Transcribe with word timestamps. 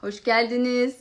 Hoş 0.00 0.24
geldiniz. 0.24 0.96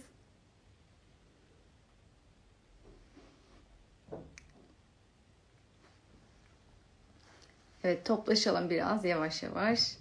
Evet 7.83 8.05
toplaşalım 8.05 8.69
biraz 8.69 9.05
yavaş 9.05 9.43
yavaş. 9.43 9.97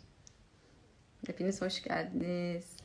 Hepiniz 1.26 1.62
hoş 1.62 1.82
geldiniz. 1.82 2.76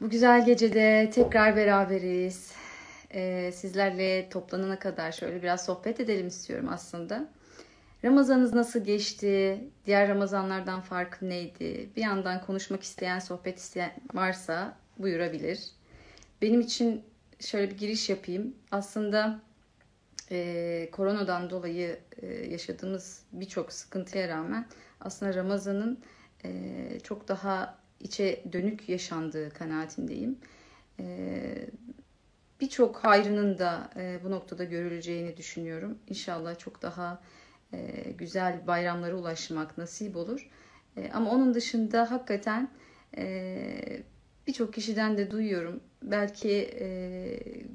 Bu 0.00 0.10
güzel 0.10 0.46
gecede 0.46 1.10
tekrar 1.14 1.56
beraberiz. 1.56 2.52
Ee, 3.14 3.52
sizlerle 3.54 4.28
toplanana 4.28 4.78
kadar 4.78 5.12
şöyle 5.12 5.42
biraz 5.42 5.64
sohbet 5.64 6.00
edelim 6.00 6.26
istiyorum 6.26 6.68
aslında. 6.70 7.28
Ramazanınız 8.04 8.54
nasıl 8.54 8.84
geçti? 8.84 9.64
Diğer 9.86 10.08
Ramazanlardan 10.08 10.80
farkı 10.80 11.28
neydi? 11.28 11.90
Bir 11.96 12.02
yandan 12.02 12.46
konuşmak 12.46 12.82
isteyen, 12.82 13.18
sohbet 13.18 13.58
isteyen 13.58 13.92
varsa 14.14 14.76
buyurabilir. 14.98 15.70
Benim 16.42 16.60
için 16.60 17.04
şöyle 17.40 17.70
bir 17.70 17.78
giriş 17.78 18.08
yapayım. 18.08 18.56
Aslında 18.70 19.40
e, 20.30 20.88
koronadan 20.92 21.50
dolayı 21.50 21.98
e, 22.22 22.26
yaşadığımız 22.26 23.22
birçok 23.32 23.72
sıkıntıya 23.72 24.28
rağmen 24.28 24.66
aslında 25.00 25.34
Ramazan'ın 25.34 26.00
e, 26.44 27.00
çok 27.02 27.28
daha 27.28 27.78
içe 28.00 28.44
dönük 28.52 28.88
yaşandığı 28.88 29.50
kanaatindeyim. 29.50 30.38
E, 31.00 31.66
birçok 32.60 32.96
hayrının 32.96 33.58
da 33.58 33.90
e, 33.96 34.20
bu 34.24 34.30
noktada 34.30 34.64
görüleceğini 34.64 35.36
düşünüyorum. 35.36 35.98
İnşallah 36.08 36.58
çok 36.58 36.82
daha 36.82 37.22
güzel 38.18 38.66
bayramlara 38.66 39.14
ulaşmak 39.14 39.78
nasip 39.78 40.16
olur. 40.16 40.50
E, 40.96 41.10
ama 41.12 41.30
onun 41.30 41.54
dışında 41.54 42.10
hakikaten 42.10 42.70
e, 43.16 44.02
birçok 44.46 44.74
kişiden 44.74 45.16
de 45.16 45.30
duyuyorum. 45.30 45.80
Belki 46.02 46.70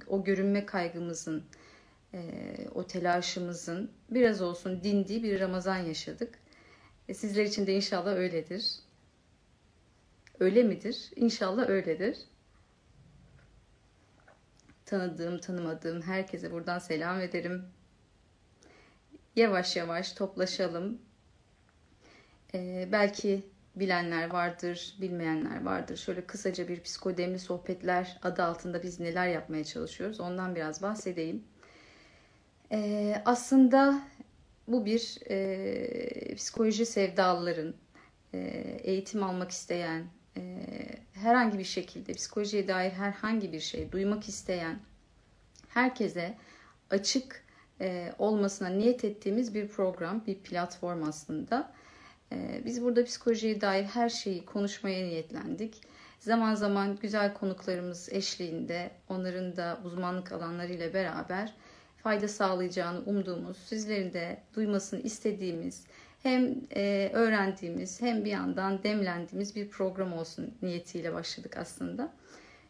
o 0.07 0.23
görünme 0.23 0.65
kaygımızın, 0.65 1.43
o 2.75 2.87
telaşımızın 2.87 3.91
biraz 4.09 4.41
olsun 4.41 4.83
dindiği 4.83 5.23
bir 5.23 5.39
Ramazan 5.39 5.77
yaşadık. 5.77 6.39
Sizler 7.13 7.43
için 7.43 7.67
de 7.67 7.73
inşallah 7.73 8.13
öyledir. 8.13 8.79
Öyle 10.39 10.63
midir? 10.63 11.11
İnşallah 11.15 11.69
öyledir. 11.69 12.17
Tanıdığım, 14.85 15.39
tanımadığım 15.39 16.01
herkese 16.01 16.51
buradan 16.51 16.79
selam 16.79 17.19
ederim 17.19 17.65
yavaş 19.37 19.75
yavaş 19.75 20.11
toplaşalım. 20.11 21.01
Ee, 22.53 22.89
belki 22.91 23.43
bilenler 23.75 24.31
vardır, 24.31 24.95
bilmeyenler 25.01 25.63
vardır. 25.63 25.97
Şöyle 25.97 26.25
kısaca 26.25 26.67
bir 26.67 26.81
psikodemli 26.81 27.39
sohbetler 27.39 28.19
adı 28.23 28.43
altında 28.43 28.83
biz 28.83 28.99
neler 28.99 29.27
yapmaya 29.27 29.63
çalışıyoruz 29.63 30.19
ondan 30.19 30.55
biraz 30.55 30.81
bahsedeyim. 30.81 31.43
Ee, 32.71 33.21
aslında 33.25 34.01
bu 34.67 34.85
bir 34.85 35.17
e, 35.29 36.35
psikoloji 36.35 36.85
sevdalıların, 36.85 37.73
e, 38.33 38.37
eğitim 38.83 39.23
almak 39.23 39.51
isteyen, 39.51 40.05
e, 40.37 40.41
herhangi 41.13 41.59
bir 41.59 41.63
şekilde 41.63 42.13
psikolojiye 42.13 42.67
dair 42.67 42.91
herhangi 42.91 43.51
bir 43.51 43.59
şey 43.59 43.91
duymak 43.91 44.29
isteyen 44.29 44.79
herkese 45.69 46.37
açık 46.89 47.46
e, 47.81 48.13
olmasına 48.19 48.67
niyet 48.67 49.03
ettiğimiz 49.03 49.53
bir 49.53 49.67
program, 49.67 50.23
bir 50.27 50.35
platform 50.35 51.03
aslında. 51.03 51.71
E, 52.31 52.61
biz 52.65 52.83
burada 52.83 53.05
psikolojiye 53.05 53.61
dair 53.61 53.83
her 53.83 54.09
şeyi 54.09 54.45
konuşmaya 54.45 55.05
niyetlendik. 55.05 55.81
Zaman 56.19 56.55
zaman 56.55 56.97
güzel 57.01 57.33
konuklarımız 57.33 58.09
eşliğinde 58.13 58.91
onların 59.09 59.57
da 59.57 59.79
uzmanlık 59.85 60.31
alanlarıyla 60.31 60.93
beraber 60.93 61.53
fayda 62.03 62.27
sağlayacağını 62.27 62.99
umduğumuz, 63.05 63.57
sizlerin 63.57 64.13
de 64.13 64.37
duymasını 64.55 64.99
istediğimiz, 64.99 65.83
hem 66.23 66.55
e, 66.75 67.09
öğrendiğimiz 67.13 68.01
hem 68.01 68.25
bir 68.25 68.31
yandan 68.31 68.83
demlendiğimiz 68.83 69.55
bir 69.55 69.69
program 69.69 70.13
olsun 70.13 70.53
niyetiyle 70.61 71.13
başladık 71.13 71.57
aslında. 71.57 72.13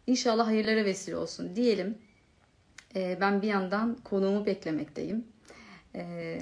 İnşallah 0.08 0.48
hayırlara 0.48 0.86
vesile 0.86 1.18
olsun 1.18 1.56
diyelim. 1.56 1.98
Ee, 2.96 3.18
ben 3.22 3.42
bir 3.42 3.48
yandan 3.48 3.98
konuğumu 4.04 4.46
beklemekteyim. 4.46 5.28
Ee, 5.96 6.40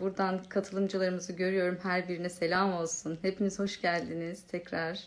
buradan 0.00 0.42
katılımcılarımızı 0.48 1.32
görüyorum. 1.32 1.78
Her 1.82 2.08
birine 2.08 2.28
selam 2.28 2.72
olsun. 2.72 3.18
Hepiniz 3.22 3.58
hoş 3.58 3.80
geldiniz 3.80 4.46
tekrar. 4.46 5.04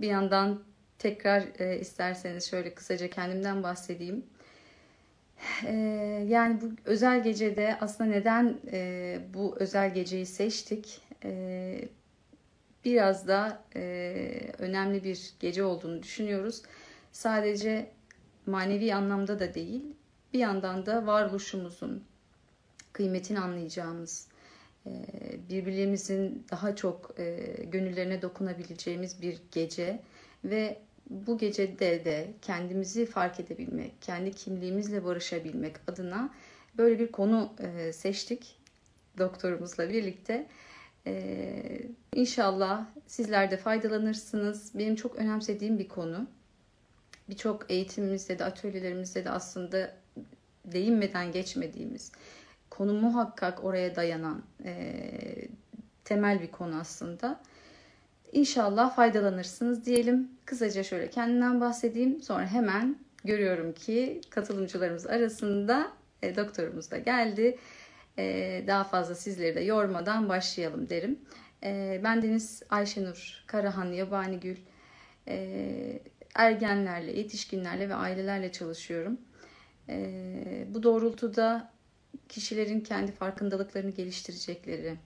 Bir 0.00 0.08
yandan 0.08 0.62
tekrar 0.98 1.44
e, 1.58 1.78
isterseniz 1.78 2.50
şöyle 2.50 2.74
kısaca 2.74 3.10
kendimden 3.10 3.62
bahsedeyim. 3.62 4.24
Ee, 5.64 5.72
yani 6.28 6.60
bu 6.60 6.70
özel 6.84 7.22
gecede 7.22 7.76
aslında 7.80 8.10
neden 8.10 8.58
e, 8.72 9.18
bu 9.34 9.56
özel 9.58 9.94
geceyi 9.94 10.26
seçtik? 10.26 11.00
Biraz 12.84 13.28
da 13.28 13.62
e, 13.76 14.52
önemli 14.58 15.04
bir 15.04 15.34
gece 15.40 15.64
olduğunu 15.64 16.02
düşünüyoruz. 16.02 16.62
Sadece 17.12 17.90
manevi 18.46 18.94
anlamda 18.94 19.38
da 19.38 19.54
değil, 19.54 19.82
bir 20.32 20.38
yandan 20.38 20.86
da 20.86 21.06
varoluşumuzun 21.06 22.04
kıymetini 22.92 23.40
anlayacağımız, 23.40 24.28
e, 24.86 24.90
birbirlerimizin 25.50 26.46
daha 26.50 26.76
çok 26.76 27.14
e, 27.18 27.54
gönüllerine 27.64 28.22
dokunabileceğimiz 28.22 29.22
bir 29.22 29.42
gece 29.52 30.00
ve 30.44 30.78
bu 31.10 31.38
gecede 31.38 32.04
de 32.04 32.30
kendimizi 32.42 33.06
fark 33.06 33.40
edebilmek, 33.40 33.92
kendi 34.02 34.32
kimliğimizle 34.32 35.04
barışabilmek 35.04 35.76
adına 35.86 36.34
böyle 36.78 36.98
bir 36.98 37.12
konu 37.12 37.52
e, 37.58 37.92
seçtik 37.92 38.58
doktorumuzla 39.18 39.88
birlikte. 39.88 40.46
İnşallah 42.14 42.86
sizler 43.06 43.50
de 43.50 43.56
faydalanırsınız. 43.56 44.72
Benim 44.74 44.96
çok 44.96 45.16
önemsediğim 45.16 45.78
bir 45.78 45.88
konu 45.88 46.26
birçok 47.28 47.70
eğitimimizde 47.70 48.38
de 48.38 48.44
atölyelerimizde 48.44 49.24
de 49.24 49.30
aslında 49.30 49.94
değinmeden 50.64 51.32
geçmediğimiz 51.32 52.12
konu 52.70 52.92
muhakkak 52.92 53.64
oraya 53.64 53.96
dayanan 53.96 54.42
e, 54.64 54.94
temel 56.04 56.42
bir 56.42 56.50
konu 56.50 56.78
aslında. 56.80 57.40
İnşallah 58.32 58.96
faydalanırsınız 58.96 59.84
diyelim. 59.86 60.30
Kısaca 60.44 60.82
şöyle 60.82 61.10
kendimden 61.10 61.60
bahsedeyim. 61.60 62.22
Sonra 62.22 62.46
hemen 62.46 62.98
görüyorum 63.24 63.72
ki 63.72 64.20
katılımcılarımız 64.30 65.06
arasında 65.06 65.92
e, 66.22 66.36
doktorumuz 66.36 66.90
da 66.90 66.98
geldi. 66.98 67.58
E, 68.18 68.64
daha 68.66 68.84
fazla 68.84 69.14
sizleri 69.14 69.54
de 69.54 69.60
yormadan 69.60 70.28
başlayalım 70.28 70.88
derim. 70.88 71.18
E, 71.62 72.00
ben 72.04 72.22
Deniz 72.22 72.62
Ayşenur 72.70 73.44
Karahan 73.46 73.92
Yabanigül. 73.92 74.56
E, 75.28 76.00
ergenlerle, 76.34 77.18
yetişkinlerle 77.18 77.88
ve 77.88 77.94
ailelerle 77.94 78.52
çalışıyorum. 78.52 79.18
E, 79.88 80.66
bu 80.68 80.82
doğrultuda 80.82 81.70
kişilerin 82.28 82.80
kendi 82.80 83.12
farkındalıklarını 83.12 83.90
geliştirecekleri, 83.90 84.96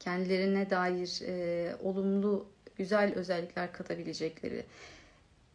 kendilerine 0.00 0.70
dair 0.70 1.20
e, 1.26 1.76
olumlu, 1.82 2.46
güzel 2.76 3.14
özellikler 3.14 3.72
katabilecekleri, 3.72 4.64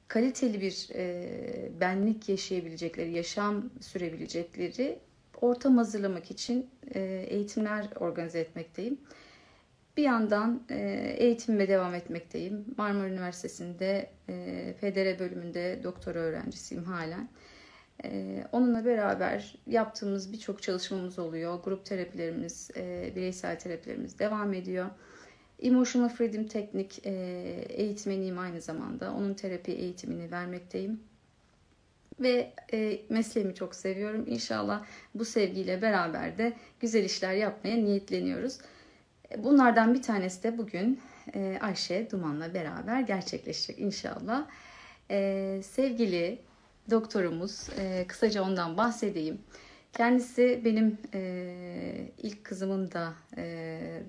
kaliteli 0.08 0.62
bir 0.62 0.90
e, 0.96 1.72
benlik 1.82 2.30
yaşayabilecekleri, 2.30 3.12
yaşam 3.12 3.70
sürebilecekleri 3.82 5.00
ortam 5.42 5.78
hazırlamak 5.78 6.32
için 6.32 6.70
e, 6.96 7.26
eğitimler 7.30 7.88
organize 8.00 8.40
etmekteyim. 8.40 8.98
Bir 9.98 10.04
yandan 10.04 10.64
e, 10.70 11.16
eğitimime 11.18 11.68
devam 11.68 11.96
etmekteyim. 11.96 12.66
Marmara 12.78 13.08
Üniversitesi'nde 13.08 14.10
e, 14.30 14.74
FDR 14.80 15.20
bölümünde 15.20 15.80
doktora 15.84 16.20
öğrencisiyim 16.20 16.84
halen. 16.84 17.30
E, 18.04 18.44
onunla 18.52 18.86
beraber 18.86 19.56
yaptığımız 19.68 20.34
birçok 20.34 20.62
çalışmamız 20.62 21.20
oluyor. 21.20 21.64
Grup 21.64 21.86
terapilerimiz, 21.86 22.70
bireysel 23.16 23.60
terapilerimiz 23.60 24.20
devam 24.20 24.54
ediyor. 24.54 24.86
Emotional 25.62 26.10
Freedom 26.10 26.48
Teknik 26.48 27.06
eğitmeniyim 27.70 28.40
aynı 28.40 28.62
zamanda. 28.62 29.14
Onun 29.14 29.34
terapi 29.34 29.72
eğitimini 29.72 30.32
vermekteyim. 30.32 31.00
Ve 32.20 32.54
mesleğimi 33.10 33.56
çok 33.56 33.76
seviyorum. 33.76 34.26
İnşallah 34.28 34.86
bu 35.16 35.26
sevgiyle 35.26 35.82
beraber 35.82 36.38
de 36.38 36.54
güzel 36.80 37.04
işler 37.04 37.34
yapmaya 37.34 37.78
niyetleniyoruz. 37.78 38.58
Bunlardan 39.38 39.94
bir 39.94 40.02
tanesi 40.02 40.44
de 40.44 40.58
bugün 40.58 41.00
e, 41.36 41.58
Ayşe 41.62 42.08
Duman'la 42.12 42.54
beraber 42.54 43.02
gerçekleşecek 43.02 43.80
inşallah. 43.80 44.48
E, 45.12 45.62
sevgili 45.64 46.40
doktorumuz, 46.90 47.68
e, 47.80 48.06
kısaca 48.08 48.44
ondan 48.44 48.78
bahsedeyim. 48.78 49.42
Kendisi 49.94 50.62
benim 50.66 50.98
ilk 52.18 52.44
kızımın 52.44 52.92
da 52.92 53.14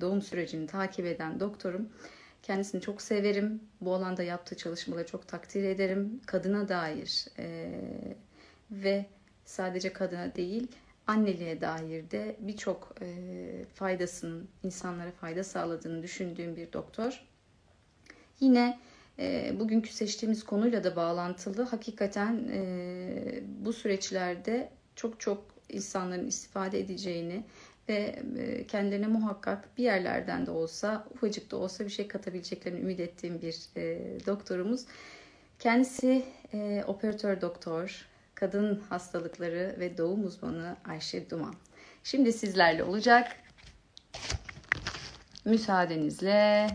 doğum 0.01 0.23
sürecini 0.23 0.67
takip 0.67 1.07
eden 1.07 1.41
doktorum. 1.41 1.89
Kendisini 2.43 2.81
çok 2.81 3.03
severim. 3.03 3.61
Bu 3.81 3.95
alanda 3.95 4.23
yaptığı 4.23 4.57
çalışmaları 4.57 5.07
çok 5.07 5.29
takdir 5.29 5.65
ederim. 5.65 6.21
Kadına 6.27 6.69
dair 6.69 7.27
e, 7.39 7.71
ve 8.71 9.07
sadece 9.45 9.93
kadına 9.93 10.35
değil 10.35 10.69
anneliğe 11.09 11.61
dair 11.61 12.11
de 12.11 12.37
birçok 12.39 12.95
e, 13.01 13.07
faydasının 13.75 14.49
insanlara 14.63 15.11
fayda 15.11 15.45
sağladığını 15.45 16.03
düşündüğüm 16.03 16.57
bir 16.57 16.73
doktor. 16.73 17.25
Yine 18.41 18.79
e, 19.19 19.53
bugünkü 19.61 19.93
seçtiğimiz 19.93 20.45
konuyla 20.45 20.85
da 20.85 20.97
bağlantılı 20.97 21.63
hakikaten 21.63 22.49
e, 22.53 23.43
bu 23.47 23.73
süreçlerde 23.73 24.71
çok 24.97 25.21
çok 25.21 25.45
insanların 25.69 26.27
istifade 26.27 26.81
edeceğini 26.81 27.45
ve 27.89 28.23
e, 28.39 28.67
kendilerine 28.67 29.07
muhakkak 29.07 29.79
bir 29.79 29.85
yerlerden 29.85 30.47
de 30.47 30.51
olsa 30.51 31.07
ufacık 31.11 31.51
da 31.51 31.57
olsa 31.57 31.85
bir 31.85 31.91
şey 31.91 32.09
katabileceklerini 32.09 32.81
ümit 32.81 33.01
ettiğim 33.01 33.43
bir 33.43 33.57
e, 33.77 33.99
doktorumuz. 34.27 34.85
Kendisi 35.59 36.25
e, 36.55 36.85
operatör 36.87 37.41
doktor, 37.41 38.09
kadın 38.39 38.81
hastalıkları 38.81 39.77
ve 39.79 39.99
doğum 39.99 40.25
uzmanı 40.25 40.77
Ayşe 40.85 41.31
Duman. 41.31 41.55
Şimdi 42.05 42.33
sizlerle 42.33 42.85
olacak. 42.85 43.37
Müsaadenizle 45.45 46.69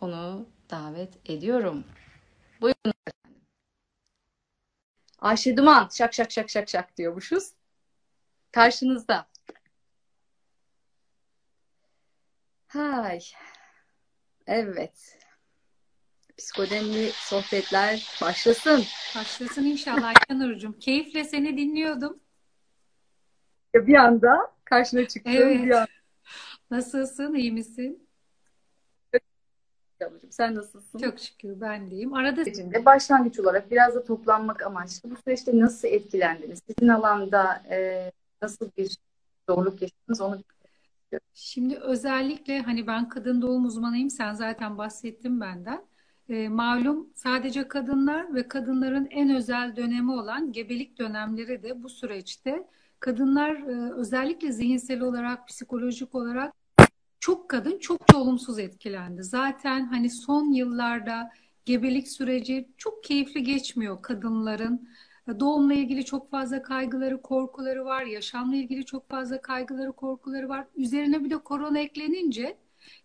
onu 0.00 0.48
davet 0.70 1.30
ediyorum. 1.30 1.84
Buyurun 2.60 2.92
efendim. 3.06 3.42
Ayşe 5.18 5.56
Duman 5.56 5.88
şak 5.92 6.14
şak 6.14 6.32
şak 6.32 6.50
şak 6.50 6.68
şak 6.68 6.96
diyormuşuz. 6.96 7.52
Karşınızda. 8.52 9.28
Hay. 12.66 13.20
Evet. 14.46 15.18
Psikodemli 16.40 17.10
sohbetler 17.12 18.18
başlasın. 18.22 18.84
Başlasın 19.16 19.64
inşallah 19.64 20.12
Ayşenur'cum. 20.14 20.72
Keyifle 20.72 21.24
seni 21.24 21.56
dinliyordum. 21.56 22.20
Bir 23.74 23.94
anda 23.94 24.52
karşına 24.64 25.08
çıktım. 25.08 25.32
Evet. 25.36 25.64
Bir 25.64 25.70
anda. 25.70 25.86
Nasılsın? 26.70 27.34
İyi 27.34 27.52
misin? 27.52 28.08
Ablacığım, 30.06 30.32
Sen 30.32 30.54
nasılsın? 30.54 30.98
Çok 30.98 31.20
şükür 31.20 31.60
ben 31.60 31.90
deyim. 31.90 32.14
Arada 32.14 32.44
sürecinde 32.44 32.84
başlangıç 32.84 33.38
olarak 33.38 33.70
biraz 33.70 33.94
da 33.94 34.04
toplanmak 34.04 34.62
amaçlı 34.62 35.10
bu 35.10 35.16
süreçte 35.16 35.58
nasıl 35.58 35.88
etkilendiniz? 35.88 36.62
Sizin 36.66 36.88
alanda 36.88 37.62
e, 37.70 38.12
nasıl 38.42 38.70
bir 38.78 38.96
zorluk 39.48 39.82
yaşadınız 39.82 40.20
onu 40.20 40.42
şimdi 41.34 41.76
özellikle 41.76 42.60
hani 42.62 42.86
ben 42.86 43.08
kadın 43.08 43.42
doğum 43.42 43.64
uzmanıyım. 43.64 44.10
Sen 44.10 44.34
zaten 44.34 44.78
bahsettin 44.78 45.40
benden. 45.40 45.89
Ee, 46.30 46.48
malum 46.48 47.10
sadece 47.14 47.68
kadınlar 47.68 48.34
ve 48.34 48.48
kadınların 48.48 49.08
en 49.10 49.34
özel 49.34 49.76
dönemi 49.76 50.12
olan 50.12 50.52
gebelik 50.52 50.98
dönemleri 50.98 51.62
de 51.62 51.82
bu 51.82 51.88
süreçte 51.88 52.66
kadınlar 53.00 53.54
e, 53.54 53.92
özellikle 53.92 54.52
zihinsel 54.52 55.00
olarak, 55.00 55.48
psikolojik 55.48 56.14
olarak 56.14 56.54
çok 57.20 57.48
kadın 57.48 57.78
çok 57.78 58.00
olumsuz 58.14 58.58
etkilendi. 58.58 59.22
Zaten 59.22 59.86
hani 59.86 60.10
son 60.10 60.52
yıllarda 60.52 61.30
gebelik 61.64 62.08
süreci 62.08 62.68
çok 62.78 63.04
keyifli 63.04 63.42
geçmiyor 63.42 64.02
kadınların. 64.02 64.88
Doğumla 65.40 65.74
ilgili 65.74 66.04
çok 66.04 66.30
fazla 66.30 66.62
kaygıları, 66.62 67.22
korkuları 67.22 67.84
var. 67.84 68.02
Yaşamla 68.02 68.56
ilgili 68.56 68.84
çok 68.84 69.08
fazla 69.08 69.40
kaygıları, 69.40 69.92
korkuları 69.92 70.48
var. 70.48 70.66
Üzerine 70.76 71.24
bir 71.24 71.30
de 71.30 71.38
korona 71.38 71.78
eklenince 71.78 72.56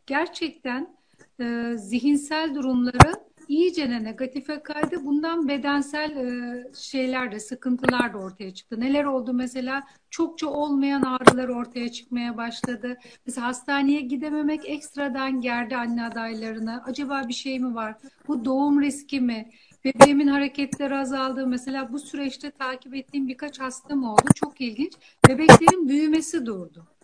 gerçekten 0.05 0.95
e, 1.39 1.77
zihinsel 1.77 2.55
durumları 2.55 3.25
iyicene 3.47 4.03
negatife 4.03 4.63
kaydı. 4.63 5.05
Bundan 5.05 5.47
bedensel 5.47 6.11
e, 6.15 6.73
şeyler 6.75 7.31
de, 7.31 7.39
sıkıntılar 7.39 8.13
da 8.13 8.17
ortaya 8.17 8.53
çıktı. 8.53 8.79
Neler 8.79 9.03
oldu 9.03 9.33
mesela? 9.33 9.87
Çokça 10.09 10.47
olmayan 10.47 11.01
ağrılar 11.01 11.49
ortaya 11.49 11.91
çıkmaya 11.91 12.37
başladı. 12.37 12.97
Mesela 13.25 13.47
hastaneye 13.47 14.01
gidememek 14.01 14.69
ekstradan 14.69 15.41
gerdi 15.41 15.75
anne 15.75 16.03
adaylarına. 16.05 16.83
Acaba 16.85 17.21
bir 17.27 17.33
şey 17.33 17.59
mi 17.59 17.75
var? 17.75 17.95
Bu 18.27 18.45
doğum 18.45 18.81
riski 18.81 19.21
mi? 19.21 19.49
Bebeğimin 19.85 20.27
hareketleri 20.27 20.95
azaldı. 20.95 21.47
Mesela 21.47 21.93
bu 21.93 21.99
süreçte 21.99 22.51
takip 22.51 22.95
ettiğim 22.95 23.27
birkaç 23.27 23.59
hastam 23.59 24.03
oldu. 24.03 24.27
Çok 24.35 24.61
ilginç. 24.61 24.93
Bebeklerin 25.29 25.89
büyümesi 25.89 26.45
durdu. 26.45 26.94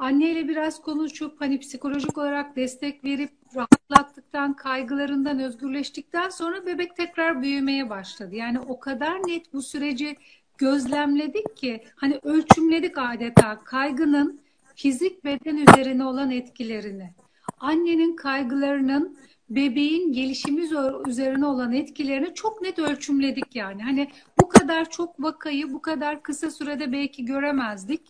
Anneyle 0.00 0.48
biraz 0.48 0.82
konuşup 0.82 1.40
hani 1.40 1.58
psikolojik 1.58 2.18
olarak 2.18 2.56
destek 2.56 3.04
verip 3.04 3.30
rahatlattıktan, 3.56 4.56
kaygılarından 4.56 5.40
özgürleştikten 5.40 6.28
sonra 6.28 6.66
bebek 6.66 6.96
tekrar 6.96 7.42
büyümeye 7.42 7.90
başladı. 7.90 8.34
Yani 8.34 8.60
o 8.60 8.80
kadar 8.80 9.14
net 9.14 9.52
bu 9.52 9.62
süreci 9.62 10.16
gözlemledik 10.58 11.56
ki 11.56 11.84
hani 11.96 12.20
ölçümledik 12.22 12.98
adeta 12.98 13.64
kaygının 13.64 14.40
fizik 14.74 15.24
beden 15.24 15.56
üzerine 15.56 16.04
olan 16.04 16.30
etkilerini. 16.30 17.10
Annenin 17.58 18.16
kaygılarının 18.16 19.18
bebeğin 19.50 20.12
gelişimi 20.12 20.62
üzerine 21.06 21.46
olan 21.46 21.72
etkilerini 21.72 22.34
çok 22.34 22.62
net 22.62 22.78
ölçümledik 22.78 23.56
yani. 23.56 23.82
Hani 23.82 24.08
bu 24.40 24.48
kadar 24.48 24.90
çok 24.90 25.22
vakayı 25.22 25.72
bu 25.72 25.82
kadar 25.82 26.22
kısa 26.22 26.50
sürede 26.50 26.92
belki 26.92 27.24
göremezdik. 27.24 28.00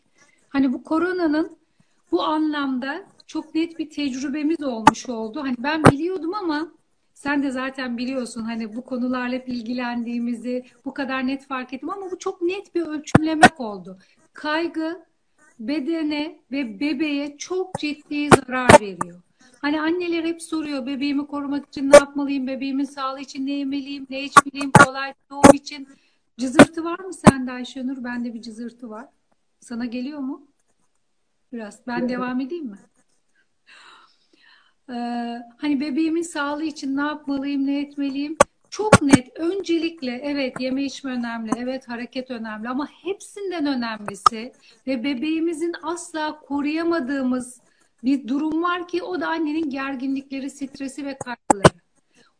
Hani 0.48 0.72
bu 0.72 0.82
koronanın 0.82 1.59
bu 2.12 2.22
anlamda 2.22 3.04
çok 3.26 3.54
net 3.54 3.78
bir 3.78 3.90
tecrübemiz 3.90 4.62
olmuş 4.62 5.08
oldu. 5.08 5.42
Hani 5.42 5.56
ben 5.58 5.84
biliyordum 5.84 6.34
ama 6.34 6.72
sen 7.14 7.42
de 7.42 7.50
zaten 7.50 7.98
biliyorsun 7.98 8.42
hani 8.42 8.76
bu 8.76 8.84
konularla 8.84 9.36
ilgilendiğimizi 9.36 10.64
bu 10.84 10.94
kadar 10.94 11.26
net 11.26 11.46
fark 11.46 11.72
ettim 11.72 11.90
ama 11.90 12.10
bu 12.10 12.18
çok 12.18 12.42
net 12.42 12.74
bir 12.74 12.82
ölçümlemek 12.82 13.60
oldu. 13.60 13.98
Kaygı 14.32 15.04
bedene 15.58 16.38
ve 16.52 16.80
bebeğe 16.80 17.36
çok 17.38 17.74
ciddi 17.78 18.28
zarar 18.28 18.80
veriyor. 18.80 19.20
Hani 19.58 19.80
anneler 19.80 20.24
hep 20.24 20.42
soruyor 20.42 20.86
bebeğimi 20.86 21.26
korumak 21.26 21.66
için 21.66 21.90
ne 21.90 21.96
yapmalıyım, 21.96 22.46
bebeğimin 22.46 22.84
sağlığı 22.84 23.20
için 23.20 23.46
ne 23.46 23.52
yemeliyim, 23.52 24.06
ne 24.10 24.22
içmeliyim, 24.22 24.72
kolay 24.84 25.14
doğum 25.30 25.54
için. 25.54 25.88
Cızırtı 26.38 26.84
var 26.84 26.98
mı 26.98 27.14
sende 27.14 27.52
Ayşenur? 27.52 28.04
Bende 28.04 28.34
bir 28.34 28.42
cızırtı 28.42 28.90
var. 28.90 29.06
Sana 29.60 29.84
geliyor 29.84 30.18
mu? 30.18 30.49
Biraz. 31.52 31.86
Ben 31.86 32.08
devam 32.08 32.40
edeyim 32.40 32.66
mi? 32.66 32.78
Ee, 34.90 35.38
hani 35.56 35.80
bebeğimin 35.80 36.22
sağlığı 36.22 36.64
için 36.64 36.96
ne 36.96 37.00
yapmalıyım, 37.00 37.66
ne 37.66 37.80
etmeliyim? 37.80 38.36
Çok 38.70 39.02
net. 39.02 39.38
Öncelikle 39.38 40.20
evet 40.24 40.60
yeme 40.60 40.84
içme 40.84 41.10
önemli, 41.10 41.50
evet 41.56 41.88
hareket 41.88 42.30
önemli 42.30 42.68
ama 42.68 42.88
hepsinden 43.02 43.66
önemlisi 43.66 44.52
ve 44.86 45.04
bebeğimizin 45.04 45.74
asla 45.82 46.40
koruyamadığımız 46.40 47.60
bir 48.04 48.28
durum 48.28 48.62
var 48.62 48.88
ki 48.88 49.02
o 49.02 49.20
da 49.20 49.28
annenin 49.28 49.70
gerginlikleri, 49.70 50.50
stresi 50.50 51.06
ve 51.06 51.18
kaygıları. 51.18 51.80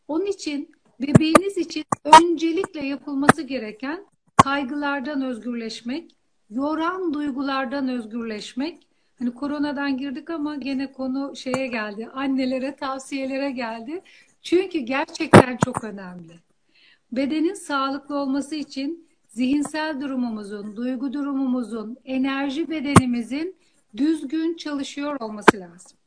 Onun 0.07 0.25
için 0.25 0.71
bebeğiniz 1.01 1.57
için 1.57 1.85
öncelikle 2.03 2.85
yapılması 2.85 3.41
gereken 3.41 4.05
kaygılardan 4.35 5.21
özgürleşmek, 5.21 6.15
yoran 6.49 7.13
duygulardan 7.13 7.89
özgürleşmek 7.89 8.87
Hani 9.21 9.33
koronadan 9.33 9.97
girdik 9.97 10.29
ama 10.29 10.55
gene 10.55 10.91
konu 10.91 11.35
şeye 11.35 11.67
geldi. 11.67 12.09
Annelere, 12.13 12.75
tavsiyelere 12.75 13.51
geldi. 13.51 14.01
Çünkü 14.41 14.79
gerçekten 14.79 15.57
çok 15.65 15.83
önemli. 15.83 16.33
Bedenin 17.11 17.53
sağlıklı 17.53 18.15
olması 18.15 18.55
için 18.55 19.07
zihinsel 19.27 20.01
durumumuzun, 20.01 20.75
duygu 20.75 21.13
durumumuzun, 21.13 21.97
enerji 22.05 22.69
bedenimizin 22.69 23.55
düzgün 23.97 24.57
çalışıyor 24.57 25.19
olması 25.19 25.59
lazım. 25.59 25.97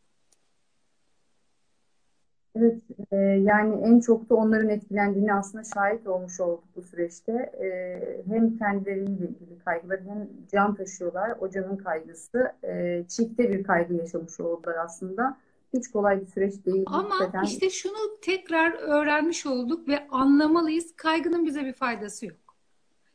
Evet, 2.59 2.83
e, 3.13 3.17
yani 3.17 3.83
en 3.83 4.01
çok 4.01 4.31
da 4.31 4.35
onların 4.35 4.69
etkilendiğini 4.69 5.35
aslında 5.35 5.65
şahit 5.75 6.07
olmuş 6.07 6.41
olduk 6.41 6.65
bu 6.77 6.83
süreçte. 6.83 7.33
E, 7.33 7.99
hem 8.29 8.59
kendileriyle 8.59 9.11
ilgili 9.11 9.59
kaygılar 9.65 10.01
hem 10.01 10.29
can 10.53 10.75
taşıyorlar. 10.75 11.37
O 11.41 11.51
canın 11.51 11.77
kaygısı. 11.77 12.53
E, 12.65 13.05
çifte 13.09 13.53
bir 13.53 13.65
kaygı 13.65 13.95
yaşamış 13.95 14.41
oldular 14.41 14.77
aslında. 14.77 15.37
Hiç 15.73 15.89
kolay 15.89 16.21
bir 16.21 16.27
süreç 16.27 16.67
değil. 16.67 16.85
Ama 16.87 17.19
Zaten... 17.19 17.43
işte 17.43 17.71
şunu 17.71 18.19
tekrar 18.23 18.73
öğrenmiş 18.73 19.47
olduk 19.47 19.89
ve 19.89 20.09
anlamalıyız. 20.11 20.97
Kaygının 20.97 21.47
bize 21.47 21.65
bir 21.65 21.73
faydası 21.73 22.27
yok. 22.27 22.37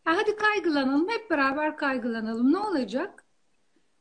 Ya 0.08 0.18
hadi 0.18 0.36
kaygılanalım, 0.36 1.10
hep 1.10 1.30
beraber 1.30 1.78
kaygılanalım. 1.78 2.54
Ne 2.54 2.58
olacak? 2.58 3.24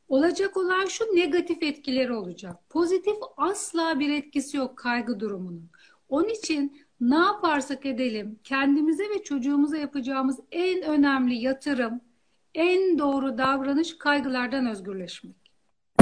Olacak 0.09 0.57
olan 0.57 0.85
şu 0.85 1.03
negatif 1.03 1.63
etkileri 1.63 2.13
olacak. 2.13 2.69
Pozitif 2.69 3.15
asla 3.37 3.99
bir 3.99 4.09
etkisi 4.09 4.57
yok 4.57 4.77
kaygı 4.77 5.19
durumunun. 5.19 5.69
Onun 6.09 6.29
için 6.29 6.77
ne 7.01 7.15
yaparsak 7.15 7.85
edelim 7.85 8.39
kendimize 8.43 9.03
ve 9.03 9.23
çocuğumuza 9.23 9.77
yapacağımız 9.77 10.39
en 10.51 10.81
önemli 10.81 11.35
yatırım, 11.35 12.01
en 12.55 12.99
doğru 12.99 13.37
davranış 13.37 13.97
kaygılardan 13.97 14.65
özgürleşmek. 14.65 15.35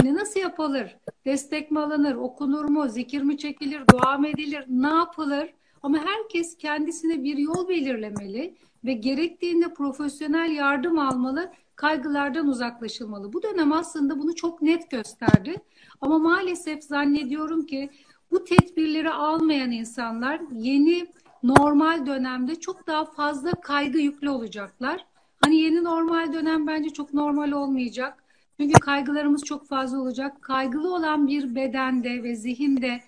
Ne 0.04 0.16
nasıl 0.16 0.40
yapılır? 0.40 0.98
Destek 1.26 1.72
mi 1.72 1.80
alınır? 1.80 2.16
Okunur 2.16 2.66
mu? 2.66 2.90
Zikir 2.90 3.22
mi 3.22 3.38
çekilir? 3.38 3.84
Dua 3.94 4.18
mı 4.18 4.28
edilir? 4.28 4.66
Ne 4.68 4.88
yapılır? 4.88 5.54
Ama 5.84 5.98
herkes 5.98 6.58
kendisine 6.58 7.24
bir 7.24 7.38
yol 7.38 7.70
belirlemeli 7.70 8.56
ve 8.86 8.94
gerektiğinde 8.94 9.74
profesyonel 9.74 10.52
yardım 10.52 11.00
almalı, 11.00 11.52
kaygılardan 11.76 12.48
uzaklaşılmalı. 12.48 13.34
Bu 13.34 13.44
dönem 13.44 13.72
aslında 13.72 14.20
bunu 14.20 14.36
çok 14.36 14.62
net 14.62 14.92
gösterdi. 14.92 15.56
Ama 16.02 16.20
maalesef 16.20 16.84
zannediyorum 16.84 17.66
ki 17.66 17.90
bu 18.32 18.44
tedbirleri 18.44 19.10
almayan 19.10 19.72
insanlar 19.72 20.42
yeni 20.52 21.08
normal 21.44 22.06
dönemde 22.06 22.56
çok 22.56 22.88
daha 22.88 23.06
fazla 23.06 23.52
kaygı 23.52 24.00
yüklü 24.00 24.30
olacaklar. 24.30 25.06
Hani 25.42 25.58
yeni 25.58 25.84
normal 25.84 26.34
dönem 26.34 26.68
bence 26.68 26.90
çok 26.90 27.14
normal 27.14 27.52
olmayacak. 27.52 28.24
Çünkü 28.60 28.74
kaygılarımız 28.74 29.44
çok 29.44 29.68
fazla 29.68 30.02
olacak. 30.02 30.42
Kaygılı 30.42 30.96
olan 30.96 31.28
bir 31.28 31.56
bedende 31.56 32.24
ve 32.24 32.36
zihinde 32.36 33.00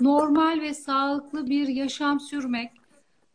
normal 0.00 0.60
ve 0.60 0.74
sağlıklı 0.74 1.46
bir 1.46 1.68
yaşam 1.68 2.20
sürmek, 2.20 2.72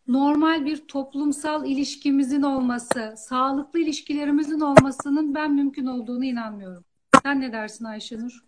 normal 0.07 0.65
bir 0.65 0.87
toplumsal 0.87 1.65
ilişkimizin 1.65 2.41
olması, 2.41 3.13
sağlıklı 3.17 3.79
ilişkilerimizin 3.79 4.59
olmasının 4.59 5.35
ben 5.35 5.55
mümkün 5.55 5.85
olduğunu 5.85 6.25
inanmıyorum. 6.25 6.83
Sen 7.23 7.41
ne 7.41 7.51
dersin 7.53 7.85
Ayşenur? 7.85 8.43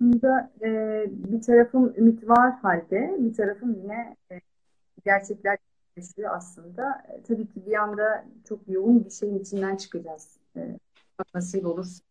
Bunda 0.00 0.52
e, 0.62 0.68
bir 1.08 1.42
tarafım 1.42 1.94
ümit 1.96 2.28
var 2.28 2.52
halde, 2.62 3.16
bir 3.18 3.34
tarafım 3.34 3.74
yine 3.82 4.16
e, 4.32 4.40
gerçekler 5.04 5.58
yaşıyor 5.96 6.30
aslında. 6.34 7.04
E, 7.08 7.22
tabii 7.22 7.46
ki 7.46 7.66
bir 7.66 7.74
anda 7.74 8.24
çok 8.48 8.68
yoğun 8.68 9.04
bir 9.04 9.10
şeyin 9.10 9.38
içinden 9.38 9.76
çıkacağız. 9.76 10.36
E, 10.56 10.78
nasip 11.34 11.66
olursa. 11.66 12.04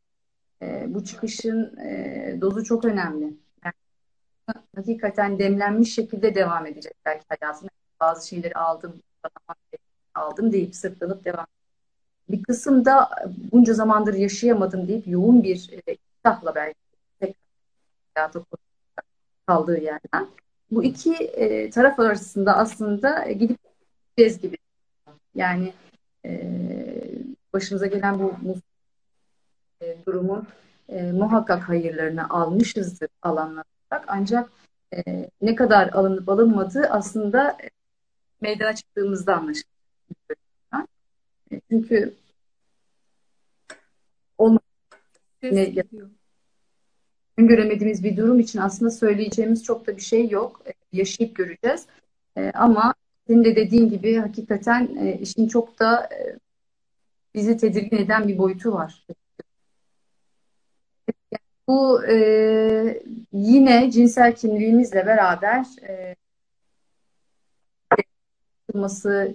E, 0.62 0.86
bu 0.94 1.03
çıkışın 1.03 1.77
e, 1.77 2.38
dozu 2.42 2.63
çok 2.63 2.86
önemli. 2.86 3.34
Hakikaten 4.76 5.40
demlenmiş 5.40 5.94
şekilde 5.94 6.36
devam 6.36 6.66
edecek 6.66 6.94
belki 7.06 7.26
hayatına. 7.30 7.70
Bazı 8.00 8.28
şeyleri 8.28 8.54
aldım, 8.54 9.02
aldım 10.16 10.52
deyip 10.52 10.76
sırtlanıp 10.76 11.26
devam 11.26 11.46
Bir 12.30 12.44
kısım 12.44 12.86
da 12.86 13.10
bunca 13.52 13.74
zamandır 13.74 14.14
yaşayamadım 14.14 14.88
deyip 14.88 15.08
yoğun 15.08 15.44
bir 15.44 15.70
e, 15.88 15.98
iştahla 16.18 16.56
belki 16.56 16.76
hayata 18.16 18.44
kaldığı 19.48 19.78
yerden. 19.78 20.28
Bu 20.72 20.84
iki 20.84 21.14
e, 21.14 21.70
taraf 21.70 22.00
arasında 22.00 22.58
aslında 22.58 23.32
gidip 23.32 23.58
gideceğiz 24.18 24.42
gibi. 24.42 24.58
Yani 25.36 25.74
e, 26.26 26.54
başımıza 27.54 27.86
gelen 27.86 28.20
bu 28.20 28.34
e, 29.82 29.98
durumun 30.06 30.48
e, 30.90 31.12
muhakkak 31.12 31.70
hayırlarını 31.70 32.30
almışızdır 32.30 33.10
alanlar 33.22 33.73
olarak. 33.94 34.06
Ancak 34.08 34.50
e, 34.96 35.30
ne 35.42 35.56
kadar 35.56 35.90
alınıp 35.90 36.30
alınmadığı 36.30 36.88
aslında 36.90 37.58
e, 37.64 37.70
meydana 38.42 38.76
çıktığımızda 38.76 39.36
anlaşılıyor. 39.36 39.74
E, 41.52 41.62
çünkü 41.70 42.14
olmadı. 44.38 44.64
Ne, 45.44 45.74
öngöremediğimiz 47.38 48.04
bir 48.04 48.18
durum 48.18 48.40
için 48.40 48.60
aslında 48.60 48.92
söyleyeceğimiz 48.92 49.64
çok 49.64 49.88
da 49.88 49.96
bir 49.98 50.02
şey 50.02 50.30
yok. 50.30 50.62
E, 50.68 50.74
yaşayıp 50.92 51.36
göreceğiz. 51.36 51.86
E, 52.38 52.52
ama 52.52 52.94
senin 53.28 53.44
de 53.44 53.56
dediğin 53.56 53.90
gibi 53.90 54.16
hakikaten 54.16 54.96
e, 54.96 55.18
işin 55.20 55.48
çok 55.48 55.80
da 55.80 56.10
e, 56.14 56.40
bizi 57.36 57.58
tedirgin 57.58 57.98
eden 57.98 58.28
bir 58.28 58.38
boyutu 58.38 58.72
var. 58.72 59.08
Bu 61.67 62.05
e, 62.05 63.03
yine 63.34 63.91
cinsel 63.91 64.36
kimliğimizle 64.36 65.05
beraber 65.05 65.65
e, 65.89 66.15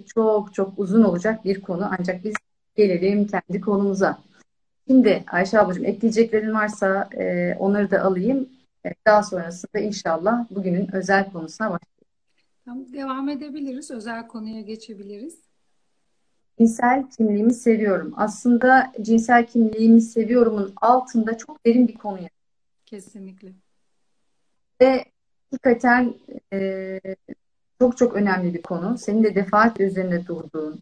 çok 0.05 0.53
çok 0.53 0.79
uzun 0.79 1.03
olacak 1.03 1.45
bir 1.45 1.61
konu. 1.61 1.89
Ancak 1.99 2.23
biz 2.23 2.33
gelelim 2.75 3.27
kendi 3.27 3.61
konumuza. 3.61 4.19
Şimdi 4.87 5.23
Ayşe 5.31 5.59
ablacığım 5.59 5.85
ekleyeceklerin 5.85 6.53
varsa 6.53 7.09
e, 7.17 7.55
onları 7.59 7.91
da 7.91 8.01
alayım. 8.01 8.49
E, 8.85 8.89
daha 9.05 9.23
sonrasında 9.23 9.79
inşallah 9.79 10.45
bugünün 10.49 10.95
özel 10.95 11.31
konusuna 11.31 11.67
başlayalım. 11.67 11.99
Tamam, 12.65 12.93
devam 12.93 13.29
edebiliriz. 13.29 13.91
Özel 13.91 14.27
konuya 14.27 14.61
geçebiliriz. 14.61 15.48
Cinsel 16.59 17.09
kimliğimi 17.17 17.53
seviyorum. 17.53 18.13
Aslında 18.17 18.93
cinsel 19.01 19.47
kimliğimi 19.47 20.01
seviyorumun 20.01 20.73
altında 20.81 21.37
çok 21.37 21.65
derin 21.65 21.87
bir 21.87 21.93
konu 21.93 22.13
yatıyor. 22.13 22.29
Kesinlikle. 22.85 23.53
Ve 24.81 25.05
hakikaten 25.51 26.13
e, 26.53 26.99
çok 27.79 27.97
çok 27.97 28.13
önemli 28.13 28.53
bir 28.53 28.61
konu. 28.61 28.97
Senin 28.97 29.23
de 29.23 29.35
defaatle 29.35 29.85
üzerinde 29.85 30.27
durduğun, 30.27 30.79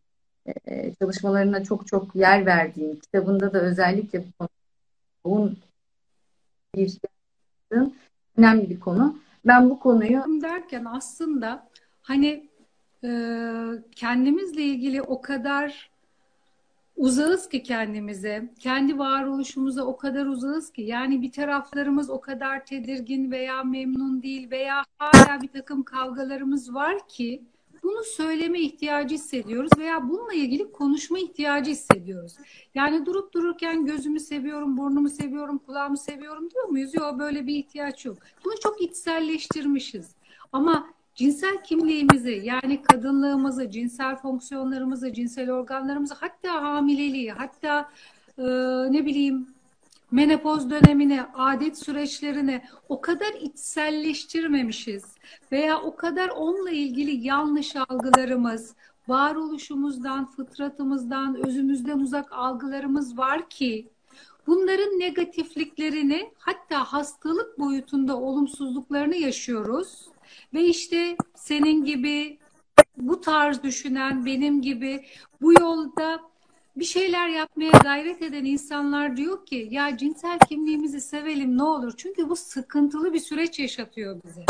e, 0.65 0.93
çalışmalarına 0.93 1.63
çok 1.63 1.87
çok 1.87 2.15
yer 2.15 2.45
verdiğin, 2.45 2.95
kitabında 2.95 3.53
da 3.53 3.61
özellikle 3.61 4.23
bu 4.39 4.47
konunun 5.23 5.57
bir 6.75 6.97
önemli 8.37 8.69
bir 8.69 8.79
konu. 8.79 9.19
Ben 9.45 9.69
bu 9.69 9.79
konuyu 9.79 10.23
derken 10.41 10.85
aslında 10.85 11.67
hani 12.01 12.46
kendimizle 13.95 14.63
ilgili 14.63 15.01
o 15.01 15.21
kadar 15.21 15.89
uzağız 16.95 17.49
ki 17.49 17.63
kendimize, 17.63 18.49
kendi 18.59 18.97
varoluşumuza 18.97 19.83
o 19.83 19.97
kadar 19.97 20.25
uzağız 20.25 20.71
ki 20.71 20.81
yani 20.81 21.21
bir 21.21 21.31
taraflarımız 21.31 22.09
o 22.09 22.21
kadar 22.21 22.65
tedirgin 22.65 23.31
veya 23.31 23.63
memnun 23.63 24.23
değil 24.23 24.51
veya 24.51 24.83
hala 24.97 25.41
bir 25.41 25.47
takım 25.47 25.83
kavgalarımız 25.83 26.73
var 26.73 27.07
ki 27.07 27.43
bunu 27.83 28.03
söyleme 28.03 28.59
ihtiyacı 28.59 29.15
hissediyoruz 29.15 29.71
veya 29.77 30.09
bununla 30.09 30.33
ilgili 30.33 30.71
konuşma 30.71 31.19
ihtiyacı 31.19 31.71
hissediyoruz. 31.71 32.37
Yani 32.75 33.05
durup 33.05 33.33
dururken 33.33 33.85
gözümü 33.85 34.19
seviyorum, 34.19 34.77
burnumu 34.77 35.09
seviyorum, 35.09 35.57
kulağımı 35.57 35.97
seviyorum 35.97 36.49
diyor 36.51 36.65
muyuz? 36.65 36.93
Yok 36.93 37.19
böyle 37.19 37.47
bir 37.47 37.55
ihtiyaç 37.55 38.05
yok. 38.05 38.17
Bunu 38.45 38.53
çok 38.63 38.81
içselleştirmişiz. 38.81 40.15
Ama 40.51 40.89
cinsel 41.17 41.63
kimliğimizi 41.63 42.41
yani 42.43 42.81
kadınlığımızı, 42.81 43.71
cinsel 43.71 44.15
fonksiyonlarımızı, 44.15 45.13
cinsel 45.13 45.51
organlarımızı 45.51 46.13
hatta 46.13 46.61
hamileliği, 46.61 47.31
hatta 47.31 47.89
e, 48.37 48.43
ne 48.91 49.05
bileyim 49.05 49.47
menopoz 50.11 50.69
dönemini, 50.69 51.21
adet 51.33 51.77
süreçlerini 51.77 52.61
o 52.89 53.01
kadar 53.01 53.33
içselleştirmemişiz 53.33 55.03
veya 55.51 55.81
o 55.81 55.95
kadar 55.95 56.29
onunla 56.29 56.71
ilgili 56.71 57.27
yanlış 57.27 57.75
algılarımız, 57.75 58.75
varoluşumuzdan, 59.07 60.25
fıtratımızdan, 60.25 61.47
özümüzden 61.47 61.99
uzak 61.99 62.31
algılarımız 62.31 63.17
var 63.17 63.49
ki 63.49 63.89
bunların 64.47 64.99
negatifliklerini 64.99 66.31
hatta 66.37 66.83
hastalık 66.83 67.59
boyutunda 67.59 68.17
olumsuzluklarını 68.17 69.15
yaşıyoruz. 69.15 70.07
Ve 70.53 70.63
işte 70.63 71.17
senin 71.35 71.85
gibi 71.85 72.39
bu 72.97 73.21
tarz 73.21 73.63
düşünen, 73.63 74.25
benim 74.25 74.61
gibi 74.61 75.05
bu 75.41 75.53
yolda 75.53 76.19
bir 76.75 76.85
şeyler 76.85 77.27
yapmaya 77.27 77.71
gayret 77.71 78.21
eden 78.21 78.45
insanlar 78.45 79.17
diyor 79.17 79.45
ki 79.45 79.67
ya 79.71 79.97
cinsel 79.97 80.39
kimliğimizi 80.49 81.01
sevelim 81.01 81.57
ne 81.57 81.63
olur. 81.63 81.93
Çünkü 81.97 82.29
bu 82.29 82.35
sıkıntılı 82.35 83.13
bir 83.13 83.19
süreç 83.19 83.59
yaşatıyor 83.59 84.21
bize. 84.23 84.45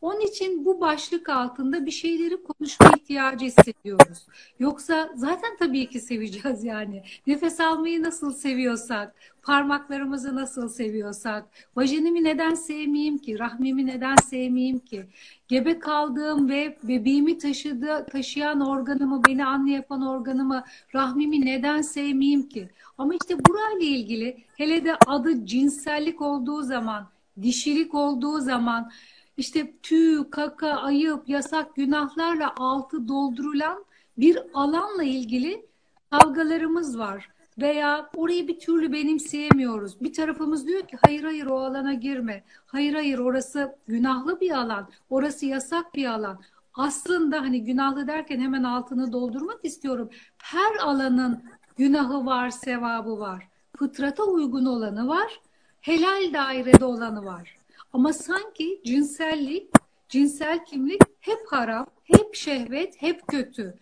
Onun 0.00 0.20
için 0.20 0.64
bu 0.64 0.80
başlık 0.80 1.28
altında 1.28 1.86
bir 1.86 1.90
şeyleri 1.90 2.42
konuşma 2.42 2.92
ihtiyacı 2.96 3.44
hissediyoruz. 3.44 4.26
Yoksa 4.58 5.10
zaten 5.14 5.56
tabii 5.58 5.86
ki 5.86 6.00
seveceğiz 6.00 6.64
yani. 6.64 7.02
Nefes 7.26 7.60
almayı 7.60 8.02
nasıl 8.02 8.32
seviyorsak, 8.32 9.14
parmaklarımızı 9.42 10.36
nasıl 10.36 10.68
seviyorsak, 10.68 11.44
vajinimi 11.76 12.24
neden 12.24 12.54
sevmeyeyim 12.54 13.18
ki, 13.18 13.38
rahmimi 13.38 13.86
neden 13.86 14.16
sevmeyeyim 14.16 14.78
ki, 14.78 15.06
gebe 15.48 15.78
kaldığım 15.78 16.48
ve 16.48 16.78
bebeğimi 16.82 17.38
taşıdı, 17.38 18.06
taşıyan 18.12 18.60
organımı, 18.60 19.22
beni 19.28 19.46
anne 19.46 19.72
yapan 19.72 20.06
organımı, 20.06 20.64
rahmimi 20.94 21.46
neden 21.46 21.82
sevmeyeyim 21.82 22.48
ki? 22.48 22.68
Ama 22.98 23.14
işte 23.14 23.44
burayla 23.44 23.86
ilgili 23.86 24.36
hele 24.56 24.84
de 24.84 24.96
adı 25.06 25.46
cinsellik 25.46 26.22
olduğu 26.22 26.62
zaman, 26.62 27.08
dişilik 27.42 27.94
olduğu 27.94 28.40
zaman 28.40 28.90
işte 29.36 29.72
tüy, 29.82 30.30
kaka, 30.30 30.70
ayıp, 30.70 31.28
yasak 31.28 31.76
günahlarla 31.76 32.54
altı 32.56 33.08
doldurulan 33.08 33.84
bir 34.18 34.38
alanla 34.54 35.04
ilgili 35.04 35.66
kavgalarımız 36.10 36.98
var. 36.98 37.28
Veya 37.58 38.10
orayı 38.14 38.48
bir 38.48 38.58
türlü 38.58 38.92
benimseyemiyoruz. 38.92 40.00
Bir 40.00 40.12
tarafımız 40.12 40.66
diyor 40.66 40.82
ki 40.88 40.96
hayır 41.06 41.24
hayır 41.24 41.46
o 41.46 41.58
alana 41.58 41.94
girme. 41.94 42.44
Hayır 42.66 42.94
hayır 42.94 43.18
orası 43.18 43.76
günahlı 43.86 44.40
bir 44.40 44.50
alan. 44.50 44.88
Orası 45.10 45.46
yasak 45.46 45.94
bir 45.94 46.06
alan. 46.06 46.40
Aslında 46.74 47.40
hani 47.40 47.64
günahlı 47.64 48.06
derken 48.06 48.40
hemen 48.40 48.62
altını 48.62 49.12
doldurmak 49.12 49.64
istiyorum. 49.64 50.10
Her 50.38 50.76
alanın 50.76 51.42
günahı 51.76 52.26
var, 52.26 52.50
sevabı 52.50 53.18
var. 53.18 53.48
Fıtrata 53.76 54.24
uygun 54.24 54.64
olanı 54.64 55.08
var 55.08 55.40
helal 55.86 56.32
dairede 56.32 56.84
olanı 56.84 57.24
var. 57.24 57.56
Ama 57.92 58.12
sanki 58.12 58.80
cinsellik, 58.84 59.70
cinsel 60.08 60.64
kimlik 60.64 61.02
hep 61.20 61.38
haram, 61.50 61.86
hep 62.04 62.34
şehvet, 62.34 63.02
hep 63.02 63.28
kötü. 63.28 63.74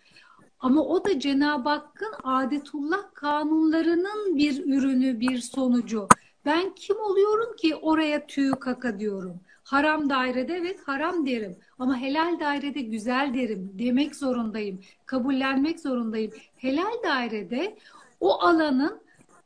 Ama 0.59 0.81
o 0.81 1.05
da 1.05 1.19
Cenab-ı 1.19 1.69
Hakk'ın 1.69 2.13
adetullah 2.23 3.13
kanunlarının 3.13 4.37
bir 4.37 4.65
ürünü, 4.65 5.19
bir 5.19 5.37
sonucu. 5.37 6.07
Ben 6.45 6.75
kim 6.75 6.99
oluyorum 6.99 7.55
ki 7.55 7.75
oraya 7.75 8.27
tüy 8.27 8.51
kaka 8.51 8.99
diyorum. 8.99 9.39
Haram 9.63 10.09
dairede 10.09 10.53
evet 10.53 10.79
haram 10.85 11.25
derim. 11.25 11.57
Ama 11.79 11.97
helal 11.97 12.39
dairede 12.39 12.81
güzel 12.81 13.33
derim. 13.33 13.71
Demek 13.73 14.15
zorundayım. 14.15 14.81
Kabullenmek 15.05 15.79
zorundayım. 15.79 16.31
Helal 16.55 17.03
dairede 17.03 17.77
o 18.19 18.39
alanın 18.41 18.99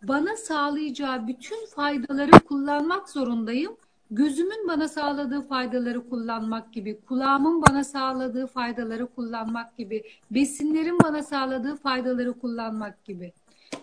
bana 0.03 0.37
sağlayacağı 0.37 1.27
bütün 1.27 1.65
faydaları 1.65 2.31
kullanmak 2.31 3.09
zorundayım. 3.09 3.77
Gözümün 4.11 4.67
bana 4.67 4.87
sağladığı 4.87 5.41
faydaları 5.41 6.09
kullanmak 6.09 6.73
gibi, 6.73 7.01
kulağımın 7.01 7.61
bana 7.69 7.83
sağladığı 7.83 8.47
faydaları 8.47 9.07
kullanmak 9.07 9.77
gibi, 9.77 10.03
besinlerin 10.31 10.99
bana 11.03 11.23
sağladığı 11.23 11.75
faydaları 11.75 12.33
kullanmak 12.33 13.05
gibi. 13.05 13.33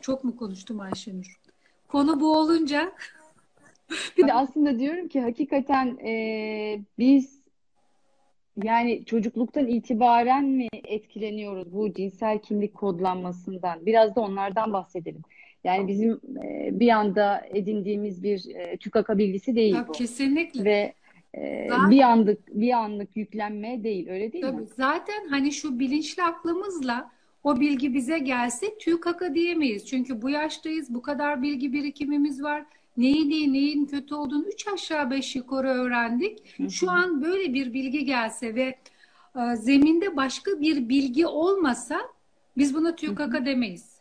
Çok 0.01 0.25
mu 0.25 0.37
konuştum 0.37 0.81
Ayşenur? 0.81 1.41
Konu 1.89 2.21
bu 2.21 2.37
olunca 2.37 2.93
bir 4.19 4.27
de 4.27 4.35
aslında 4.35 4.79
diyorum 4.79 5.09
ki 5.09 5.21
hakikaten 5.21 5.99
e, 5.99 6.81
biz 6.99 7.41
yani 8.63 9.05
çocukluktan 9.05 9.67
itibaren 9.67 10.45
mi 10.45 10.69
etkileniyoruz 10.85 11.73
bu 11.73 11.93
cinsel 11.93 12.39
kimlik 12.39 12.75
kodlanmasından? 12.75 13.87
Biraz 13.87 14.17
da 14.17 14.21
onlardan 14.21 14.73
bahsedelim. 14.73 15.23
Yani 15.67 15.89
bizim 15.89 16.21
e, 16.45 16.69
bir 16.81 16.89
anda 16.89 17.47
edindiğimiz 17.51 18.23
bir 18.23 18.55
e, 18.55 18.77
TÜKAKA 18.77 19.19
bilgisi 19.19 19.57
değil 19.57 19.75
Tabii, 19.75 19.89
bu. 19.89 19.93
Kesinlikle. 19.93 20.65
Ve 20.65 20.95
e, 21.35 21.67
Zaten- 21.69 21.91
bir 21.91 22.01
anlık 22.01 22.39
bir 22.61 22.73
anlık 22.73 23.17
yüklenme 23.17 23.85
değil, 23.85 24.09
öyle 24.09 24.33
değil 24.33 24.45
Tabii 24.45 24.61
mi? 24.61 24.67
zaten 24.77 25.29
hani 25.31 25.53
şu 25.53 25.79
bilinçli 25.79 26.23
aklımızla 26.23 27.11
o 27.45 27.61
bilgi 27.61 27.95
bize 27.95 28.19
gelse 28.19 28.79
tüy 28.79 29.01
kaka 29.01 29.35
diyemeyiz. 29.35 29.87
Çünkü 29.87 30.23
bu 30.23 30.31
yaştayız, 30.31 30.95
bu 30.95 31.03
kadar 31.03 31.43
bilgi 31.43 31.73
birikimimiz 31.73 32.43
var. 32.43 32.65
Neyin 32.97 33.31
iyi, 33.31 33.53
neyin 33.53 33.87
kötü 33.87 34.15
olduğunu 34.15 34.45
üç 34.49 34.69
aşağı 34.69 35.11
beş 35.11 35.37
yukarı 35.37 35.69
öğrendik. 35.69 36.61
Hı 36.61 36.71
Şu 36.71 36.91
an 36.91 37.23
böyle 37.23 37.55
bir 37.55 37.73
bilgi 37.73 38.05
gelse 38.05 38.55
ve 38.55 38.75
e, 39.37 39.57
zeminde 39.57 40.17
başka 40.17 40.61
bir 40.61 40.89
bilgi 40.89 41.27
olmasa 41.27 42.01
biz 42.57 42.75
buna 42.75 42.97
tüy 42.97 43.15
kaka 43.15 43.47
demeyiz. 43.47 43.96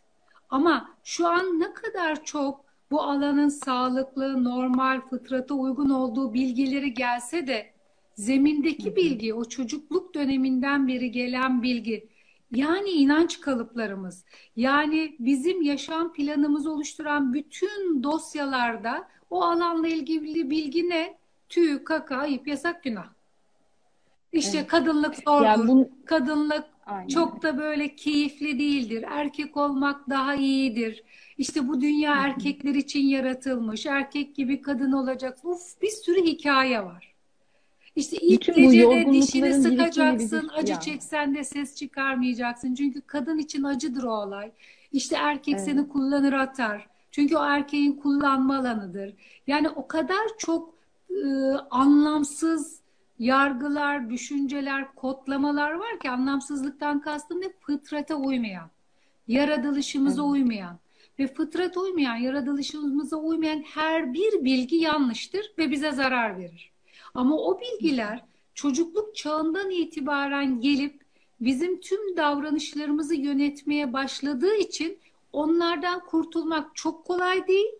Ama 0.50 0.90
şu 1.04 1.28
an 1.28 1.60
ne 1.60 1.72
kadar 1.72 2.24
çok 2.24 2.64
bu 2.90 3.02
alanın 3.02 3.48
sağlıklı, 3.48 4.44
normal, 4.44 5.00
fıtrata 5.00 5.54
uygun 5.54 5.90
olduğu 5.90 6.34
bilgileri 6.34 6.94
gelse 6.94 7.46
de 7.46 7.70
zemindeki 8.14 8.96
bilgi, 8.96 9.34
o 9.34 9.44
çocukluk 9.44 10.14
döneminden 10.14 10.88
beri 10.88 11.10
gelen 11.10 11.62
bilgi, 11.62 12.08
yani 12.54 12.90
inanç 12.90 13.40
kalıplarımız, 13.40 14.24
yani 14.56 15.16
bizim 15.18 15.62
yaşam 15.62 16.12
planımızı 16.12 16.70
oluşturan 16.70 17.32
bütün 17.34 18.02
dosyalarda 18.02 19.08
o 19.30 19.42
alanla 19.42 19.88
ilgili 19.88 20.50
bilgi 20.50 20.88
ne? 20.88 21.18
Tüy, 21.48 21.84
kaka, 21.84 22.16
ayıp, 22.16 22.48
yasak, 22.48 22.82
günah. 22.84 23.06
İşte 24.32 24.58
Evet. 24.58 24.66
kadınlık 24.66 25.14
zordur, 25.14 25.44
Yani 25.44 25.68
bu 25.68 25.90
kadınlık 26.04 26.64
aynen 26.86 27.08
çok 27.08 27.42
da 27.42 27.58
böyle 27.58 27.96
keyifli 27.96 28.58
değildir. 28.58 29.04
Erkek 29.10 29.56
olmak 29.56 30.10
daha 30.10 30.34
iyidir. 30.34 31.02
İşte 31.38 31.68
bu 31.68 31.80
dünya 31.80 32.14
erkekler 32.16 32.74
için 32.74 33.00
yaratılmış. 33.06 33.86
Erkek 33.86 34.34
gibi 34.36 34.60
kadın 34.62 34.92
olacak. 34.92 35.38
Uf 35.44 35.82
bir 35.82 35.90
sürü 35.90 36.22
hikaye 36.22 36.84
var. 36.84 37.14
İşte 37.96 38.16
ilk 38.16 38.40
Bütün 38.40 38.70
gecede 38.70 39.12
dişini 39.12 39.54
sıkacaksın, 39.54 40.50
acı 40.56 40.72
ya. 40.72 40.80
çeksen 40.80 41.34
de 41.34 41.44
ses 41.44 41.76
çıkarmayacaksın. 41.76 42.74
Çünkü 42.74 43.00
kadın 43.00 43.38
için 43.38 43.62
acıdır 43.62 44.02
o 44.02 44.10
olay. 44.12 44.50
İşte 44.92 45.16
erkek 45.16 45.54
Evet. 45.54 45.64
seni 45.64 45.88
kullanır 45.88 46.32
atar. 46.32 46.86
Çünkü 47.10 47.36
o 47.36 47.44
erkeğin 47.44 47.92
kullanma 47.92 48.56
alanıdır. 48.58 49.14
Yani 49.46 49.68
o 49.68 49.86
kadar 49.88 50.26
çok 50.38 50.74
e, 51.10 51.16
anlamsız 51.70 52.80
yargılar, 53.18 54.10
düşünceler, 54.10 54.94
kodlamalar 54.94 55.72
var 55.72 55.98
ki 56.00 56.10
anlamsızlıktan 56.10 57.00
kastım 57.00 57.40
ne? 57.40 57.52
Fıtrata 57.60 58.14
uymayan, 58.14 58.70
yaratılışımıza 59.28 60.22
Evet. 60.22 60.32
uymayan 60.32 60.78
ve 61.18 61.26
fıtrata 61.26 61.80
uymayan, 61.80 62.16
yaratılışımıza 62.16 63.16
uymayan 63.16 63.62
her 63.74 64.14
bir 64.14 64.44
bilgi 64.44 64.76
yanlıştır 64.76 65.52
ve 65.58 65.70
bize 65.70 65.92
zarar 65.92 66.38
verir. 66.38 66.72
Ama 67.14 67.36
o 67.36 67.60
bilgiler 67.60 68.24
çocukluk 68.54 69.16
çağından 69.16 69.70
itibaren 69.70 70.60
gelip 70.60 71.02
bizim 71.40 71.80
tüm 71.80 72.16
davranışlarımızı 72.16 73.14
yönetmeye 73.14 73.92
başladığı 73.92 74.56
için 74.56 74.98
onlardan 75.32 76.00
kurtulmak 76.00 76.76
çok 76.76 77.04
kolay 77.04 77.46
değil 77.46 77.72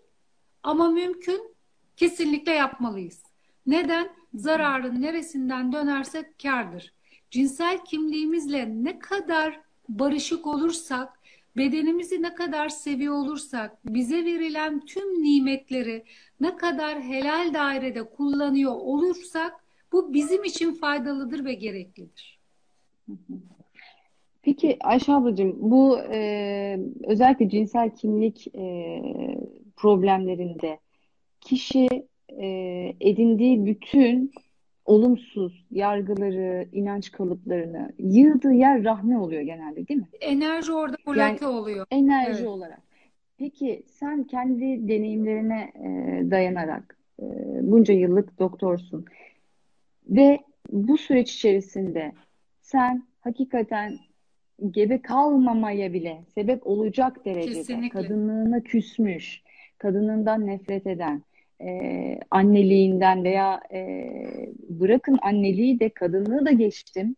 ama 0.63 0.91
mümkün. 0.91 1.57
Kesinlikle 1.97 2.53
yapmalıyız. 2.53 3.23
Neden? 3.67 4.09
Zararın 4.37 5.03
neresinden 5.03 5.73
dönersek 5.73 6.39
kârdır. 6.43 6.93
Cinsel 7.31 7.85
kimliğimizle 7.85 8.85
ne 8.85 8.99
kadar 8.99 9.61
barışık 9.89 10.47
olursak, 10.47 11.21
bedenimizi 11.57 12.23
ne 12.23 12.35
kadar 12.35 12.69
seviyor 12.69 13.15
olursak, 13.15 13.79
bize 13.85 14.25
verilen 14.25 14.81
tüm 14.87 15.23
nimetleri 15.23 16.05
ne 16.41 16.57
kadar 16.57 17.03
helal 17.03 17.55
dairede 17.55 18.11
kullanıyor 18.11 18.73
olursak, 18.73 19.65
bu 19.93 20.15
bizim 20.15 20.45
için 20.45 20.73
faydalıdır 20.73 21.45
ve 21.45 21.55
gereklidir. 21.55 22.39
Peki 24.43 24.77
Ayşe 24.81 25.13
ablacığım 25.13 25.57
bu 25.59 25.99
e, 25.99 26.79
özellikle 27.05 27.49
cinsel 27.49 27.91
kimlik 27.91 28.49
e, 28.55 29.03
problemlerinde 29.77 30.79
kişi 31.41 31.89
e, 32.41 32.47
edindiği 33.01 33.67
bütün 33.67 34.33
olumsuz 34.85 35.67
yargıları, 35.71 36.69
inanç 36.73 37.13
kalıplarını 37.13 37.93
yığdığı 37.99 38.53
yer 38.53 38.85
rahmi 38.85 39.19
oluyor 39.19 39.43
genelde 39.43 39.89
değil 39.89 40.01
mi? 40.01 40.09
Enerji 40.21 40.73
orada 40.73 40.97
bloke 41.07 41.47
oluyor. 41.47 41.87
Enerji 41.91 42.39
Evet. 42.39 42.47
olarak. 42.47 42.83
Peki 43.39 43.83
sen 43.87 44.25
kendi 44.25 44.89
deneyimlerine 44.89 45.73
e, 45.75 46.31
dayanarak 46.31 46.97
e, 47.21 47.25
bunca 47.63 47.95
yıllık 47.95 48.39
doktorsun 48.39 49.05
ve 50.09 50.39
bu 50.71 50.99
süreç 50.99 51.35
içerisinde 51.35 52.13
sen 52.63 53.07
hakikaten 53.21 53.99
gebe 54.71 55.03
kalmamaya 55.03 55.93
bile 55.93 56.25
sebep 56.35 56.67
olacak 56.67 57.25
derecede 57.25 57.55
Kesinlikle. 57.55 58.03
kadınlığına 58.03 58.61
küsmüş, 58.61 59.43
kadınından 59.79 60.47
nefret 60.47 60.87
eden, 60.87 61.23
e, 61.61 62.21
anneliğinden 62.31 63.25
veya 63.25 63.61
e, 63.73 64.09
bırakın 64.69 65.19
anneliği 65.23 65.81
de 65.81 65.89
kadınlığı 65.89 66.47
da 66.47 66.51
geçtim. 66.51 67.17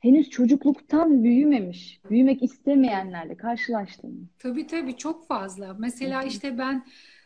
Henüz 0.00 0.30
çocukluktan 0.30 1.24
büyümemiş, 1.24 2.00
büyümek 2.10 2.42
istemeyenlerle 2.42 3.36
karşılaştın 3.36 4.10
mı? 4.10 4.26
Tabii 4.38 4.66
tabii 4.66 4.96
çok 4.96 5.26
fazla. 5.26 5.76
Mesela 5.78 6.22
işte 6.22 6.58
ben 6.58 6.84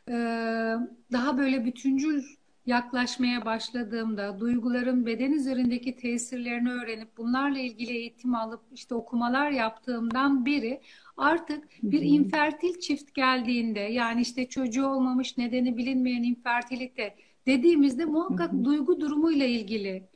e, 0.08 0.14
daha 1.12 1.38
böyle 1.38 1.64
bütüncül 1.64 2.22
yaklaşmaya 2.66 3.44
başladığımda 3.44 4.40
duyguların 4.40 5.06
beden 5.06 5.32
üzerindeki 5.32 5.96
tesirlerini 5.96 6.72
öğrenip 6.72 7.16
bunlarla 7.16 7.58
ilgili 7.58 7.92
eğitim 7.92 8.34
alıp 8.34 8.60
işte 8.72 8.94
okumalar 8.94 9.50
yaptığımdan 9.50 10.46
beri 10.46 10.80
artık 11.16 11.64
bir 11.82 12.02
infertil 12.02 12.80
çift 12.80 13.14
geldiğinde 13.14 13.80
yani 13.80 14.20
işte 14.20 14.48
çocuğu 14.48 14.86
olmamış 14.86 15.38
nedeni 15.38 15.76
bilinmeyen 15.76 16.22
infertilite 16.22 17.14
dediğimizde 17.46 18.04
muhakkak 18.04 18.64
duygu 18.64 19.00
durumuyla 19.00 19.46
ilgili 19.46 20.08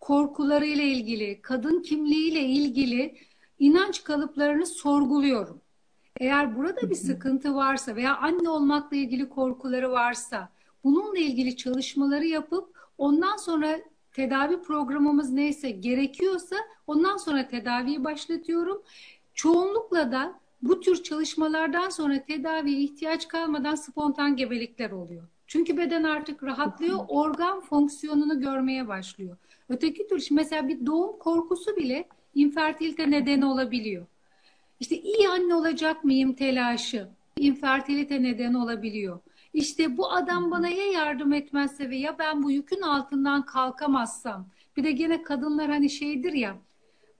korkularıyla 0.00 0.84
ilgili, 0.84 1.42
kadın 1.42 1.82
kimliğiyle 1.82 2.40
ilgili 2.40 3.16
inanç 3.58 4.04
kalıplarını 4.04 4.66
sorguluyorum. 4.66 5.60
Eğer 6.20 6.56
burada 6.56 6.90
bir 6.90 6.94
sıkıntı 6.94 7.54
varsa 7.54 7.96
veya 7.96 8.16
anne 8.16 8.48
olmakla 8.48 8.96
ilgili 8.96 9.28
korkuları 9.28 9.90
varsa 9.90 10.48
bununla 10.84 11.18
ilgili 11.18 11.56
çalışmaları 11.56 12.26
yapıp 12.26 12.78
ondan 12.98 13.36
sonra 13.36 13.80
tedavi 14.12 14.62
programımız 14.62 15.30
neyse 15.30 15.70
gerekiyorsa 15.70 16.56
ondan 16.86 17.16
sonra 17.16 17.48
tedaviyi 17.48 18.04
başlatıyorum. 18.04 18.82
Çoğunlukla 19.40 20.12
da 20.12 20.40
bu 20.62 20.80
tür 20.80 21.02
çalışmalardan 21.02 21.88
sonra 21.88 22.22
tedaviye 22.22 22.80
ihtiyaç 22.80 23.28
kalmadan 23.28 23.74
spontan 23.74 24.36
gebelikler 24.36 24.90
oluyor. 24.90 25.22
Çünkü 25.46 25.76
beden 25.76 26.04
artık 26.04 26.42
rahatlıyor, 26.44 26.98
organ 27.08 27.60
fonksiyonunu 27.60 28.40
görmeye 28.40 28.88
başlıyor. 28.88 29.36
Öteki 29.68 30.08
tür 30.08 30.28
mesela 30.30 30.68
bir 30.68 30.86
doğum 30.86 31.18
korkusu 31.18 31.76
bile 31.76 32.08
infertilite 32.34 33.10
nedeni 33.10 33.44
olabiliyor. 33.44 34.06
İşte 34.80 35.00
iyi 35.00 35.28
anne 35.28 35.54
olacak 35.54 36.04
mıyım 36.04 36.32
telaşı 36.32 37.08
infertilite 37.36 38.22
nedeni 38.22 38.58
olabiliyor. 38.58 39.20
İşte 39.54 39.96
bu 39.96 40.12
adam 40.12 40.50
bana 40.50 40.68
ya 40.68 40.86
yardım 40.86 41.32
etmezse 41.32 41.90
ve 41.90 41.96
ya 41.96 42.18
ben 42.18 42.42
bu 42.42 42.50
yükün 42.50 42.82
altından 42.82 43.46
kalkamazsam. 43.46 44.46
Bir 44.76 44.84
de 44.84 44.92
gene 44.92 45.22
kadınlar 45.22 45.70
hani 45.70 45.90
şeydir 45.90 46.32
ya 46.32 46.56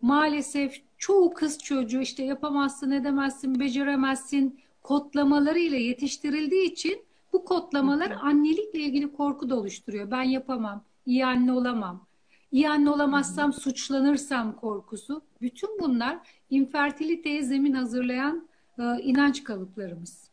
maalesef 0.03 0.90
çoğu 1.01 1.35
kız 1.35 1.59
çocuğu 1.59 2.01
işte 2.01 2.25
yapamazsın, 2.25 2.91
edemezsin, 2.91 3.61
beceremezsin 3.61 4.61
kodlamalarıyla 4.83 5.79
yetiştirildiği 5.79 6.73
için 6.73 7.05
bu 7.33 7.45
kodlamalar 7.45 8.11
annelikle 8.11 8.79
ilgili 8.79 9.13
korku 9.13 9.51
da 9.51 9.57
oluşturuyor. 9.57 10.11
Ben 10.11 10.23
yapamam, 10.23 10.85
iyi 11.07 11.27
anne 11.27 11.53
olamam. 11.53 12.07
İyi 12.53 12.69
anne 12.69 12.91
olamazsam 12.91 13.53
suçlanırsam 13.53 14.57
korkusu. 14.57 15.23
Bütün 15.41 15.81
bunlar 15.81 16.19
infertiliteye 16.51 17.43
zemin 17.43 17.73
hazırlayan 17.73 18.49
e, 18.79 18.83
inanç 19.03 19.45
kalıplarımız. 19.45 20.30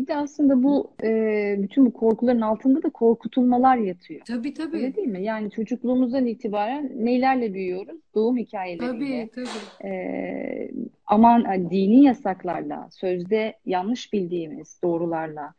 Bir 0.00 0.06
de 0.06 0.16
aslında 0.16 0.62
bu 0.62 0.90
e, 1.02 1.56
bütün 1.58 1.86
bu 1.86 1.92
korkuların 1.92 2.40
altında 2.40 2.82
da 2.82 2.90
korkutulmalar 2.90 3.76
yatıyor. 3.76 4.20
Tabii 4.26 4.54
tabii. 4.54 4.76
Öyle 4.76 4.96
değil 4.96 5.08
mi? 5.08 5.22
Yani 5.22 5.50
çocukluğumuzdan 5.50 6.26
itibaren 6.26 6.92
neylerle 6.94 7.54
büyüyoruz? 7.54 8.00
Doğum 8.14 8.36
hikayeleriyle. 8.36 9.28
Tabii 9.34 9.44
tabii. 9.44 9.90
E, 9.92 10.70
aman 11.06 11.70
dini 11.70 12.04
yasaklarla, 12.04 12.88
sözde 12.90 13.54
yanlış 13.66 14.12
bildiğimiz 14.12 14.80
doğrularla, 14.84 15.54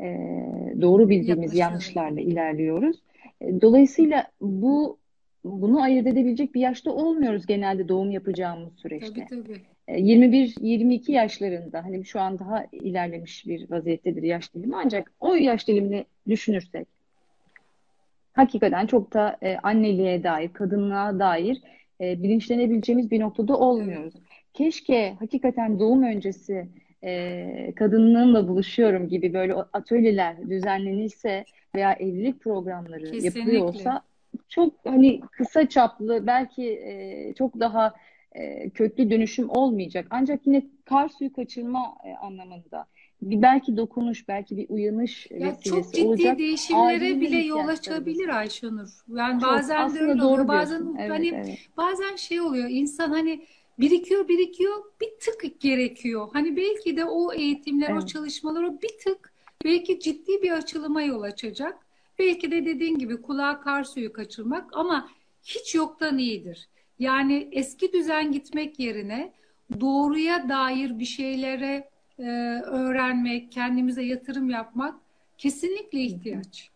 e, 0.00 0.06
doğru 0.80 1.08
bildiğimiz 1.08 1.54
yanlışlarla 1.54 2.20
ilerliyoruz. 2.20 2.96
E, 3.40 3.60
dolayısıyla 3.60 4.26
bu 4.40 4.98
bunu 5.44 5.82
ayırt 5.82 6.06
edebilecek 6.06 6.54
bir 6.54 6.60
yaşta 6.60 6.90
olmuyoruz 6.90 7.46
genelde 7.46 7.88
doğum 7.88 8.10
yapacağımız 8.10 8.72
süreçte. 8.76 9.26
Tabii 9.28 9.42
tabii. 9.44 9.60
21-22 9.88 11.12
yaşlarında 11.12 11.84
hani 11.84 12.04
şu 12.04 12.20
an 12.20 12.38
daha 12.38 12.64
ilerlemiş 12.72 13.46
bir 13.46 13.70
vaziyettedir 13.70 14.22
yaş 14.22 14.54
dilimi 14.54 14.76
ancak 14.76 15.12
o 15.20 15.34
yaş 15.34 15.68
dilimini 15.68 16.04
düşünürsek 16.28 16.88
hakikaten 18.34 18.86
çok 18.86 19.12
da 19.12 19.36
e, 19.42 19.56
anneliğe 19.56 20.24
dair, 20.24 20.52
kadınlığa 20.52 21.18
dair 21.18 21.62
e, 22.00 22.22
bilinçlenebileceğimiz 22.22 23.10
bir 23.10 23.20
noktada 23.20 23.56
olmuyoruz. 23.56 24.14
Keşke 24.54 25.16
hakikaten 25.18 25.78
doğum 25.78 26.02
öncesi 26.02 26.68
e, 27.04 27.72
kadınlığımla 27.76 28.48
buluşuyorum 28.48 29.08
gibi 29.08 29.34
böyle 29.34 29.54
atölyeler 29.54 30.50
düzenlenirse 30.50 31.44
veya 31.74 31.92
evlilik 31.92 32.40
programları 32.40 33.04
Kesinlikle. 33.04 33.40
yapılıyor 33.40 33.68
olsa 33.68 34.02
çok 34.48 34.74
hani 34.84 35.20
kısa 35.20 35.68
çaplı 35.68 36.26
belki 36.26 36.70
e, 36.70 37.34
çok 37.34 37.60
daha 37.60 37.94
e, 38.34 38.70
köklü 38.70 39.10
dönüşüm 39.10 39.50
olmayacak. 39.50 40.06
Ancak 40.10 40.46
yine 40.46 40.66
kar 40.84 41.08
suyu 41.08 41.32
kaçırma 41.32 41.94
e, 42.04 42.14
anlamında 42.14 42.86
bir 43.22 43.42
belki 43.42 43.76
dokunuş, 43.76 44.28
belki 44.28 44.56
bir 44.56 44.66
uyanış 44.68 45.26
Ya 45.30 45.38
vesilesi 45.48 45.70
çok 45.70 45.94
ciddi 45.94 46.06
olacak. 46.06 46.38
değişimlere 46.38 46.94
Acil 46.94 47.20
bile 47.20 47.38
yol 47.38 47.68
açabilir. 47.68 48.28
Ayşenur. 48.28 48.88
Yani 49.08 49.40
Çok 49.40 49.50
bazen 49.50 49.94
de 49.94 50.00
öyle 50.00 50.20
doğru 50.20 50.32
oluyor. 50.32 50.48
Bazen. 50.48 50.96
Evet, 50.98 51.10
hani 51.10 51.28
evet. 51.28 51.58
bazen 51.76 52.16
şey 52.16 52.40
oluyor. 52.40 52.68
İnsan 52.70 53.10
hani 53.10 53.44
birikiyor 53.78 54.28
birikiyor 54.28 54.84
bir 55.00 55.10
tık 55.20 55.60
gerekiyor. 55.60 56.28
Hani 56.32 56.56
belki 56.56 56.96
de 56.96 57.04
o 57.04 57.32
eğitimler, 57.32 57.90
o 57.90 57.98
Evet. 57.98 58.08
çalışmalar 58.08 58.62
o 58.62 58.82
bir 58.82 58.98
tık 59.04 59.32
belki 59.64 60.00
ciddi 60.00 60.42
bir 60.42 60.50
açılıma 60.50 61.02
yol 61.02 61.22
açacak. 61.22 61.78
Belki 62.18 62.50
de 62.50 62.66
dediğin 62.66 62.98
gibi 62.98 63.22
kulağa 63.22 63.60
kar 63.60 63.84
suyu 63.84 64.12
kaçırmak 64.12 64.76
ama 64.76 65.08
hiç 65.42 65.74
yoktan 65.74 66.18
iyidir. 66.18 66.68
Yani 66.98 67.48
eski 67.52 67.92
düzen 67.92 68.32
gitmek 68.32 68.80
yerine 68.80 69.32
doğruya 69.80 70.48
dair 70.48 70.98
bir 70.98 71.04
şeylere 71.04 71.88
e, 72.18 72.24
öğrenmek, 72.64 73.52
kendimize 73.52 74.02
yatırım 74.02 74.50
yapmak 74.50 74.94
kesinlikle 75.38 76.00
ihtiyaç. 76.00 76.70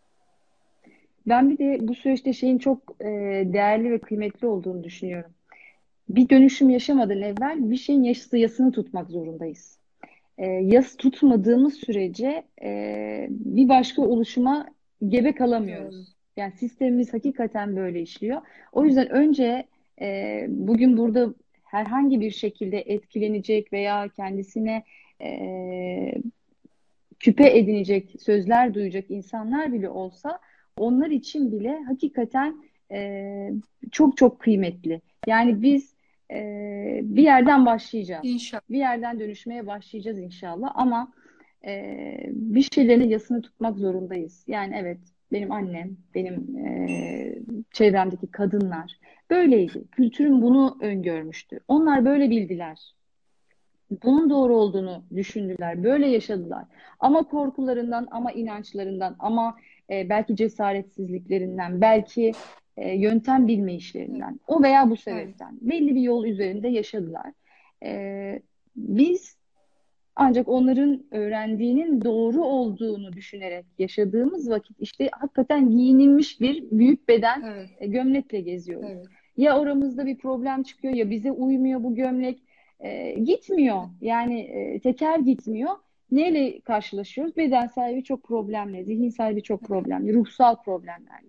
Ben 1.27 1.51
bir 1.51 1.59
de 1.59 1.89
bu 1.89 1.95
süreçte 1.95 2.33
şeyin 2.33 2.59
çok 2.59 2.97
e, 3.01 3.07
değerli 3.53 3.91
ve 3.91 3.99
kıymetli 3.99 4.47
olduğunu 4.47 4.85
düşünüyorum. 4.85 5.31
Bir 6.09 6.29
dönüşüm 6.29 6.71
yaşamadan 6.71 7.23
evvel 7.23 7.71
bir 7.71 7.77
şeyin 7.77 8.03
yası, 8.03 8.37
yasını 8.37 8.73
tutmak 8.73 9.11
zorundayız. 9.11 9.79
E, 10.39 10.47
yas 10.47 10.97
tutmadığımız 10.97 11.75
sürece 11.75 12.43
e, 12.63 13.27
bir 13.31 13.69
başka 13.69 14.03
oluşuma 14.03 14.67
gebe 15.09 15.35
kalamıyoruz. 15.35 16.15
Yani 16.37 16.53
sistemimiz 16.53 17.15
hakikaten 17.15 17.77
böyle 17.77 18.03
işliyor. 18.03 18.43
O 18.73 18.85
yüzden 18.85 19.09
önce 19.09 19.65
e, 20.01 20.47
bugün 20.49 20.97
burada 20.97 21.35
herhangi 21.65 22.21
bir 22.21 22.31
şekilde 22.31 22.79
etkilenecek 22.79 23.73
veya 23.73 24.09
kendisine 24.09 24.85
e, 25.23 26.15
küpe 27.21 27.59
edinecek 27.59 28.15
sözler 28.21 28.75
duyacak 28.75 29.11
insanlar 29.11 29.73
bile 29.73 29.89
olsa 29.89 30.39
onlar 30.77 31.11
için 31.11 31.53
bile 31.53 31.79
hakikaten 31.87 32.57
e, 32.93 33.51
çok 33.93 34.17
çok 34.17 34.41
kıymetli. 34.41 35.01
Yani 35.27 35.63
biz 35.63 35.95
e, 36.33 36.41
bir 37.03 37.23
yerden 37.23 37.67
başlayacağız. 37.67 38.25
İnşallah. 38.25 38.63
Bir 38.71 38.79
yerden 38.79 39.21
dönüşmeye 39.21 39.67
başlayacağız 39.67 40.19
inşallah 40.19 40.73
ama 40.75 41.13
e, 41.67 42.17
bir 42.31 42.69
şeylerin 42.73 43.09
yasını 43.09 43.43
tutmak 43.43 43.79
zorundayız. 43.79 44.45
Yani 44.47 44.75
evet 44.77 44.99
benim 45.33 45.53
annem, 45.53 45.97
benim 46.15 46.57
e, 46.57 47.39
çevremdeki 47.73 48.27
kadınlar 48.27 48.99
böyleydi. 49.31 49.85
Kültürüm 49.93 50.43
bunu 50.43 50.79
öngörmüştü. 50.81 51.61
Onlar 51.69 52.05
böyle 52.05 52.31
bildiler. 52.31 52.95
Bunun 54.03 54.31
doğru 54.31 54.57
olduğunu 54.57 55.03
düşündüler, 55.17 55.85
böyle 55.85 56.07
yaşadılar. 56.09 56.65
Ama 57.01 57.23
korkularından, 57.23 58.09
ama 58.11 58.33
inançlarından, 58.33 59.17
ama 59.19 59.57
e, 59.91 60.09
belki 60.09 60.37
cesaretsizliklerinden, 60.37 61.81
belki 61.81 62.33
e, 62.77 62.95
yöntem 62.99 63.49
bilmeyişlerinden, 63.49 64.41
o 64.47 64.63
veya 64.63 64.91
bu 64.91 64.97
sebepten 64.97 65.59
belli 65.61 65.95
bir 65.95 66.01
yol 66.01 66.25
üzerinde 66.25 66.69
yaşadılar. 66.69 67.33
E, 67.85 68.43
biz 68.77 69.39
ancak 70.17 70.49
onların 70.49 71.03
öğrendiğinin 71.11 72.05
doğru 72.05 72.45
olduğunu 72.45 73.13
düşünerek 73.13 73.65
yaşadığımız 73.79 74.51
vakit 74.51 74.77
işte 74.81 75.11
hakikaten 75.13 75.71
giyinilmiş 75.71 76.41
bir 76.41 76.65
büyük 76.71 77.09
beden 77.09 77.43
Evet, 77.47 77.69
e, 77.79 77.87
gömlekle 77.87 78.41
geziyoruz. 78.41 78.91
evet. 78.91 79.07
Ya 79.39 79.59
aramızda 79.59 80.07
bir 80.07 80.19
problem 80.19 80.63
çıkıyor 80.63 80.95
ya 80.95 81.11
bize 81.11 81.33
uymuyor 81.33 81.83
bu 81.83 81.95
gömlek. 81.95 82.43
E, 82.81 83.13
gitmiyor. 83.13 83.83
Yani 84.01 84.41
e, 84.41 84.81
teker 84.81 85.19
gitmiyor. 85.19 85.71
Neyle 86.11 86.61
karşılaşıyoruz? 86.61 87.37
Bedensel 87.37 87.97
birçok 87.97 88.23
problemle, 88.23 88.85
zihinsel 88.85 89.37
birçok 89.37 89.63
problemle, 89.63 90.13
ruhsal 90.13 90.57
problemlerle. 90.63 91.29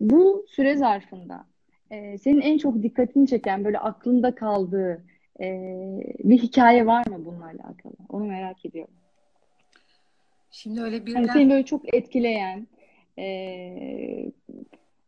Bu 0.00 0.46
süre 0.48 0.76
zarfında 0.76 1.46
e, 1.90 2.18
senin 2.18 2.40
en 2.40 2.58
çok 2.58 2.82
dikkatini 2.82 3.26
çeken 3.26 3.64
böyle 3.64 3.78
aklında 3.78 4.34
kaldığı 4.34 5.04
e, 5.40 5.46
bir 6.24 6.38
hikaye 6.38 6.86
var 6.86 7.06
mı 7.06 7.24
bununla 7.24 7.46
alakalı? 7.46 7.94
Onu 8.08 8.24
merak 8.24 8.64
ediyorum. 8.64 8.94
Şimdi 10.50 10.80
öyle 10.80 11.06
birden 11.06 11.24
seni 11.24 11.50
böyle 11.50 11.64
çok 11.64 11.94
etkileyen, 11.94 12.66
e, 13.18 14.32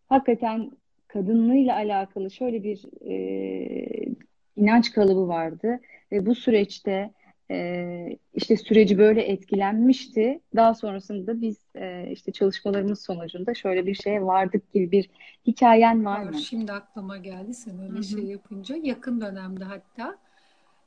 hakikaten 0.09 0.71
kadınlığıyla 1.13 1.77
alakalı 1.77 2.31
şöyle 2.31 2.63
bir 2.63 2.85
e, 3.11 4.15
inanç 4.57 4.93
kalıbı 4.93 5.29
vardı 5.29 5.81
ve 6.13 6.27
bu 6.27 6.35
süreçte 6.35 7.11
e, 7.51 8.19
işte 8.35 8.57
süreci 8.57 8.99
böyle 8.99 9.23
etkilenmişti. 9.23 10.41
Daha 10.57 10.75
sonrasında 10.75 11.41
biz 11.41 11.57
e, 11.75 12.11
işte 12.11 12.33
çalışmalarımız 12.33 13.03
sonucunda 13.03 13.55
şöyle 13.55 13.87
bir 13.87 13.95
şeye 13.95 14.23
vardık 14.23 14.73
gibi 14.73 14.91
bir 14.93 15.11
hikayen 15.47 16.05
var 16.05 16.21
var. 16.21 16.31
mı? 16.31 16.39
Şimdi 16.39 16.73
aklıma 16.73 17.17
geldi 17.17 17.55
sen 17.55 17.79
öyle 17.79 17.99
hı. 17.99 18.05
şey 18.05 18.25
yapınca. 18.25 18.77
Yakın 18.83 19.21
dönemde 19.21 19.65
hatta 19.65 20.19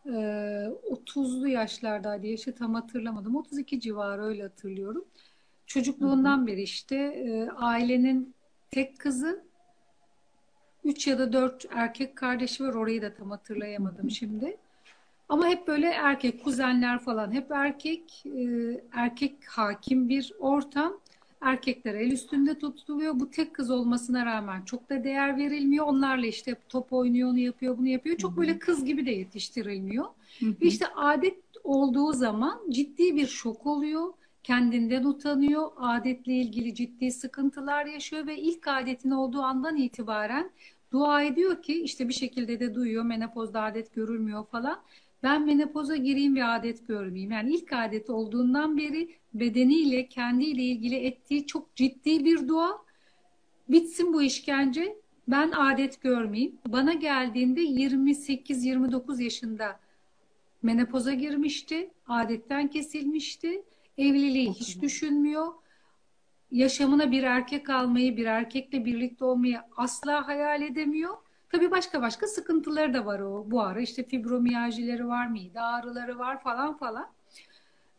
e, 0.05 0.09
30'lu 0.89 1.47
yaşlardaydı. 1.47 2.27
Yaşı 2.27 2.55
tam 2.55 2.73
hatırlamadım. 2.73 3.35
32 3.35 3.79
civarı 3.79 4.23
öyle 4.23 4.43
hatırlıyorum. 4.43 5.05
Çocukluğundan 5.67 6.47
beri 6.47 6.61
işte 6.61 6.95
e, 6.95 7.49
ailenin 7.49 8.35
tek 8.71 8.99
kızı 8.99 9.45
3 10.86 11.08
ya 11.08 11.19
da 11.19 11.34
4 11.34 11.65
erkek 11.71 12.15
kardeşi 12.15 12.63
var. 12.63 12.74
Orayı 12.74 13.02
da 13.02 13.13
tam 13.13 13.32
hatırlayamadım 13.32 14.12
şimdi. 14.12 14.58
Ama 15.30 15.48
hep 15.48 15.67
böyle 15.67 15.88
erkek, 15.88 16.43
kuzenler 16.43 17.00
falan 17.00 17.32
hep 17.32 17.52
erkek, 17.52 18.24
e, 18.26 18.43
erkek 18.93 19.34
hakim 19.48 20.10
bir 20.10 20.34
ortam. 20.39 20.93
Erkekler 21.41 21.95
el 21.95 22.12
üstünde 22.12 22.60
tutuluyor. 22.60 23.19
Bu 23.19 23.32
tek 23.32 23.54
kız 23.54 23.71
olmasına 23.71 24.26
rağmen 24.26 24.62
çok 24.62 24.89
da 24.89 25.04
değer 25.04 25.38
verilmiyor. 25.38 25.86
Onlarla 25.86 26.26
işte 26.26 26.56
top 26.69 26.93
oynuyor, 26.93 27.30
onu 27.30 27.39
yapıyor, 27.39 27.78
bunu 27.78 27.88
yapıyor. 27.88 28.17
Çok 28.17 28.38
böyle 28.38 28.60
kız 28.60 28.86
gibi 28.86 29.06
de 29.06 29.12
yetiştirilmiyor. 29.12 30.06
Hı 30.39 30.45
Ve 30.45 30.50
hı. 30.50 30.65
işte 30.65 30.88
adet 30.95 31.38
olduğu 31.63 32.13
zaman 32.13 32.62
ciddi 32.69 33.15
bir 33.15 33.28
şok 33.28 33.65
oluyor. 33.65 34.13
Kendinden 34.43 35.04
utanıyor. 35.04 35.71
Adetle 35.78 36.34
ilgili 36.34 36.76
ciddi 36.76 37.12
sıkıntılar 37.12 37.86
yaşıyor 37.86 38.28
ve 38.28 38.38
ilk 38.38 38.67
adetin 38.67 39.12
olduğu 39.12 39.41
andan 39.41 39.78
itibaren 39.78 40.52
dua 40.95 41.23
ediyor 41.23 41.62
ki 41.62 41.81
işte 41.84 42.08
bir 42.10 42.13
şekilde 42.13 42.60
de 42.60 42.75
duyuyor. 42.75 43.03
Menopozda 43.03 43.62
adet 43.62 43.95
görülmüyor 43.95 44.45
falan. 44.45 44.79
ben 45.23 45.45
menopoza 45.45 45.95
gireyim 45.95 46.36
ve 46.36 46.45
adet 46.45 46.88
görmeyeyim. 46.88 47.31
Yani 47.31 47.53
ilk 47.53 47.73
adet 47.73 48.10
olduğundan 48.10 48.77
beri 48.77 49.10
bedeniyle, 49.34 50.08
kendiyle 50.08 50.63
ilgili 50.63 50.95
ettiği 50.95 51.45
çok 51.47 51.75
ciddi 51.75 52.25
bir 52.25 52.47
dua. 52.47 52.77
Bitsin 53.69 54.13
bu 54.13 54.21
işkence, 54.21 54.95
ben 55.27 55.51
adet 55.51 56.01
görmeyeyim. 56.01 56.55
Bana 56.67 56.93
geldiğinde 56.93 57.62
28-29 57.62 59.23
yaşında 59.23 59.79
menopoza 60.62 61.13
girmişti, 61.13 61.89
adetten 62.08 62.67
kesilmişti. 62.67 63.63
Evliliği 63.97 64.49
hiç 64.53 64.81
düşünmüyor. 64.81 65.47
Yaşamına 66.51 67.12
bir 67.12 67.23
erkek 67.23 67.69
almayı, 67.69 68.17
bir 68.17 68.25
erkekle 68.25 68.86
birlikte 68.86 69.25
olmayı 69.25 69.60
asla 69.77 70.27
hayal 70.27 70.62
edemiyor. 70.62 71.17
Tabii 71.51 71.71
başka 71.71 72.01
başka 72.01 72.27
sıkıntıları 72.27 72.93
da 72.93 73.05
var 73.05 73.19
o 73.19 73.45
bu 73.51 73.62
ara. 73.62 73.81
İşte 73.81 74.03
fibromiyaljileri 74.03 75.08
var, 75.08 75.27
mide 75.27 75.62
ağrıları 75.62 76.19
var 76.19 76.43
falan 76.43 76.77
falan. 76.77 77.08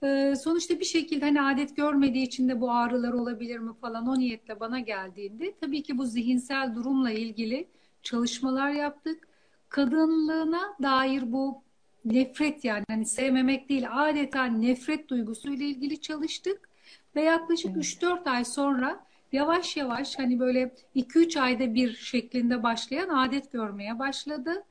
Ee, 0.02 0.35
sonuçta 0.42 0.80
bir 0.80 0.85
şekilde 0.85 1.24
hani 1.24 1.42
adet 1.42 1.76
görmediği 1.76 2.26
için 2.26 2.48
de 2.48 2.61
bu 2.61 2.70
ağrılar 2.70 3.12
olabilir 3.12 3.59
mi 3.59 3.72
falan 3.80 4.06
o 4.06 4.18
niyetle 4.18 4.61
bana 4.61 4.80
geldiğinde 4.80 5.54
tabii 5.61 5.82
ki 5.82 5.98
bu 5.98 6.06
zihinsel 6.06 6.74
durumla 6.74 7.11
ilgili 7.11 7.68
çalışmalar 8.02 8.70
yaptık. 8.70 9.28
Kadınlığına 9.68 10.76
dair 10.82 11.32
bu 11.32 11.62
nefret 12.04 12.64
yani 12.64 12.85
hani 12.88 13.06
sevmemek 13.06 13.68
değil 13.68 13.87
adeta 13.90 14.44
nefret 14.44 15.09
duygusuyla 15.09 15.66
ilgili 15.66 16.00
çalıştık 16.00 16.68
ve 17.16 17.22
yaklaşık 17.22 17.70
evet. 17.74 17.85
3-4 17.85 18.31
ay 18.31 18.44
sonra 18.44 19.07
yavaş 19.33 19.76
yavaş 19.76 20.18
hani 20.18 20.40
böyle 20.40 20.74
2-3 20.96 21.40
ayda 21.40 21.74
bir 21.74 21.92
şeklinde 21.92 22.62
başlayan 22.62 23.09
adet 23.09 23.52
görmeye 23.52 23.98
başladı. 23.98 24.64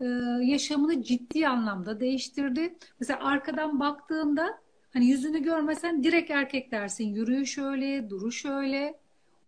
Ee, 0.00 0.04
yaşamını 0.42 1.02
ciddi 1.02 1.48
anlamda 1.48 2.00
değiştirdi. 2.00 2.74
Mesela 3.00 3.24
arkadan 3.24 3.80
baktığında 3.80 4.58
hani 4.92 5.06
yüzünü 5.06 5.42
görmesen 5.42 6.04
direkt 6.04 6.30
erkek 6.30 6.70
dersin. 6.70 7.14
Yürüyü 7.14 7.46
şöyle, 7.46 8.10
duru 8.10 8.32
şöyle. 8.32 8.94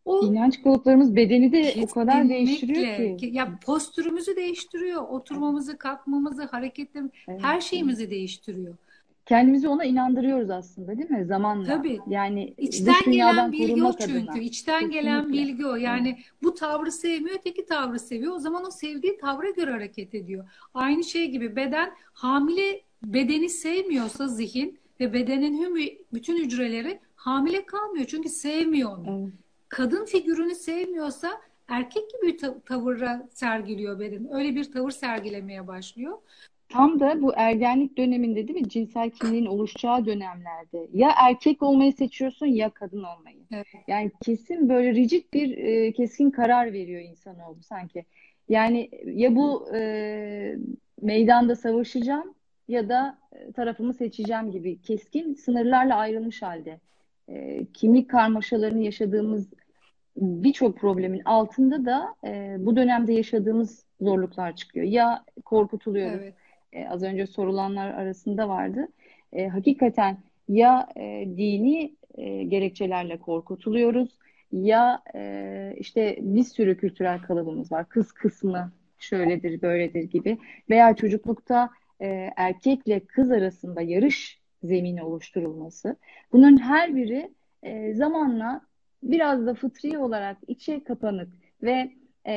O 0.05 0.27
İnanç 0.27 0.63
kalıplarımız 0.63 1.17
bedeni 1.17 1.53
de 1.53 1.75
o 1.83 1.87
kadar 1.87 2.29
değiştiriyor 2.29 3.19
ki. 3.19 3.31
Ya 3.33 3.59
postürümüzü 3.65 4.37
değiştiriyor. 4.37 5.03
Oturmamızı, 5.03 5.79
kalkmamızı, 5.79 6.45
hareketlerimizi, 6.45 7.15
evet. 7.29 7.43
her 7.43 7.61
şeyimizi 7.61 8.11
değiştiriyor 8.11 8.77
kendimizi 9.31 9.69
ona 9.69 9.85
inandırıyoruz 9.85 10.51
aslında 10.51 10.99
değil 10.99 11.11
mi 11.11 11.25
zamanla? 11.25 11.67
Tabii. 11.67 12.01
Yani 12.07 12.55
içten 12.59 13.13
gelen 13.13 13.53
bilgi 13.53 13.85
o 13.85 13.93
çünkü. 13.93 14.31
Adına. 14.31 14.43
İçten 14.43 14.81
Kesinlikle. 14.81 15.01
gelen 15.01 15.33
bilgi 15.33 15.67
o. 15.67 15.77
Yani 15.77 16.09
evet. 16.09 16.43
bu 16.43 16.55
tavrı 16.55 16.93
sevmiyor, 16.93 17.37
öteki 17.39 17.67
tavrı 17.67 17.99
seviyor. 17.99 18.35
O 18.35 18.39
zaman 18.39 18.67
o 18.67 18.71
sevdiği 18.71 19.19
tavra 19.19 19.51
göre 19.51 19.71
hareket 19.71 20.15
ediyor. 20.15 20.49
Aynı 20.75 21.05
şey 21.05 21.31
gibi 21.31 21.57
beden 21.57 21.93
hamile 22.13 22.81
bedeni 23.03 23.49
sevmiyorsa 23.49 24.29
zihin 24.29 24.79
ve 25.01 25.13
bedenin 25.13 25.99
bütün 26.13 26.45
hücreleri 26.45 27.01
hamile 27.17 27.67
kalmıyor. 27.67 28.07
Çünkü 28.07 28.29
sevmiyor 28.29 28.99
onu. 28.99 29.21
Evet. 29.23 29.33
Kadın 29.69 30.05
figürünü 30.05 30.55
sevmiyorsa 30.55 31.41
erkek 31.69 32.11
gibi 32.11 32.33
bir 32.33 32.39
tavırla 32.67 33.29
sergiliyor 33.33 34.01
beden. 34.01 34.35
Öyle 34.35 34.55
bir 34.55 34.73
tavır 34.73 34.91
sergilemeye 34.91 35.67
başlıyor. 35.67 36.19
Tam 36.71 37.01
da 37.01 37.23
bu 37.23 37.33
ergenlik 37.37 37.99
döneminde 37.99 38.49
değil 38.49 38.61
mi? 38.61 38.69
Cinsel 38.69 39.11
kimliğin 39.11 39.47
oluşacağı 39.47 40.07
dönemlerde. 40.07 40.89
Ya 40.93 41.11
erkek 41.17 41.63
olmayı 41.63 41.93
seçiyorsun 41.93 42.47
ya 42.47 42.71
kadın 42.71 43.03
olmayı. 43.03 43.39
Evet. 43.53 43.67
Yani 43.89 44.11
kesin 44.25 44.69
böyle 44.69 44.95
rigid 44.95 45.25
bir 45.35 45.59
e, 45.59 45.93
keskin 45.93 46.31
karar 46.31 46.73
veriyor 46.73 47.03
insanoğlu 47.03 47.63
sanki. 47.63 48.05
Yani 48.49 48.91
ya 49.05 49.37
bu 49.37 49.75
e, 49.75 50.57
meydanda 51.03 51.57
savaşacağım 51.57 52.35
ya 52.69 52.89
da 52.89 53.19
e, 53.33 53.53
tarafımı 53.53 53.95
seçeceğim 53.95 54.51
gibi 54.51 54.81
keskin 54.83 55.35
sınırlarla 55.35 55.97
ayrılmış 55.97 56.43
halde. 56.43 56.81
E, 57.29 57.65
kimlik 57.65 58.11
karmaşalarını 58.11 58.83
yaşadığımız 58.83 59.49
birçok 60.17 60.79
problemin 60.79 61.23
altında 61.25 61.85
da 61.85 62.15
e, 62.25 62.57
bu 62.59 62.77
dönemde 62.77 63.13
yaşadığımız 63.13 63.85
zorluklar 64.01 64.57
çıkıyor. 64.57 64.87
Ya 64.87 65.25
korkutuluyoruz. 65.45 66.23
Evet 66.23 66.35
e, 66.73 66.89
az 66.89 67.03
önce 67.03 67.27
sorulanlar 67.27 67.91
arasında 67.91 68.49
vardı. 68.49 68.89
E, 69.33 69.49
hakikaten 69.49 70.19
ya 70.49 70.89
e, 70.97 71.25
dini 71.37 71.97
e, 72.15 72.43
gerekçelerle 72.43 73.19
korkutuluyoruz 73.19 74.19
ya 74.53 75.03
e, 75.15 75.75
işte 75.79 76.19
bir 76.21 76.45
sürü 76.45 76.77
kültürel 76.77 77.23
kalıbımız 77.23 77.73
var. 77.73 77.89
Kız 77.89 78.13
kısmı 78.13 78.73
şöyledir, 78.99 79.63
böyledir 79.63 80.03
gibi 80.03 80.39
veya 80.71 80.97
çocuklukta 80.97 81.71
e, 82.01 82.31
erkekle 82.37 83.01
kız 83.01 83.31
arasında 83.31 83.83
yarış 83.83 84.41
zemini 84.63 85.03
oluşturulması. 85.03 85.97
Bunun 86.33 86.59
her 86.59 86.97
biri 86.97 87.35
e, 87.63 87.95
zamanla 87.95 88.61
biraz 89.03 89.47
da 89.47 89.55
fıtri 89.55 89.99
olarak 89.99 90.37
içe 90.47 90.85
kapanık 90.85 91.33
ve 91.63 91.91
e, 92.27 92.35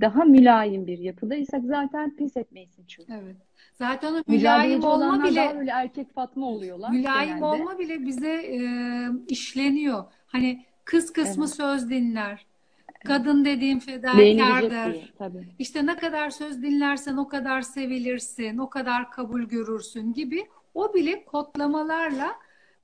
daha 0.00 0.24
mülayim 0.24 0.86
bir 0.86 0.98
yapıdaysak 0.98 1.64
zaten 1.64 2.16
pes 2.16 2.36
etmeyisin 2.36 2.84
çünkü. 2.86 3.12
Evet. 3.12 3.36
Zaten 3.74 4.14
o 4.14 4.22
mülayim 4.26 4.84
olma 4.84 5.24
bile 5.24 5.36
daha 5.36 5.56
böyle 5.56 5.70
erkek 5.70 6.14
Fatma 6.14 6.46
oluyorlar. 6.46 6.90
Mülayim 6.90 7.28
genelde. 7.28 7.44
olma 7.44 7.78
bile 7.78 8.06
bize 8.06 8.32
e, 8.32 8.60
işleniyor. 9.28 10.04
Hani 10.26 10.64
kız 10.84 11.12
kısmı 11.12 11.44
evet. 11.44 11.54
söz 11.54 11.90
dinler. 11.90 12.46
Kadın 13.04 13.44
dediğim 13.44 13.80
fedakardır. 13.80 15.12
Tabii. 15.18 15.48
İşte 15.58 15.86
ne 15.86 15.96
kadar 15.96 16.30
söz 16.30 16.62
dinlersen 16.62 17.16
o 17.16 17.28
kadar 17.28 17.62
sevilirsin, 17.62 18.58
o 18.58 18.70
kadar 18.70 19.10
kabul 19.10 19.42
görürsün 19.42 20.12
gibi 20.12 20.44
o 20.74 20.94
bile 20.94 21.24
kodlamalarla 21.24 22.32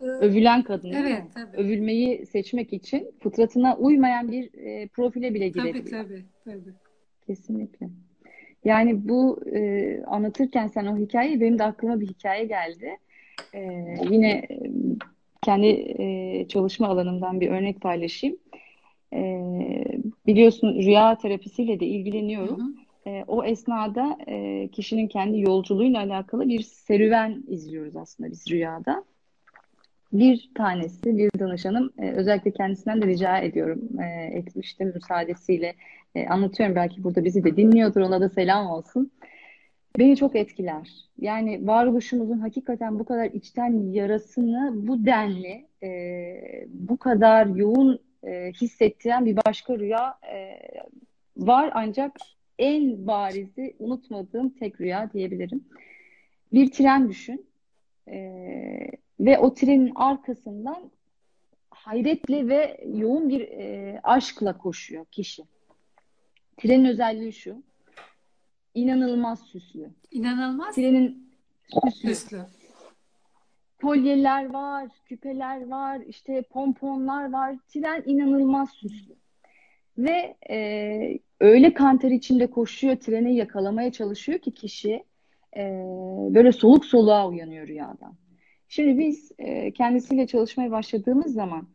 e, 0.01 0.05
övülen 0.05 0.63
kadın. 0.63 0.93
Evet, 0.93 1.23
tabii. 1.35 1.57
Övülmeyi 1.57 2.27
seçmek 2.27 2.73
için 2.73 3.11
fıtratına 3.23 3.77
uymayan 3.77 4.33
bir 4.33 4.55
e, 4.55 4.89
profile 4.89 5.35
bile 5.35 5.49
girebiliyor. 5.49 5.85
Tabii 5.85 6.09
tabii 6.09 6.25
tabii. 6.45 6.75
Kesinlikle. 7.27 7.89
Yani 8.65 9.09
bu 9.09 9.41
e, 9.55 10.03
anlatırken 10.07 10.67
sen 10.67 10.87
o 10.87 10.97
hikayeyi 10.97 11.41
benim 11.41 11.59
de 11.59 11.65
aklıma 11.65 12.01
bir 12.01 12.07
hikaye 12.07 12.45
geldi. 12.45 12.97
E, 13.55 13.61
yine 14.11 14.31
e, 14.31 14.59
kendi 15.43 15.67
e, 15.99 16.47
çalışma 16.49 16.89
alanımdan 16.89 17.41
bir 17.41 17.51
örnek 17.51 17.81
paylaşayım. 17.81 18.37
E, 19.13 19.41
biliyorsun 20.27 20.75
rüya 20.75 21.19
terapisiyle 21.19 21.81
de 21.81 21.87
ilgileniyorum. 21.87 22.59
Hı 22.59 23.11
hı. 23.11 23.11
E, 23.11 23.25
o 23.27 23.45
esnada 23.45 24.19
e, 24.29 24.69
kişinin 24.73 25.09
kendi 25.09 25.41
yolculuğuyla 25.41 26.01
alakalı 26.01 26.49
bir 26.49 26.63
serüven 26.63 27.43
izliyoruz 27.49 27.97
aslında 27.97 28.31
biz 28.31 28.51
rüyada. 28.51 29.05
Bir 30.13 30.51
tanesi, 30.55 31.19
bir 31.19 31.31
danışanım, 31.39 31.93
e, 31.99 32.11
özellikle 32.11 32.51
kendisinden 32.51 33.03
de 33.03 33.07
rica 33.07 33.39
ediyorum, 33.39 34.01
e, 34.01 34.39
etmiştim 34.39 34.93
müsaadesiyle 34.95 35.75
e, 36.15 36.27
anlatıyorum. 36.27 36.77
Belki 36.77 37.05
burada 37.05 37.25
bizi 37.25 37.45
de 37.45 37.57
dinliyordur, 37.57 38.01
ona 38.01 38.21
da 38.21 38.29
selam 38.29 38.67
olsun. 38.67 39.13
Beni 39.99 40.17
çok 40.17 40.37
etkiler. 40.37 40.91
Yani 41.19 41.67
varoluşumuzun 41.67 42.39
hakikaten 42.39 42.99
bu 42.99 43.05
kadar 43.05 43.25
içten 43.25 43.93
yarasını 43.93 44.73
bu 44.75 45.07
denli, 45.07 45.67
e, 45.83 46.67
bu 46.69 46.97
kadar 46.97 47.47
yoğun 47.47 47.99
e, 48.27 48.53
hissettiren 48.53 49.27
bir 49.27 49.39
başka 49.47 49.79
rüya 49.79 50.19
e, 50.33 50.59
var 51.37 51.71
ancak 51.75 52.17
en 52.59 53.07
barizi 53.07 53.77
unutmadığım 53.79 54.51
tek 54.51 54.81
rüya 54.81 55.13
diyebilirim. 55.13 55.65
Bir 56.53 56.71
tren 56.71 57.09
düşün. 57.09 57.47
E, 58.09 58.19
ve 59.21 59.39
o 59.39 59.55
trenin 59.55 59.93
arkasından 59.95 60.91
hayretle 61.71 62.49
ve 62.49 62.85
yoğun 62.95 63.29
bir 63.29 63.41
e, 63.41 64.01
aşkla 64.03 64.59
koşuyor 64.59 65.05
kişi. 65.05 65.45
Trenin 66.57 66.85
özelliği 66.85 67.33
şu. 67.33 67.63
İnanılmaz 68.75 69.41
süslü. 69.41 69.91
İnanılmaz. 70.11 70.75
Trenin 70.75 71.31
süslü. 71.85 72.15
süslü. 72.15 72.41
Kolyeler 73.83 74.51
var, 74.51 74.89
küpeler 75.05 75.69
var, 75.69 76.01
işte 76.09 76.43
pomponlar 76.43 77.33
var. 77.33 77.57
Tren 77.69 78.03
inanılmaz 78.07 78.71
süslü. 78.71 79.15
Ve 79.99 80.37
e, 80.51 81.19
öyle 81.41 81.75
kanter 81.75 82.11
içinde 82.11 82.47
koşuyor, 82.47 82.97
treni 82.97 83.37
yakalamaya 83.37 83.93
çalışıyor 83.93 84.39
ki 84.39 84.55
kişi 84.55 85.05
e, 85.57 85.63
böyle 86.35 86.53
soluk 86.53 86.85
soluğa 86.85 87.29
uyanıyor 87.29 87.67
rüyadan. 87.67 88.15
Şimdi 88.69 88.99
biz 88.99 89.33
e, 89.39 89.71
kendisiyle 89.71 90.27
çalışmaya 90.27 90.71
başladığımız 90.71 91.33
zaman 91.33 91.69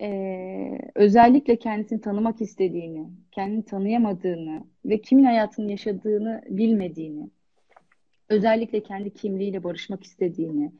e, 0.00 0.78
özellikle 0.94 1.56
kendisini 1.56 2.00
tanımak 2.00 2.40
istediğini, 2.40 3.06
kendini 3.32 3.64
tanıyamadığını 3.64 4.64
ve 4.84 5.00
kimin 5.00 5.24
hayatını 5.24 5.70
yaşadığını 5.70 6.42
bilmediğini, 6.48 7.30
özellikle 8.28 8.82
kendi 8.82 9.14
kimliğiyle 9.14 9.64
barışmak 9.64 10.04
istediğini, 10.04 10.72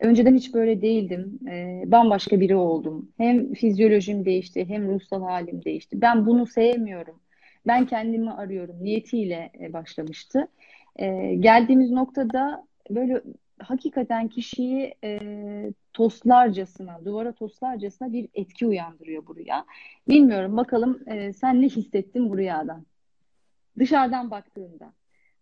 önceden 0.00 0.34
hiç 0.34 0.54
böyle 0.54 0.82
değildim, 0.82 1.38
e, 1.48 1.82
bambaşka 1.86 2.40
biri 2.40 2.56
oldum. 2.56 3.12
Hem 3.16 3.52
fizyolojim 3.52 4.24
değişti, 4.24 4.64
hem 4.68 4.88
ruhsal 4.88 5.22
halim 5.22 5.64
değişti. 5.64 6.00
Ben 6.00 6.26
bunu 6.26 6.46
sevmiyorum, 6.46 7.20
ben 7.66 7.86
kendimi 7.86 8.30
arıyorum 8.30 8.76
niyetiyle 8.80 9.50
e, 9.60 9.72
başlamıştı. 9.72 10.48
E, 10.96 11.34
geldiğimiz 11.34 11.90
noktada 11.90 12.66
böyle 12.90 13.22
hakikaten 13.58 14.28
kişiyi 14.28 14.94
e, 15.04 15.20
toslarcasına, 15.92 17.04
duvara 17.04 17.32
toslarcasına 17.32 18.12
bir 18.12 18.28
etki 18.34 18.66
uyandırıyor 18.66 19.26
bu 19.26 19.36
rüya. 19.36 19.64
Bilmiyorum 20.08 20.56
bakalım 20.56 21.00
e, 21.06 21.32
sen 21.32 21.62
ne 21.62 21.66
hissettin 21.68 22.30
bu 22.30 22.38
rüyadan? 22.38 22.84
Dışarıdan 23.78 24.30
baktığında. 24.30 24.92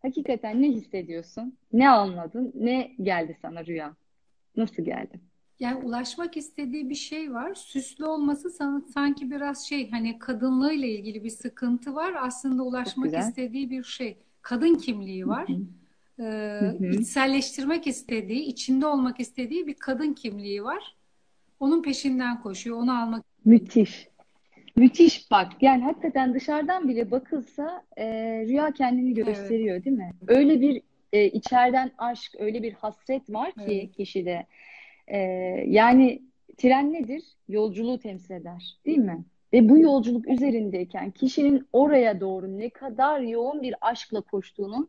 Hakikaten 0.02 0.62
ne 0.62 0.68
hissediyorsun? 0.68 1.58
Ne 1.72 1.90
anladın? 1.90 2.52
Ne 2.54 2.92
geldi 3.02 3.36
sana 3.42 3.66
rüya? 3.66 3.96
Nasıl 4.56 4.82
geldi? 4.82 5.20
Yani 5.60 5.84
ulaşmak 5.84 6.36
istediği 6.36 6.90
bir 6.90 6.94
şey 6.94 7.32
var. 7.32 7.54
Süslü 7.54 8.04
olması 8.04 8.50
sanki 8.94 9.30
biraz 9.30 9.66
şey 9.66 9.90
hani 9.90 10.18
kadınlığıyla 10.18 10.88
ilgili 10.88 11.24
bir 11.24 11.30
sıkıntı 11.30 11.94
var. 11.94 12.14
Aslında 12.18 12.62
ulaşmak 12.62 13.18
istediği 13.18 13.70
bir 13.70 13.84
şey. 13.84 14.18
Kadın 14.42 14.74
kimliği 14.74 15.26
var. 15.26 15.48
Hı 15.48 15.52
hı. 15.52 15.81
Ee, 16.22 16.60
hı 16.60 16.76
hı. 16.78 16.86
içselleştirmek 16.86 17.86
istediği, 17.86 18.42
içinde 18.42 18.86
olmak 18.86 19.20
istediği 19.20 19.66
bir 19.66 19.74
kadın 19.74 20.12
kimliği 20.12 20.64
var. 20.64 20.96
Onun 21.60 21.82
peşinden 21.82 22.42
koşuyor. 22.42 22.76
Onu 22.76 23.02
almak. 23.02 23.24
Müthiş. 23.44 24.08
Müthiş 24.76 25.30
bak. 25.30 25.52
Yani 25.60 25.82
hakikaten 25.82 26.34
dışarıdan 26.34 26.88
bile 26.88 27.10
bakılsa 27.10 27.82
e, 27.96 28.06
rüya 28.46 28.72
kendini 28.72 29.14
gösteriyor 29.14 29.74
evet. 29.74 29.84
değil 29.84 29.96
mi? 29.96 30.10
Öyle 30.28 30.60
bir 30.60 30.82
e, 31.12 31.24
içeriden 31.24 31.90
aşk, 31.98 32.34
öyle 32.38 32.62
bir 32.62 32.72
hasret 32.72 33.30
var 33.30 33.52
ki 33.52 33.80
evet. 33.82 33.96
kişide. 33.96 34.46
E, 35.08 35.18
yani 35.66 36.22
tren 36.56 36.92
nedir? 36.92 37.22
Yolculuğu 37.48 37.98
temsil 37.98 38.34
eder 38.34 38.76
değil 38.86 38.98
mi? 38.98 39.24
Ve 39.52 39.68
bu 39.68 39.78
yolculuk 39.78 40.28
üzerindeyken 40.28 41.10
kişinin 41.10 41.66
oraya 41.72 42.20
doğru 42.20 42.58
ne 42.58 42.70
kadar 42.70 43.20
yoğun 43.20 43.62
bir 43.62 43.74
aşkla 43.80 44.20
koştuğunun 44.20 44.88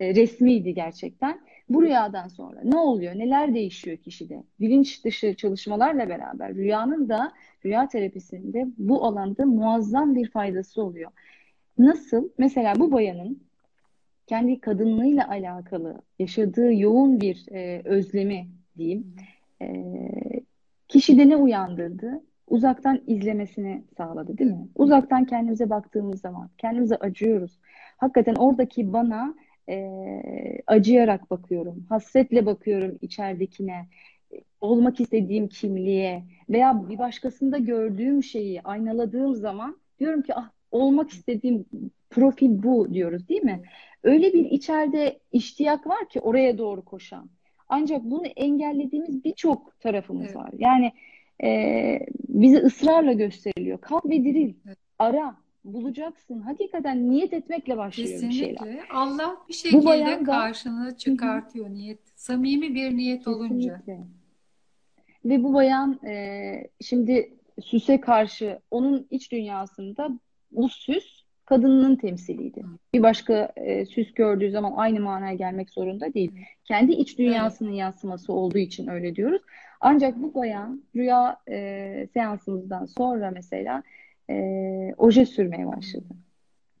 e, 0.00 0.14
resmiydi 0.14 0.74
gerçekten. 0.74 1.40
Bu 1.68 1.82
rüyadan 1.82 2.28
sonra 2.28 2.60
ne 2.64 2.76
oluyor? 2.76 3.14
Neler 3.14 3.54
değişiyor 3.54 3.96
kişide? 3.96 4.42
Bilinç 4.60 5.04
dışı 5.04 5.34
çalışmalarla 5.34 6.08
beraber 6.08 6.54
rüyanın 6.54 7.08
da 7.08 7.32
rüya 7.64 7.88
terapisinde 7.88 8.66
bu 8.78 9.04
alanda 9.04 9.46
muazzam 9.46 10.14
bir 10.14 10.30
faydası 10.30 10.82
oluyor. 10.82 11.10
Nasıl? 11.78 12.28
Mesela 12.38 12.74
bu 12.76 12.92
bayanın 12.92 13.42
kendi 14.26 14.60
kadınlığıyla 14.60 15.28
alakalı 15.28 16.02
yaşadığı 16.18 16.74
yoğun 16.74 17.20
bir 17.20 17.46
e, 17.52 17.82
özlemi 17.84 18.48
diyeyim. 18.78 19.14
E, 19.62 19.68
kişide 20.88 21.28
ne 21.28 21.36
uyandırdı? 21.36 22.22
Uzaktan 22.48 23.02
izlemesini 23.06 23.84
sağladı 23.96 24.38
değil 24.38 24.50
mi? 24.50 24.68
Uzaktan 24.74 25.24
kendimize 25.24 25.70
baktığımız 25.70 26.20
zaman 26.20 26.50
kendimize 26.58 26.96
acıyoruz. 26.96 27.58
Hakikaten 27.96 28.34
oradaki 28.34 28.92
bana 28.92 29.34
e, 29.68 30.22
acıyarak 30.66 31.30
bakıyorum. 31.30 31.86
Hasretle 31.88 32.46
bakıyorum 32.46 32.98
içeridekine. 33.02 33.86
Olmak 34.60 35.00
istediğim 35.00 35.48
kimliğe 35.48 36.22
veya 36.50 36.88
bir 36.88 36.98
başkasında 36.98 37.58
gördüğüm 37.58 38.22
şeyi 38.22 38.62
aynaladığım 38.62 39.34
zaman 39.34 39.76
diyorum 40.00 40.22
ki 40.22 40.34
ah 40.34 40.50
olmak 40.70 41.10
istediğim 41.10 41.64
profil 42.10 42.62
bu 42.62 42.94
diyoruz 42.94 43.28
değil 43.28 43.42
mi? 43.42 43.62
Öyle 44.02 44.32
bir 44.32 44.44
içeride 44.44 45.18
iştiyak 45.32 45.86
var 45.86 46.08
ki 46.08 46.20
oraya 46.20 46.58
doğru 46.58 46.84
koşan. 46.84 47.30
Ancak 47.68 48.04
bunu 48.04 48.26
engellediğimiz 48.26 49.24
birçok 49.24 49.80
tarafımız 49.80 50.26
evet. 50.26 50.36
var. 50.36 50.50
Yani 50.58 50.92
e, 51.44 52.00
bizi 52.28 52.56
ısrarla 52.56 53.12
gösteriliyor. 53.12 53.80
Kalk 53.80 54.06
ve 54.06 54.24
diril. 54.24 54.54
Evet. 54.66 54.78
Ara 54.98 55.36
bulacaksın. 55.72 56.40
Hakikaten 56.40 57.10
niyet 57.10 57.32
etmekle 57.32 57.76
başlıyor 57.76 58.08
Kesinlikle. 58.08 58.50
bir 58.50 58.56
şeyler. 58.58 58.84
Allah 58.90 59.36
bir 59.48 59.54
şekilde 59.54 59.80
Bu 59.80 59.86
bayan 59.86 60.24
karşına 60.24 60.96
çıkartıyor 60.96 61.66
Hı-hı. 61.66 61.74
niyet. 61.74 61.98
Samimi 62.16 62.74
bir 62.74 62.96
niyet 62.96 63.18
Kesinlikle. 63.18 63.44
olunca. 63.44 63.82
Ve 65.24 65.42
bu 65.42 65.54
bayan 65.54 66.06
e, 66.06 66.68
şimdi 66.80 67.32
süse 67.62 68.00
karşı 68.00 68.58
onun 68.70 69.06
iç 69.10 69.32
dünyasında 69.32 70.08
bu 70.52 70.68
süs 70.68 71.26
kadının 71.44 71.96
temsiliydi. 71.96 72.62
Hı. 72.62 72.66
Bir 72.94 73.02
başka 73.02 73.52
e, 73.56 73.86
süs 73.86 74.14
gördüğü 74.14 74.50
zaman 74.50 74.72
aynı 74.76 75.00
manaya 75.00 75.34
gelmek 75.34 75.70
zorunda 75.70 76.14
değil. 76.14 76.32
Hı. 76.32 76.40
Kendi 76.64 76.92
iç 76.92 77.18
dünyasının 77.18 77.68
evet. 77.68 77.78
yansıması 77.78 78.32
olduğu 78.32 78.58
için 78.58 78.86
öyle 78.86 79.16
diyoruz. 79.16 79.42
Ancak 79.80 80.22
bu 80.22 80.34
bayan 80.34 80.82
rüya 80.96 81.38
e, 81.48 82.08
seansımızdan 82.14 82.84
sonra 82.84 83.30
mesela 83.30 83.82
e, 84.30 84.94
oje 84.96 85.26
sürmeye 85.26 85.66
başladı. 85.66 86.06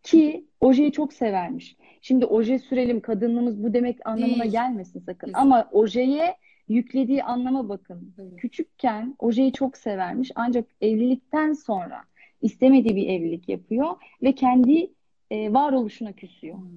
Ki 0.02 0.44
ojeyi 0.60 0.92
çok 0.92 1.12
severmiş. 1.12 1.76
Şimdi 2.00 2.26
oje 2.26 2.58
sürelim 2.58 3.00
kadınlığımız 3.00 3.62
bu 3.62 3.74
demek 3.74 4.06
anlamına 4.06 4.42
Değil. 4.42 4.52
gelmesin 4.52 5.00
sakın. 5.00 5.26
Kesin. 5.26 5.38
Ama 5.38 5.68
ojeye 5.72 6.36
yüklediği 6.68 7.22
anlama 7.22 7.68
bakın. 7.68 8.14
Evet. 8.18 8.36
Küçükken 8.36 9.16
ojeyi 9.18 9.52
çok 9.52 9.76
severmiş 9.76 10.30
ancak 10.34 10.66
evlilikten 10.80 11.52
sonra 11.52 12.02
istemediği 12.42 12.96
bir 12.96 13.08
evlilik 13.08 13.48
yapıyor 13.48 13.86
ve 14.22 14.32
kendi 14.32 14.90
e, 15.30 15.52
varoluşuna 15.52 16.12
küsüyor. 16.12 16.56
Hmm. 16.56 16.68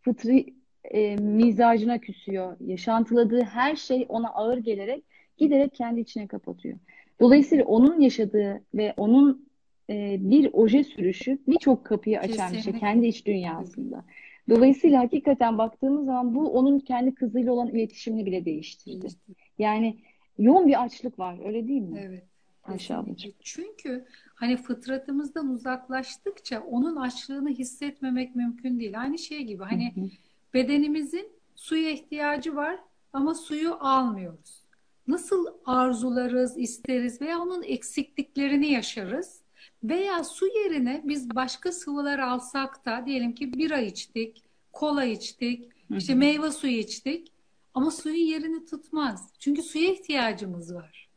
Fıtri 0.00 0.54
e, 0.84 1.16
mizacına 1.16 1.98
küsüyor. 1.98 2.56
Yaşantıladığı 2.60 3.42
her 3.42 3.76
şey 3.76 4.06
ona 4.08 4.28
ağır 4.28 4.58
gelerek 4.58 5.04
giderek 5.36 5.74
kendi 5.74 6.00
içine 6.00 6.26
kapatıyor. 6.26 6.78
Dolayısıyla 7.20 7.64
onun 7.64 8.00
yaşadığı 8.00 8.62
ve 8.74 8.94
onun 8.96 9.47
e, 9.90 10.16
bir 10.20 10.50
oje 10.52 10.84
sürüşü 10.84 11.38
birçok 11.48 11.84
kapıyı 11.84 12.20
açan 12.20 12.52
bir 12.52 12.60
şey 12.60 12.72
kendi 12.72 13.06
iç 13.06 13.26
dünyasında. 13.26 14.04
Dolayısıyla 14.48 15.00
hakikaten 15.00 15.58
baktığımız 15.58 16.06
zaman 16.06 16.34
bu 16.34 16.52
onun 16.52 16.78
kendi 16.78 17.14
kızıyla 17.14 17.52
olan 17.52 17.68
iletişimini 17.68 18.26
bile 18.26 18.44
değiştirdi. 18.44 19.08
Yani 19.58 19.98
yoğun 20.38 20.66
bir 20.66 20.82
açlık 20.82 21.18
var 21.18 21.46
öyle 21.46 21.68
değil 21.68 21.82
mi? 21.82 22.00
Evet. 22.00 22.24
Ayşe 22.64 22.94
Çünkü 23.42 24.04
hani 24.34 24.56
fıtratımızdan 24.56 25.48
uzaklaştıkça 25.48 26.60
onun 26.60 26.96
açlığını 26.96 27.50
hissetmemek 27.50 28.36
mümkün 28.36 28.80
değil. 28.80 29.00
Aynı 29.00 29.18
şey 29.18 29.42
gibi 29.42 29.62
hani 29.62 30.10
bedenimizin 30.54 31.28
suya 31.54 31.90
ihtiyacı 31.90 32.56
var 32.56 32.78
ama 33.12 33.34
suyu 33.34 33.74
almıyoruz. 33.80 34.62
Nasıl 35.06 35.46
arzularız, 35.64 36.58
isteriz 36.58 37.20
veya 37.20 37.38
onun 37.38 37.62
eksikliklerini 37.62 38.72
yaşarız. 38.72 39.42
Veya 39.82 40.24
su 40.24 40.46
yerine 40.46 41.02
biz 41.04 41.34
başka 41.34 41.72
sıvılar 41.72 42.18
alsak 42.18 42.86
da 42.86 43.06
diyelim 43.06 43.34
ki 43.34 43.52
bira 43.52 43.80
içtik, 43.80 44.44
kola 44.72 45.04
içtik, 45.04 45.72
işte 45.96 46.14
meyve 46.14 46.50
suyu 46.50 46.78
içtik 46.78 47.32
ama 47.74 47.90
suyun 47.90 48.26
yerini 48.26 48.64
tutmaz. 48.64 49.32
Çünkü 49.38 49.62
suya 49.62 49.92
ihtiyacımız 49.92 50.74
var. 50.74 51.08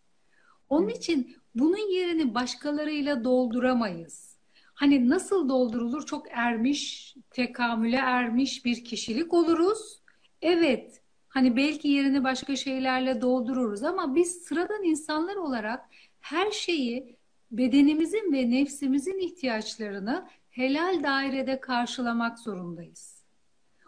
Onun 0.70 0.90
için 0.90 1.36
bunun 1.56 1.94
yerini 1.94 2.36
başkalarıyla 2.36 3.24
dolduramayız. 3.24 4.38
Hani 4.74 5.10
nasıl 5.10 5.50
doldurulur? 5.50 6.06
Çok 6.06 6.26
ermiş, 6.32 7.16
tekamüle 7.32 7.98
ermiş 7.98 8.66
bir 8.66 8.84
kişilik 8.84 9.34
oluruz. 9.34 10.02
Evet, 10.42 11.02
hani 11.28 11.56
belki 11.56 11.88
yerini 11.88 12.24
başka 12.24 12.56
şeylerle 12.56 13.22
doldururuz 13.22 13.84
ama 13.84 14.16
biz 14.16 14.44
sıradan 14.44 14.84
insanlar 14.84 15.36
olarak 15.36 15.86
her 16.20 16.52
şeyi 16.52 17.21
bedenimizin 17.52 18.34
ve 18.34 18.52
nefsimizin 18.52 19.20
ihtiyaçlarını 19.20 20.28
helal 20.50 21.04
dairede 21.04 21.60
karşılamak 21.60 22.40
zorundayız. 22.40 23.24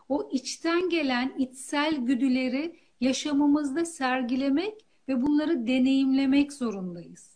O 0.10 0.30
içten 0.32 0.90
gelen 0.90 1.34
içsel 1.38 1.96
güdüleri 1.96 2.80
yaşamımızda 3.02 3.86
sergilemek 3.86 4.86
ve 5.08 5.22
bunları 5.22 5.68
deneyimlemek 5.68 6.54
zorundayız. 6.54 7.34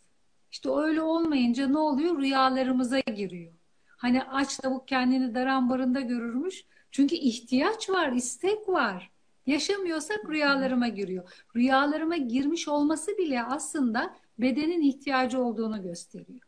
İşte 0.51 0.69
öyle 0.69 1.01
olmayınca 1.01 1.67
ne 1.67 1.77
oluyor? 1.77 2.21
Rüyalarımıza 2.21 2.99
giriyor. 2.99 3.53
Hani 3.87 4.23
aç 4.23 4.57
tavuk 4.57 4.87
kendini 4.87 5.35
darambarında 5.35 6.01
görürmüş. 6.01 6.65
Çünkü 6.91 7.15
ihtiyaç 7.15 7.89
var, 7.89 8.11
istek 8.11 8.69
var. 8.69 9.11
Yaşamıyorsak 9.45 10.29
rüyalarıma 10.29 10.87
giriyor. 10.87 11.43
Rüyalarıma 11.55 12.17
girmiş 12.17 12.67
olması 12.67 13.17
bile 13.17 13.43
aslında 13.43 14.15
bedenin 14.39 14.81
ihtiyacı 14.81 15.43
olduğunu 15.43 15.83
gösteriyor. 15.83 16.39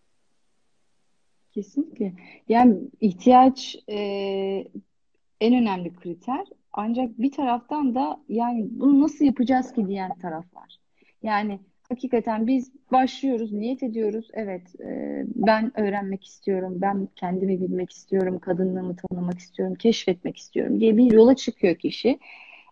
Kesinlikle. 1.51 2.13
Yani 2.49 2.77
ihtiyaç 3.01 3.75
e, 3.89 3.97
en 5.41 5.53
önemli 5.53 5.95
kriter. 5.95 6.45
Ancak 6.73 7.21
bir 7.21 7.31
taraftan 7.31 7.95
da 7.95 8.19
yani 8.29 8.67
bunu 8.71 9.01
nasıl 9.01 9.25
yapacağız 9.25 9.73
ki 9.73 9.87
diyen 9.87 10.15
taraf 10.19 10.55
var. 10.55 10.79
Yani 11.23 11.59
hakikaten 11.89 12.47
biz 12.47 12.71
başlıyoruz, 12.91 13.51
niyet 13.51 13.83
ediyoruz. 13.83 14.27
Evet, 14.33 14.79
e, 14.79 15.23
ben 15.35 15.79
öğrenmek 15.79 16.25
istiyorum, 16.25 16.73
ben 16.75 17.07
kendimi 17.15 17.61
bilmek 17.61 17.91
istiyorum, 17.91 18.39
kadınlığımı 18.39 18.95
tanımak 18.95 19.39
istiyorum, 19.39 19.75
keşfetmek 19.75 20.37
istiyorum 20.37 20.79
diye 20.79 20.97
bir 20.97 21.11
yola 21.11 21.35
çıkıyor 21.35 21.75
kişi. 21.75 22.19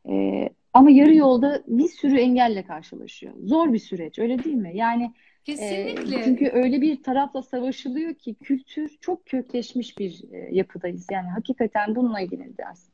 E, 0.09 0.49
ama 0.77 0.89
yarı 0.89 1.15
yolda 1.15 1.63
bir 1.67 1.87
sürü 1.87 2.17
engelle 2.17 2.65
karşılaşıyor. 2.65 3.33
Zor 3.43 3.73
bir 3.73 3.79
süreç, 3.79 4.19
öyle 4.19 4.43
değil 4.43 4.55
mi? 4.55 4.71
Yani 4.73 5.13
Kesinlikle. 5.43 6.19
E, 6.19 6.23
çünkü 6.23 6.49
öyle 6.53 6.81
bir 6.81 7.03
tarafla 7.03 7.41
savaşılıyor 7.41 8.13
ki 8.13 8.35
kültür 8.35 8.97
çok 9.01 9.25
kökleşmiş 9.25 9.97
bir 9.97 10.23
e, 10.31 10.49
yapıdayız. 10.51 11.07
Yani 11.11 11.29
hakikaten 11.29 11.95
bununla 11.95 12.19
ilgili 12.19 12.57
dersin. 12.57 12.93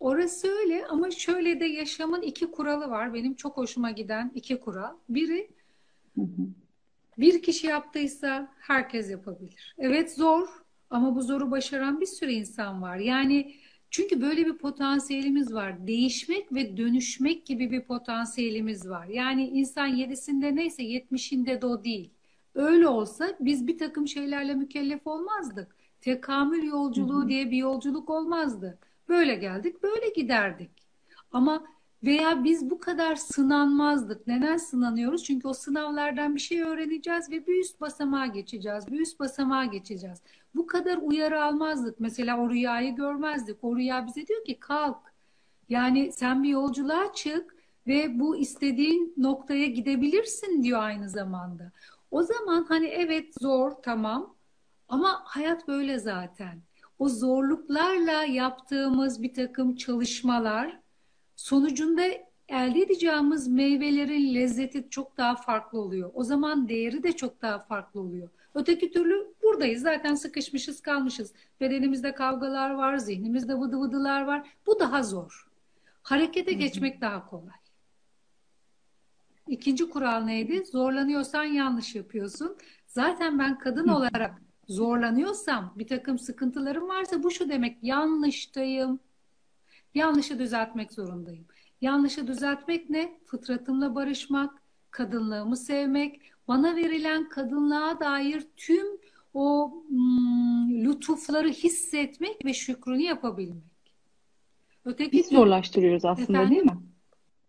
Orası 0.00 0.48
öyle 0.48 0.86
ama 0.86 1.10
şöyle 1.10 1.60
de 1.60 1.64
yaşamın 1.64 2.22
iki 2.22 2.50
kuralı 2.50 2.90
var. 2.90 3.14
Benim 3.14 3.34
çok 3.34 3.56
hoşuma 3.56 3.90
giden 3.90 4.32
iki 4.34 4.60
kural. 4.60 4.94
Biri 5.08 5.50
bir 7.18 7.42
kişi 7.42 7.66
yaptıysa 7.66 8.52
herkes 8.60 9.10
yapabilir. 9.10 9.74
Evet 9.78 10.14
zor 10.14 10.48
ama 10.90 11.16
bu 11.16 11.22
zoru 11.22 11.50
başaran 11.50 12.00
bir 12.00 12.06
sürü 12.06 12.30
insan 12.30 12.82
var. 12.82 12.96
Yani 12.96 13.54
çünkü 13.92 14.20
böyle 14.22 14.46
bir 14.46 14.58
potansiyelimiz 14.58 15.54
var. 15.54 15.86
Değişmek 15.86 16.52
ve 16.54 16.76
dönüşmek 16.76 17.46
gibi 17.46 17.70
bir 17.70 17.84
potansiyelimiz 17.84 18.88
var. 18.88 19.06
Yani 19.06 19.48
insan 19.48 19.86
yedisinde 19.86 20.56
neyse 20.56 20.82
yetmişinde 20.82 21.62
de 21.62 21.66
o 21.66 21.84
değil. 21.84 22.10
Öyle 22.54 22.88
olsa 22.88 23.36
biz 23.40 23.66
bir 23.66 23.78
takım 23.78 24.08
şeylerle 24.08 24.54
mükellef 24.54 25.06
olmazdık. 25.06 25.76
Tekamül 26.00 26.62
yolculuğu 26.62 27.28
diye 27.28 27.50
bir 27.50 27.56
yolculuk 27.56 28.10
olmazdı. 28.10 28.78
Böyle 29.08 29.34
geldik, 29.34 29.82
böyle 29.82 30.08
giderdik. 30.16 30.70
Ama 31.32 31.64
veya 32.04 32.44
biz 32.44 32.70
bu 32.70 32.80
kadar 32.80 33.16
sınanmazdık. 33.16 34.26
Neden 34.26 34.56
sınanıyoruz? 34.56 35.24
Çünkü 35.24 35.48
o 35.48 35.52
sınavlardan 35.52 36.34
bir 36.34 36.40
şey 36.40 36.62
öğreneceğiz 36.62 37.30
ve 37.30 37.46
bir 37.46 37.60
üst 37.60 37.80
basamağa 37.80 38.26
geçeceğiz. 38.26 38.86
Bir 38.92 39.00
üst 39.00 39.20
basamağa 39.20 39.64
geçeceğiz. 39.64 40.22
Bu 40.54 40.66
kadar 40.66 40.96
uyarı 40.96 41.44
almazdık. 41.44 42.00
Mesela 42.00 42.40
o 42.40 42.50
rüyayı 42.50 42.94
görmezdik. 42.94 43.56
O 43.62 43.76
rüya 43.76 44.06
bize 44.06 44.26
diyor 44.26 44.44
ki 44.44 44.60
kalk. 44.60 45.12
Yani 45.68 46.12
sen 46.12 46.42
bir 46.42 46.48
yolculuğa 46.48 47.12
çık 47.12 47.56
ve 47.86 48.20
bu 48.20 48.36
istediğin 48.36 49.14
noktaya 49.16 49.66
gidebilirsin 49.66 50.62
diyor 50.62 50.82
aynı 50.82 51.10
zamanda. 51.10 51.72
O 52.10 52.22
zaman 52.22 52.64
hani 52.68 52.86
evet 52.86 53.34
zor 53.40 53.70
tamam 53.70 54.34
ama 54.88 55.20
hayat 55.24 55.68
böyle 55.68 55.98
zaten. 55.98 56.62
O 56.98 57.08
zorluklarla 57.08 58.24
yaptığımız 58.24 59.22
bir 59.22 59.34
takım 59.34 59.76
çalışmalar 59.76 60.81
sonucunda 61.36 62.02
elde 62.48 62.80
edeceğimiz 62.80 63.48
meyvelerin 63.48 64.34
lezzeti 64.34 64.86
çok 64.90 65.16
daha 65.16 65.36
farklı 65.36 65.80
oluyor. 65.80 66.10
O 66.14 66.24
zaman 66.24 66.68
değeri 66.68 67.02
de 67.02 67.12
çok 67.12 67.42
daha 67.42 67.58
farklı 67.58 68.00
oluyor. 68.00 68.28
Öteki 68.54 68.90
türlü 68.90 69.34
buradayız 69.42 69.82
zaten 69.82 70.14
sıkışmışız 70.14 70.80
kalmışız. 70.80 71.32
Bedenimizde 71.60 72.14
kavgalar 72.14 72.70
var, 72.70 72.96
zihnimizde 72.96 73.54
vıdı 73.54 73.80
vıdılar 73.80 74.22
var. 74.22 74.48
Bu 74.66 74.80
daha 74.80 75.02
zor. 75.02 75.48
Harekete 76.02 76.52
geçmek 76.52 77.00
daha 77.00 77.26
kolay. 77.26 77.56
İkinci 79.48 79.90
kural 79.90 80.20
neydi? 80.20 80.64
Zorlanıyorsan 80.64 81.44
yanlış 81.44 81.94
yapıyorsun. 81.94 82.56
Zaten 82.86 83.38
ben 83.38 83.58
kadın 83.58 83.88
olarak 83.88 84.42
zorlanıyorsam, 84.68 85.74
bir 85.76 85.86
takım 85.86 86.18
sıkıntılarım 86.18 86.88
varsa 86.88 87.22
bu 87.22 87.30
şu 87.30 87.48
demek 87.48 87.78
yanlıştayım. 87.82 89.00
Yanlışı 89.94 90.38
düzeltmek 90.38 90.92
zorundayım. 90.92 91.44
Yanlışı 91.80 92.26
düzeltmek 92.26 92.90
ne? 92.90 93.18
Fıtratımla 93.26 93.94
barışmak, 93.94 94.62
kadınlığımı 94.90 95.56
sevmek, 95.56 96.20
bana 96.48 96.76
verilen 96.76 97.28
kadınlığa 97.28 98.00
dair 98.00 98.46
tüm 98.56 98.86
o 99.34 99.72
hmm, 99.88 100.84
lütufları 100.84 101.48
hissetmek 101.48 102.44
ve 102.44 102.54
şükrünü 102.54 103.02
yapabilmek. 103.02 103.62
Öteki 104.84 105.12
Biz 105.12 105.26
zorlaştırıyoruz 105.26 106.04
aslında 106.04 106.38
Efendim? 106.38 106.50
değil 106.50 106.62
mi? 106.62 106.82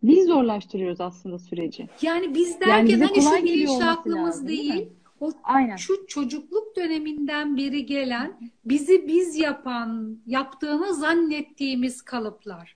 Biz 0.04 0.28
zorlaştırıyoruz 0.28 1.02
aslında 1.02 1.40
süreci. 1.40 1.90
Yani 2.02 2.36
biz 2.36 2.60
derken 2.60 2.86
yani 2.86 3.06
hani 3.06 3.22
şu 3.22 3.44
bilinç 3.44 3.82
aklımız 3.82 4.48
değil. 4.48 4.74
değil 4.74 4.90
o 5.20 5.32
Aynen. 5.44 5.76
şu 5.76 6.08
çocukluk 6.08 6.76
döneminden 6.76 7.58
beri 7.58 7.86
gelen 7.86 8.52
bizi 8.66 9.08
biz 9.08 9.36
yapan, 9.36 10.18
yaptığını 10.26 10.94
zannettiğimiz 10.94 12.02
kalıplar. 12.02 12.76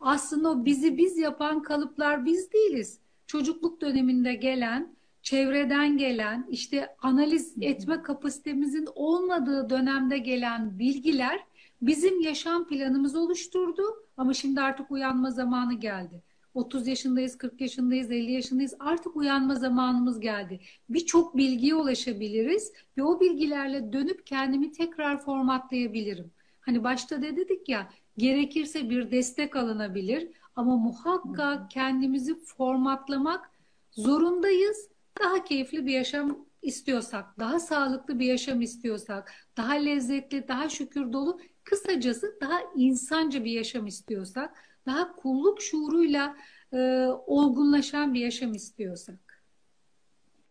Aslında 0.00 0.50
o 0.50 0.64
bizi 0.64 0.98
biz 0.98 1.18
yapan 1.18 1.62
kalıplar 1.62 2.24
biz 2.24 2.52
değiliz. 2.52 2.98
Çocukluk 3.26 3.80
döneminde 3.80 4.34
gelen, 4.34 4.96
çevreden 5.22 5.98
gelen, 5.98 6.46
işte 6.50 6.96
analiz 7.02 7.54
etme 7.60 8.02
kapasitemizin 8.02 8.88
olmadığı 8.94 9.70
dönemde 9.70 10.18
gelen 10.18 10.78
bilgiler 10.78 11.40
bizim 11.82 12.20
yaşam 12.20 12.68
planımızı 12.68 13.20
oluşturdu. 13.20 13.82
Ama 14.16 14.34
şimdi 14.34 14.60
artık 14.60 14.90
uyanma 14.90 15.30
zamanı 15.30 15.74
geldi. 15.74 16.22
30 16.58 16.86
yaşındayız, 16.86 17.38
40 17.38 17.60
yaşındayız, 17.60 18.10
50 18.10 18.32
yaşındayız. 18.32 18.74
Artık 18.78 19.16
uyanma 19.16 19.54
zamanımız 19.54 20.20
geldi. 20.20 20.60
Birçok 20.88 21.36
bilgiye 21.36 21.74
ulaşabiliriz 21.74 22.72
ve 22.96 23.02
o 23.02 23.20
bilgilerle 23.20 23.92
dönüp 23.92 24.26
kendimi 24.26 24.72
tekrar 24.72 25.20
formatlayabilirim. 25.20 26.30
Hani 26.60 26.84
başta 26.84 27.22
da 27.22 27.36
dedik 27.36 27.68
ya, 27.68 27.90
gerekirse 28.16 28.90
bir 28.90 29.10
destek 29.10 29.56
alınabilir 29.56 30.28
ama 30.56 30.76
muhakkak 30.76 31.70
kendimizi 31.70 32.34
formatlamak 32.44 33.50
zorundayız. 33.90 34.88
Daha 35.20 35.44
keyifli 35.44 35.86
bir 35.86 35.92
yaşam 35.92 36.38
istiyorsak, 36.62 37.38
daha 37.38 37.60
sağlıklı 37.60 38.18
bir 38.18 38.26
yaşam 38.26 38.60
istiyorsak, 38.60 39.32
daha 39.56 39.72
lezzetli, 39.72 40.48
daha 40.48 40.68
şükür 40.68 41.12
dolu, 41.12 41.40
kısacası 41.64 42.38
daha 42.40 42.60
insanca 42.76 43.44
bir 43.44 43.50
yaşam 43.50 43.86
istiyorsak 43.86 44.67
daha 44.88 45.16
kulluk 45.16 45.62
şuuruyla 45.62 46.36
e, 46.72 46.78
olgunlaşan 47.26 48.14
bir 48.14 48.20
yaşam 48.20 48.54
istiyorsak. 48.54 49.42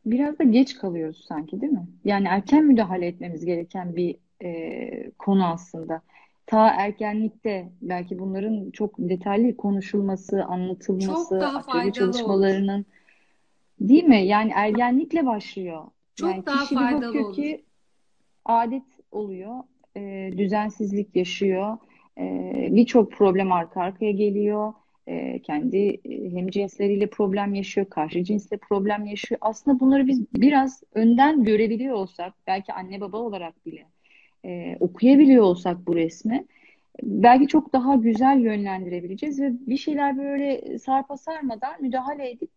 Biraz 0.06 0.40
da 0.40 0.44
geç 0.44 0.78
kalıyoruz 0.78 1.26
sanki 1.28 1.62
değil 1.62 1.74
mi? 1.74 1.88
Yani 2.06 2.28
erken 2.28 2.66
müdahale 2.66 3.08
etmemiz 3.08 3.46
gereken 3.46 3.96
bir 3.96 4.16
e, 4.44 5.12
konu 5.12 5.46
aslında. 5.46 6.02
Ta 6.46 6.68
erkenlikte 6.68 7.70
belki 7.82 8.20
bunların 8.20 8.72
çok 8.72 8.96
detaylı 8.98 9.58
konuşulması, 9.58 10.44
anlatılması, 10.44 11.30
çok 11.30 11.42
daha 11.42 11.62
faydalı 11.62 11.92
çalışmalarının 11.92 12.78
olur. 12.78 12.86
değil 13.90 14.04
mi? 14.04 14.26
Yani 14.26 14.52
ergenlikle 14.56 15.26
başlıyor. 15.26 15.84
Çok 16.16 16.30
yani 16.30 16.46
daha 16.46 16.62
kişi 16.62 16.76
faydalı 16.76 17.02
bir 17.02 17.08
bakıyor 17.08 17.26
olur. 17.26 17.36
ki 17.36 17.66
adet 18.46 18.84
oluyor, 19.12 19.64
e, 19.98 20.32
düzensizlik 20.38 21.16
yaşıyor 21.16 21.78
birçok 22.72 23.12
problem 23.12 23.52
arka 23.52 23.82
arkaya 23.82 24.12
geliyor. 24.12 24.74
Ee, 25.08 25.40
kendi 25.40 25.78
e, 25.78 26.32
hem 26.32 26.48
cinsleriyle 26.48 27.08
problem 27.08 27.54
yaşıyor, 27.54 27.90
karşı 27.90 28.24
cinsle 28.24 28.58
problem 28.58 29.06
yaşıyor. 29.06 29.40
Aslında 29.42 29.80
bunları 29.80 30.08
biz 30.08 30.34
biraz 30.34 30.84
önden 30.94 31.44
görebiliyor 31.44 31.96
olsak, 31.96 32.34
belki 32.48 32.74
anne 32.74 33.02
baba 33.02 33.18
olarak 33.18 33.66
bile 33.66 33.86
e, 34.46 34.78
okuyabiliyor 34.80 35.44
olsak 35.44 35.88
bu 35.88 35.96
resmi, 35.96 36.46
belki 37.04 37.48
çok 37.48 37.74
daha 37.74 37.96
güzel 37.96 38.40
yönlendirebileceğiz 38.40 39.42
ve 39.42 39.52
bir 39.68 39.78
şeyler 39.78 40.18
böyle 40.18 40.80
sarpa 40.80 41.18
sarmadan 41.18 41.82
müdahale 41.82 42.30
edip 42.32 42.50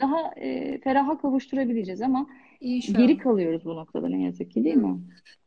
daha 0.00 0.32
e, 0.36 0.80
feraha 0.80 1.18
kavuşturabileceğiz 1.18 2.02
ama 2.02 2.26
İnşallah. 2.60 2.98
geri 2.98 3.18
kalıyoruz 3.18 3.64
bu 3.64 3.76
noktada 3.76 4.08
ne 4.08 4.22
yazık 4.22 4.50
ki 4.50 4.64
değil 4.64 4.76
mi? 4.76 5.00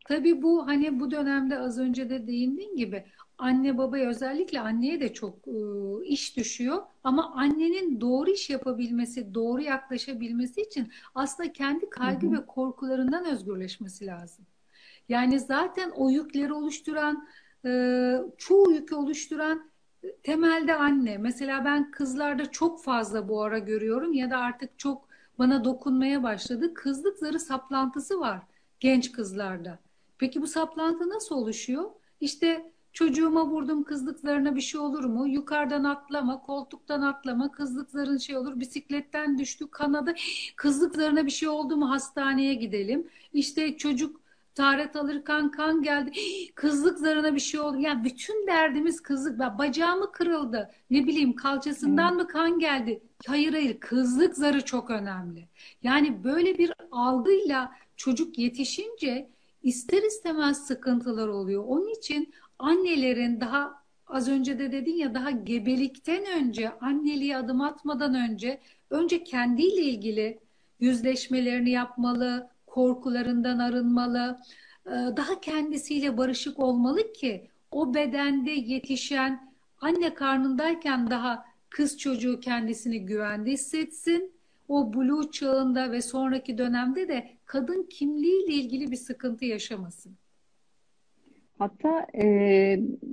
Tabii 0.05 0.41
bu 0.41 0.67
hani 0.67 0.99
bu 0.99 1.11
dönemde 1.11 1.59
az 1.59 1.79
önce 1.79 2.09
de 2.09 2.27
değindiğin 2.27 2.75
gibi 2.75 3.03
anne 3.37 3.77
babaya 3.77 4.09
özellikle 4.09 4.59
anneye 4.59 4.99
de 4.99 5.13
çok 5.13 5.47
e, 5.47 5.51
iş 6.05 6.37
düşüyor. 6.37 6.83
Ama 7.03 7.33
annenin 7.35 8.01
doğru 8.01 8.31
iş 8.31 8.49
yapabilmesi, 8.49 9.33
doğru 9.33 9.61
yaklaşabilmesi 9.61 10.61
için 10.61 10.87
aslında 11.15 11.53
kendi 11.53 11.89
kaygı 11.89 12.27
hı 12.27 12.31
hı. 12.31 12.37
ve 12.37 12.45
korkularından 12.45 13.25
özgürleşmesi 13.25 14.05
lazım. 14.05 14.45
Yani 15.09 15.39
zaten 15.39 15.89
o 15.89 16.09
yükleri 16.09 16.53
oluşturan, 16.53 17.27
e, 17.65 17.71
çoğu 18.37 18.71
yükü 18.71 18.95
oluşturan 18.95 19.69
temelde 20.23 20.75
anne. 20.75 21.17
Mesela 21.17 21.65
ben 21.65 21.91
kızlarda 21.91 22.51
çok 22.51 22.83
fazla 22.83 23.27
bu 23.29 23.41
ara 23.41 23.59
görüyorum 23.59 24.13
ya 24.13 24.29
da 24.29 24.37
artık 24.37 24.79
çok 24.79 25.09
bana 25.39 25.65
dokunmaya 25.65 26.23
başladı. 26.23 26.73
Kızlık 26.73 27.17
zarı 27.17 27.39
saplantısı 27.39 28.19
var 28.19 28.41
genç 28.79 29.11
kızlarda. 29.11 29.79
Peki 30.17 30.41
bu 30.41 30.47
saplantı 30.47 31.09
nasıl 31.09 31.35
oluşuyor? 31.35 31.91
İşte 32.21 32.71
Çocuğuma 32.93 33.47
vurdum 33.47 33.83
kızlıklarına 33.83 34.55
bir 34.55 34.61
şey 34.61 34.79
olur 34.79 35.03
mu? 35.03 35.27
Yukarıdan 35.27 35.83
atlama, 35.83 36.41
koltuktan 36.41 37.01
atlama, 37.01 37.51
kızlıkların 37.51 38.17
şey 38.17 38.37
olur. 38.37 38.59
Bisikletten 38.59 39.37
düştü, 39.37 39.67
kanadı. 39.71 40.13
Kızlıklarına 40.55 41.25
bir 41.25 41.31
şey 41.31 41.49
oldu 41.49 41.77
mu 41.77 41.89
hastaneye 41.89 42.53
gidelim. 42.53 43.07
İşte 43.33 43.77
çocuk 43.77 44.21
taharet 44.59 44.95
alırken 44.95 45.51
kan 45.51 45.81
geldi. 45.83 46.11
Kızlık 46.55 46.99
zarına 46.99 47.35
bir 47.35 47.39
şey 47.39 47.59
oldu. 47.59 47.77
Yani 47.79 48.03
bütün 48.03 48.47
derdimiz 48.47 49.01
kızlık. 49.01 49.39
Bacağımı 49.39 50.11
kırıldı. 50.11 50.71
Ne 50.89 51.07
bileyim 51.07 51.35
kalçasından 51.35 52.09
hmm. 52.09 52.17
mı 52.17 52.27
kan 52.27 52.59
geldi? 52.59 53.03
Hayır 53.27 53.53
hayır 53.53 53.79
kızlık 53.79 54.37
zarı 54.37 54.65
çok 54.65 54.89
önemli. 54.89 55.47
Yani 55.83 56.23
böyle 56.23 56.57
bir 56.57 56.73
algıyla 56.91 57.71
çocuk 57.95 58.37
yetişince 58.37 59.29
ister 59.63 60.03
istemez 60.03 60.67
sıkıntılar 60.67 61.27
oluyor. 61.27 61.63
Onun 61.67 61.89
için 61.89 62.33
annelerin 62.59 63.41
daha 63.41 63.83
az 64.07 64.29
önce 64.29 64.59
de 64.59 64.71
dedin 64.71 64.95
ya 64.95 65.13
daha 65.13 65.31
gebelikten 65.31 66.25
önce 66.25 66.71
anneliğe 66.81 67.37
adım 67.37 67.61
atmadan 67.61 68.15
önce 68.15 68.59
önce 68.89 69.23
kendiyle 69.23 69.81
ilgili 69.81 70.39
yüzleşmelerini 70.79 71.69
yapmalı, 71.69 72.49
korkularından 72.79 73.59
arınmalı, 73.59 74.39
e, 74.85 74.91
daha 74.91 75.41
kendisiyle 75.41 76.17
barışık 76.17 76.59
olmalı 76.59 77.13
ki 77.13 77.47
o 77.71 77.93
bedende 77.93 78.51
yetişen 78.51 79.53
anne 79.81 80.13
karnındayken 80.13 81.09
daha 81.09 81.45
kız 81.69 81.97
çocuğu 81.97 82.39
kendisini 82.39 83.05
güvende 83.05 83.51
hissetsin. 83.51 84.31
O 84.67 84.93
blue 84.93 85.31
çağında 85.31 85.91
ve 85.91 86.01
sonraki 86.01 86.57
dönemde 86.57 87.07
de 87.07 87.29
kadın 87.45 87.83
kimliğiyle 87.89 88.53
ilgili 88.53 88.91
bir 88.91 88.97
sıkıntı 88.97 89.45
yaşamasın. 89.45 90.15
Hatta 91.57 92.07
e, 92.15 92.25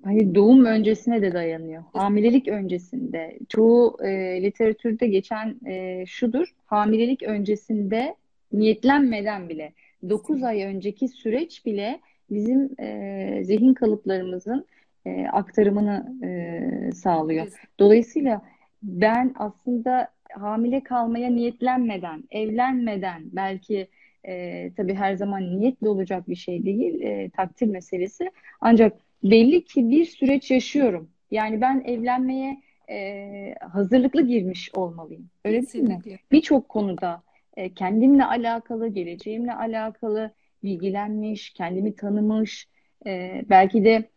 hani 0.05 0.35
doğum 0.35 0.65
öncesine 0.65 1.23
de 1.23 1.33
dayanıyor. 1.33 1.83
Hamilelik 1.93 2.49
öncesinde. 2.49 3.39
Çoğu 3.49 3.97
e, 4.05 4.43
literatürde 4.43 5.07
geçen 5.07 5.67
e, 5.67 6.07
şudur. 6.07 6.55
Hamilelik 6.67 7.23
öncesinde 7.23 8.17
niyetlenmeden 8.53 9.49
bile 9.49 9.73
9 10.09 10.43
ay 10.43 10.63
önceki 10.63 11.09
süreç 11.09 11.67
bile 11.67 12.01
bizim 12.31 12.81
e, 12.81 13.41
zihin 13.45 13.75
kalıplarımızın 13.75 14.67
e, 15.07 15.27
aktarımını 15.27 16.27
e, 16.27 16.93
sağlıyor. 16.93 17.47
Dolayısıyla 17.79 18.43
ben 18.83 19.35
aslında 19.39 20.09
hamile 20.31 20.83
kalmaya 20.83 21.31
niyetlenmeden, 21.31 22.25
evlenmeden 22.31 23.23
belki 23.33 23.89
e, 24.25 24.73
tabii 24.77 24.95
her 24.95 25.15
zaman 25.15 25.43
niyetli 25.59 25.89
olacak 25.89 26.29
bir 26.29 26.37
şey 26.37 26.65
değil, 26.65 27.01
e, 27.01 27.31
takdir 27.31 27.67
meselesi. 27.67 28.31
Ancak 28.61 28.93
belli 29.25 29.65
ki 29.65 29.91
bir 29.91 30.05
süreç 30.05 30.51
yaşıyorum. 30.51 31.11
Yani 31.31 31.61
ben 31.61 31.83
evlenmeye 31.87 32.63
e, 32.91 33.55
hazırlıklı 33.73 34.27
girmiş 34.27 34.71
olmalıyım. 34.75 35.31
Öyle 35.45 35.61
Kesinlikle. 35.61 36.05
değil 36.05 36.17
mi? 36.17 36.21
Birçok 36.33 36.69
konuda 36.69 37.23
e, 37.57 37.75
kendimle 37.75 38.25
alakalı, 38.25 38.89
geleceğimle 38.89 39.55
alakalı 39.55 40.31
bilgilenmiş, 40.63 41.51
kendimi 41.51 41.97
tanımış, 41.97 42.69
e, 43.07 43.43
belki 43.51 43.85
de 43.85 44.11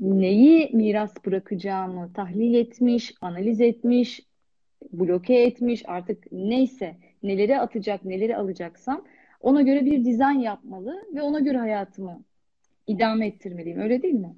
neyi 0.00 0.70
miras 0.72 1.24
bırakacağımı 1.26 2.12
tahlil 2.12 2.54
etmiş, 2.54 3.14
analiz 3.20 3.60
etmiş, 3.60 4.20
bloke 4.92 5.34
etmiş 5.34 5.82
artık 5.86 6.32
neyse 6.32 6.96
neleri 7.22 7.58
atacak, 7.58 8.04
neleri 8.04 8.36
alacaksam 8.36 9.04
ona 9.40 9.62
göre 9.62 9.84
bir 9.84 10.04
dizayn 10.04 10.38
yapmalı 10.38 11.02
ve 11.14 11.22
ona 11.22 11.40
göre 11.40 11.58
hayatımı 11.58 12.24
idame 12.86 13.26
ettirmeliyim. 13.26 13.80
Öyle 13.80 14.02
değil 14.02 14.14
mi? 14.14 14.36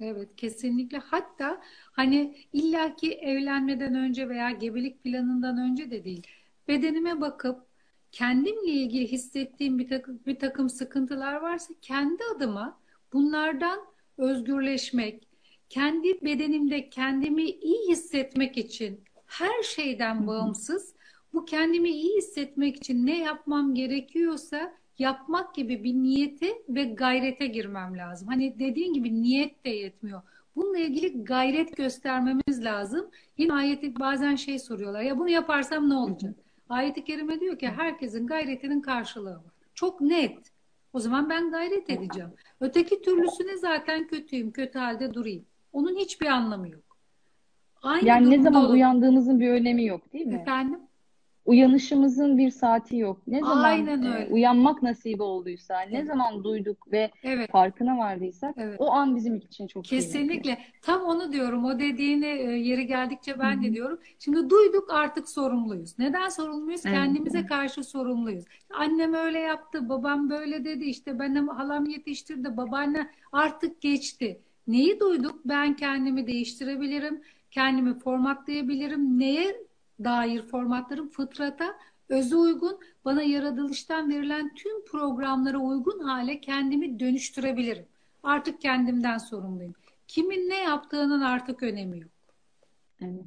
Evet 0.00 0.28
kesinlikle. 0.36 0.98
Hatta 0.98 1.60
hani 1.92 2.34
illaki 2.52 3.12
evlenmeden 3.12 3.94
önce 3.94 4.28
veya 4.28 4.50
gebelik 4.50 5.04
planından 5.04 5.58
önce 5.58 5.90
de 5.90 6.04
değil. 6.04 6.26
Bedenime 6.70 7.20
bakıp 7.20 7.66
kendimle 8.12 8.70
ilgili 8.70 9.12
hissettiğim 9.12 9.78
bir 9.78 9.88
takım, 9.88 10.20
bir 10.26 10.38
takım 10.38 10.68
sıkıntılar 10.68 11.34
varsa 11.34 11.74
kendi 11.82 12.22
adıma 12.36 12.80
bunlardan 13.12 13.80
özgürleşmek, 14.18 15.28
kendi 15.68 16.24
bedenimde 16.24 16.90
kendimi 16.90 17.42
iyi 17.42 17.88
hissetmek 17.88 18.58
için 18.58 19.00
her 19.26 19.62
şeyden 19.62 20.26
bağımsız 20.26 20.94
bu 21.32 21.44
kendimi 21.44 21.90
iyi 21.90 22.16
hissetmek 22.16 22.76
için 22.76 23.06
ne 23.06 23.18
yapmam 23.18 23.74
gerekiyorsa 23.74 24.72
yapmak 24.98 25.54
gibi 25.54 25.84
bir 25.84 25.94
niyete 25.94 26.62
ve 26.68 26.84
gayrete 26.84 27.46
girmem 27.46 27.96
lazım. 27.96 28.28
Hani 28.28 28.58
dediğin 28.58 28.92
gibi 28.92 29.22
niyet 29.22 29.64
de 29.64 29.70
yetmiyor. 29.70 30.22
Bununla 30.56 30.78
ilgili 30.78 31.24
gayret 31.24 31.76
göstermemiz 31.76 32.64
lazım. 32.64 33.10
Yine 33.38 33.52
ayeti 33.52 34.00
bazen 34.00 34.36
şey 34.36 34.58
soruyorlar. 34.58 35.00
Ya 35.00 35.18
bunu 35.18 35.28
yaparsam 35.28 35.88
ne 35.88 35.94
olacak? 35.94 36.34
Ayet-i 36.70 37.04
Kerime 37.04 37.40
diyor 37.40 37.58
ki 37.58 37.68
herkesin 37.68 38.26
gayretinin 38.26 38.80
karşılığı 38.80 39.34
var. 39.34 39.54
Çok 39.74 40.00
net. 40.00 40.38
O 40.92 40.98
zaman 41.00 41.30
ben 41.30 41.50
gayret 41.50 41.90
edeceğim. 41.90 42.30
Öteki 42.60 43.02
türlüsüne 43.02 43.56
zaten 43.56 44.06
kötüyüm, 44.06 44.52
kötü 44.52 44.78
halde 44.78 45.14
durayım. 45.14 45.44
Onun 45.72 45.96
hiçbir 45.96 46.26
anlamı 46.26 46.68
yok. 46.68 46.98
Aynı 47.82 48.08
yani 48.08 48.30
ne 48.30 48.42
zaman 48.42 48.64
olur. 48.64 48.74
uyandığımızın 48.74 49.40
bir 49.40 49.50
önemi 49.50 49.84
yok 49.84 50.12
değil 50.12 50.26
mi? 50.26 50.34
Efendim? 50.34 50.80
Uyanışımızın 51.50 52.38
bir 52.38 52.50
saati 52.50 52.96
yok. 52.96 53.20
Ne 53.26 53.40
zaman 53.40 53.64
Aynen 53.64 54.02
e, 54.02 54.08
öyle. 54.08 54.24
E, 54.24 54.30
uyanmak 54.30 54.82
nasip 54.82 55.20
olduysa, 55.20 55.80
ne 55.80 56.04
zaman 56.04 56.44
duyduk 56.44 56.92
ve 56.92 57.10
evet. 57.22 57.50
farkına 57.50 57.98
vardıysak 57.98 58.54
evet. 58.58 58.80
o 58.80 58.90
an 58.90 59.16
bizim 59.16 59.36
için 59.36 59.66
çok 59.66 59.84
Kesinlikle. 59.84 60.40
Kıymetli. 60.40 60.58
Tam 60.82 61.02
onu 61.02 61.32
diyorum. 61.32 61.64
O 61.64 61.78
dediğini 61.78 62.26
e, 62.26 62.50
yeri 62.50 62.86
geldikçe 62.86 63.38
ben 63.38 63.54
Hı-hı. 63.54 63.62
de 63.62 63.72
diyorum. 63.72 63.98
Şimdi 64.18 64.50
duyduk 64.50 64.90
artık 64.90 65.28
sorumluyuz. 65.28 65.98
Neden 65.98 66.28
sorumluyuz? 66.28 66.86
Evet. 66.86 66.96
Kendimize 66.96 67.46
karşı 67.46 67.84
sorumluyuz. 67.84 68.44
Annem 68.74 69.14
öyle 69.14 69.38
yaptı, 69.38 69.88
babam 69.88 70.30
böyle 70.30 70.64
dedi. 70.64 70.84
İşte 70.84 71.18
benim 71.18 71.48
halam 71.48 71.86
yetiştirdi, 71.86 72.56
babaanne 72.56 73.10
artık 73.32 73.80
geçti. 73.80 74.40
Neyi 74.66 75.00
duyduk? 75.00 75.40
Ben 75.44 75.76
kendimi 75.76 76.26
değiştirebilirim, 76.26 77.20
kendimi 77.50 77.98
formatlayabilirim. 77.98 79.18
Neye 79.18 79.69
dair 80.04 80.42
formatların 80.42 81.08
fıtrata, 81.08 81.74
öze 82.08 82.36
uygun, 82.36 82.78
bana 83.04 83.22
yaratılıştan 83.22 84.10
verilen 84.10 84.54
tüm 84.54 84.84
programlara 84.84 85.58
uygun 85.58 86.00
hale 86.00 86.40
kendimi 86.40 87.00
dönüştürebilirim. 87.00 87.84
Artık 88.22 88.60
kendimden 88.60 89.18
sorumluyum. 89.18 89.74
Kimin 90.08 90.50
ne 90.50 90.58
yaptığının 90.58 91.20
artık 91.20 91.62
önemi 91.62 92.00
yok. 92.00 92.10
Evet. 93.02 93.24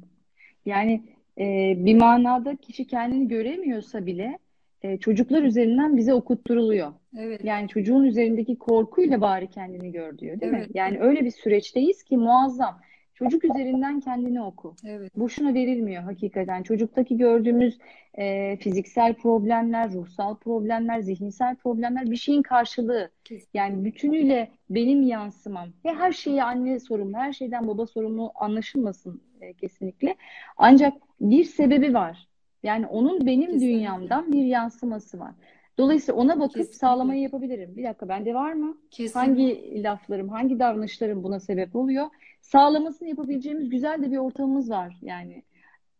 Yani 0.66 1.02
e, 1.38 1.74
bir 1.76 1.94
manada 1.94 2.56
kişi 2.56 2.86
kendini 2.86 3.28
göremiyorsa 3.28 4.06
bile 4.06 4.38
e, 4.82 4.98
çocuklar 4.98 5.42
üzerinden 5.42 5.96
bize 5.96 6.14
okutturuluyor. 6.14 6.92
Evet. 7.18 7.44
Yani 7.44 7.68
çocuğun 7.68 8.04
üzerindeki 8.04 8.58
korkuyla 8.58 9.20
bari 9.20 9.50
kendini 9.50 9.92
gör 9.92 10.18
diyor 10.18 10.40
değil 10.40 10.52
evet. 10.54 10.68
mi? 10.68 10.72
Yani 10.74 11.00
öyle 11.00 11.24
bir 11.24 11.30
süreçteyiz 11.30 12.02
ki 12.02 12.16
muazzam. 12.16 12.80
Çocuk 13.14 13.44
üzerinden 13.44 14.00
kendini 14.00 14.42
oku. 14.42 14.74
Evet. 14.86 15.16
Boşuna 15.16 15.54
verilmiyor 15.54 16.02
hakikaten. 16.02 16.62
Çocuktaki 16.62 17.16
gördüğümüz 17.16 17.78
e, 18.14 18.56
fiziksel 18.56 19.14
problemler, 19.14 19.92
ruhsal 19.92 20.36
problemler, 20.36 21.00
zihinsel 21.00 21.56
problemler 21.56 22.10
bir 22.10 22.16
şeyin 22.16 22.42
karşılığı. 22.42 23.10
Kesinlikle. 23.24 23.58
Yani 23.58 23.84
bütünüyle 23.84 24.48
benim 24.70 25.02
yansımam. 25.02 25.68
Ve 25.84 25.94
her 25.94 26.12
şeyi 26.12 26.42
anne 26.42 26.80
sorumlu, 26.80 27.16
her 27.16 27.32
şeyden 27.32 27.66
baba 27.68 27.86
sorumlu 27.86 28.32
anlaşılmasın 28.34 29.22
e, 29.40 29.52
kesinlikle. 29.52 30.14
Ancak 30.56 30.92
bir 31.20 31.44
sebebi 31.44 31.94
var. 31.94 32.28
Yani 32.62 32.86
onun 32.86 33.26
benim 33.26 33.46
Kesinlikle. 33.46 33.66
dünyamdan 33.74 34.32
bir 34.32 34.44
yansıması 34.44 35.18
var. 35.20 35.32
Dolayısıyla 35.78 36.20
ona 36.20 36.40
bakıp 36.40 36.54
Kesinlikle. 36.54 36.78
sağlamayı 36.78 37.20
yapabilirim. 37.22 37.76
Bir 37.76 37.84
dakika 37.84 38.08
bende 38.08 38.34
var 38.34 38.52
mı? 38.52 38.76
Kesinlikle. 38.90 39.20
Hangi 39.20 39.82
laflarım, 39.82 40.28
hangi 40.28 40.58
davranışlarım 40.58 41.22
buna 41.22 41.40
sebep 41.40 41.76
oluyor? 41.76 42.06
Sağlamasını 42.44 43.08
yapabileceğimiz 43.08 43.70
güzel 43.70 44.02
de 44.02 44.10
bir 44.10 44.16
ortamımız 44.16 44.70
var. 44.70 44.96
Yani 45.02 45.42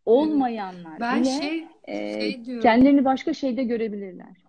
olmayanlar 0.07 1.01
ben 1.01 1.23
bile 1.23 1.31
şey, 1.31 1.67
e, 1.85 2.21
şey 2.21 2.45
diyorum. 2.45 2.63
kendilerini 2.63 3.05
başka 3.05 3.35
şeyde 3.35 3.65
görebilirler. 3.65 4.45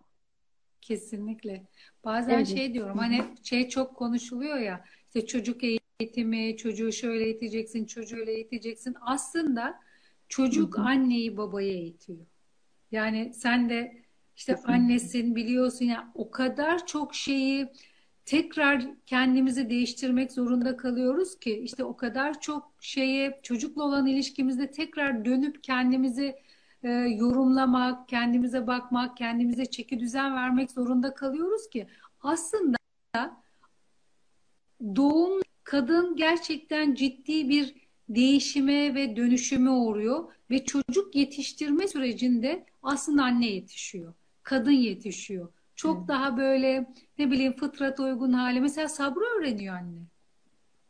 Kesinlikle. 0.82 1.64
Bazen 2.06 2.34
evet. 2.34 2.48
şey 2.48 2.74
diyorum 2.74 2.98
hani 2.98 3.22
şey 3.44 3.70
çok 3.70 3.96
konuşuluyor 3.96 4.58
ya 4.58 4.86
işte 5.08 5.26
çocuk 5.26 5.62
eğitimi, 5.64 6.58
çocuğu 6.58 6.92
şöyle 6.92 7.24
eğiteceksin, 7.24 7.86
çocuğu 7.86 8.18
öyle 8.18 8.32
eğiteceksin. 8.32 8.96
Aslında 9.02 9.80
çocuk 10.30 10.80
anneyi 10.80 11.38
babayı 11.38 11.72
eğitiyor. 11.72 12.26
Yani 12.92 13.34
sen 13.34 13.70
de 13.70 13.98
işte 14.36 14.56
annesin 14.56 15.36
biliyorsun 15.36 15.86
ya 15.86 16.12
o 16.16 16.32
kadar 16.32 16.86
çok 16.88 17.16
şeyi 17.16 17.68
tekrar 18.26 18.86
kendimizi 19.06 19.70
değiştirmek 19.70 20.32
zorunda 20.32 20.78
kalıyoruz 20.78 21.40
ki 21.40 21.60
işte 21.64 21.84
o 21.84 21.98
kadar 21.98 22.42
çok 22.42 22.72
şeye 22.82 23.40
çocukla 23.44 23.84
olan 23.84 24.06
ilişkimizde 24.06 24.72
tekrar 24.72 25.26
dönüp 25.26 25.64
kendimizi 25.64 26.36
e, 26.84 26.90
yorumlamak, 26.92 28.10
kendimize 28.10 28.68
bakmak, 28.68 29.18
kendimize 29.18 29.66
çeki 29.66 30.00
düzen 30.00 30.36
vermek 30.36 30.72
zorunda 30.72 31.14
kalıyoruz 31.14 31.70
ki 31.70 31.88
aslında 32.22 32.78
doğum 34.96 35.42
kadın 35.64 36.16
gerçekten 36.16 36.94
ciddi 36.96 37.50
bir 37.50 37.76
değişime 38.10 38.96
ve 38.96 39.16
dönüşüme 39.16 39.70
uğruyor 39.70 40.32
ve 40.52 40.66
çocuk 40.66 41.16
yetiştirme 41.16 41.88
sürecinde 41.88 42.66
aslında 42.84 43.24
anne 43.24 43.48
yetişiyor 43.48 44.14
kadın 44.46 44.72
yetişiyor. 44.72 45.48
Çok 45.76 46.00
hmm. 46.00 46.08
daha 46.08 46.38
böyle 46.38 46.88
ne 47.20 47.32
bileyim 47.32 47.54
fıtrat 47.54 48.00
uygun 48.00 48.34
hali. 48.34 48.62
Mesela 48.62 48.88
sabrı 48.88 49.24
öğreniyor 49.40 49.76
anne. 49.76 50.00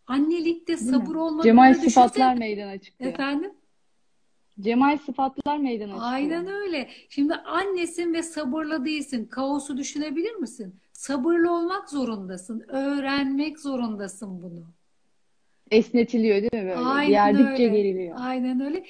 Annelikte 0.07 0.77
sabır 0.77 1.15
olmadığı 1.15 1.43
Cemal 1.43 1.73
sıfatlar 1.73 2.35
meydana 2.35 2.77
çıkıyor. 2.77 3.13
Efendim? 3.13 3.51
Cemal 4.59 4.97
sıfatlar 4.97 5.57
meydana 5.57 5.91
çıkıyor. 5.91 6.13
Aynen 6.13 6.47
öyle. 6.47 6.89
Şimdi 7.09 7.35
annesin 7.35 8.13
ve 8.13 8.23
sabırlı 8.23 8.85
değilsin. 8.85 9.25
Kaosu 9.25 9.77
düşünebilir 9.77 10.35
misin? 10.35 10.75
Sabırlı 10.93 11.51
olmak 11.51 11.89
zorundasın. 11.89 12.65
Öğrenmek 12.67 13.59
zorundasın 13.59 14.43
bunu. 14.43 14.65
Esnetiliyor 15.71 16.35
değil 16.35 16.63
mi 16.63 16.69
böyle? 16.69 16.75
Aynen 16.75 17.11
Yerdikçe 17.11 17.63
öyle. 17.63 17.77
geriliyor. 17.77 18.17
Aynen 18.19 18.59
öyle. 18.59 18.85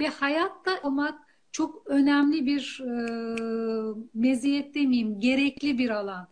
Ve 0.00 0.06
hayatta 0.08 0.80
olmak 0.82 1.27
çok 1.52 1.86
önemli 1.86 2.46
bir 2.46 2.82
e, 2.84 2.92
meziyet 4.14 4.74
demeyeyim, 4.74 5.20
gerekli 5.20 5.78
bir 5.78 5.90
alan. 5.90 6.28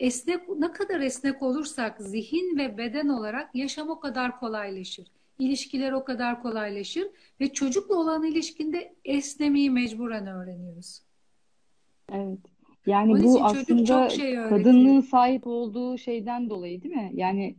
Esnek, 0.00 0.48
ne 0.58 0.72
kadar 0.72 1.00
esnek 1.00 1.42
olursak 1.42 2.00
zihin 2.00 2.58
ve 2.58 2.78
beden 2.78 3.08
olarak 3.08 3.54
yaşam 3.54 3.90
o 3.90 4.00
kadar 4.00 4.40
kolaylaşır. 4.40 5.06
ilişkiler 5.38 5.92
o 5.92 6.04
kadar 6.04 6.42
kolaylaşır 6.42 7.08
ve 7.40 7.52
çocukla 7.52 7.96
olan 7.96 8.24
ilişkinde 8.24 8.94
esnemeyi 9.04 9.70
mecburen 9.70 10.26
öğreniyoruz. 10.26 11.02
Evet. 12.12 12.38
Yani 12.86 13.12
Onun 13.12 13.24
bu 13.24 13.44
aslında 13.44 14.08
şey 14.08 14.34
kadının 14.34 15.00
sahip 15.00 15.46
olduğu 15.46 15.98
şeyden 15.98 16.50
dolayı 16.50 16.82
değil 16.82 16.94
mi? 16.94 17.10
Yani 17.14 17.56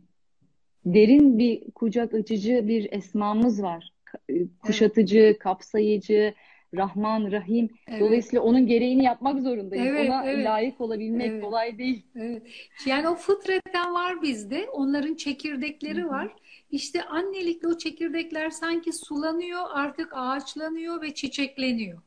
derin 0.84 1.38
bir 1.38 1.70
kucak 1.70 2.14
açıcı 2.14 2.68
bir 2.68 2.92
esmamız 2.92 3.62
var. 3.62 3.92
E, 4.28 4.32
Evet, 4.32 4.48
Kuşatıcı, 4.62 5.36
kapsayıcı, 5.40 6.34
Rahman, 6.76 7.32
Rahim. 7.32 7.68
evet, 7.88 8.00
Dolayısıyla 8.00 8.42
onun 8.42 8.66
gereğini 8.66 9.04
yapmak 9.04 9.40
zorundayız. 9.42 9.86
evet, 9.86 10.10
Ona 10.10 10.24
evet, 10.30 10.46
layık 10.46 10.80
olabilmek 10.80 11.30
evet. 11.30 11.44
kolay 11.44 11.78
değil. 11.78 12.02
Evet. 12.16 12.42
Yani 12.86 13.08
o 13.08 13.14
fıtraten 13.14 13.94
var 13.94 14.22
bizde. 14.22 14.68
Onların 14.72 15.14
çekirdekleri 15.14 16.02
Hı 16.02 16.06
hı. 16.06 16.10
var. 16.10 16.28
İşte 16.70 17.02
annelikle 17.04 17.68
o 17.68 17.78
çekirdekler 17.78 18.50
sanki 18.50 18.92
sulanıyor, 18.92 19.60
artık 19.72 20.12
ağaçlanıyor 20.14 21.02
ve 21.02 21.14
çiçekleniyor. 21.14 21.98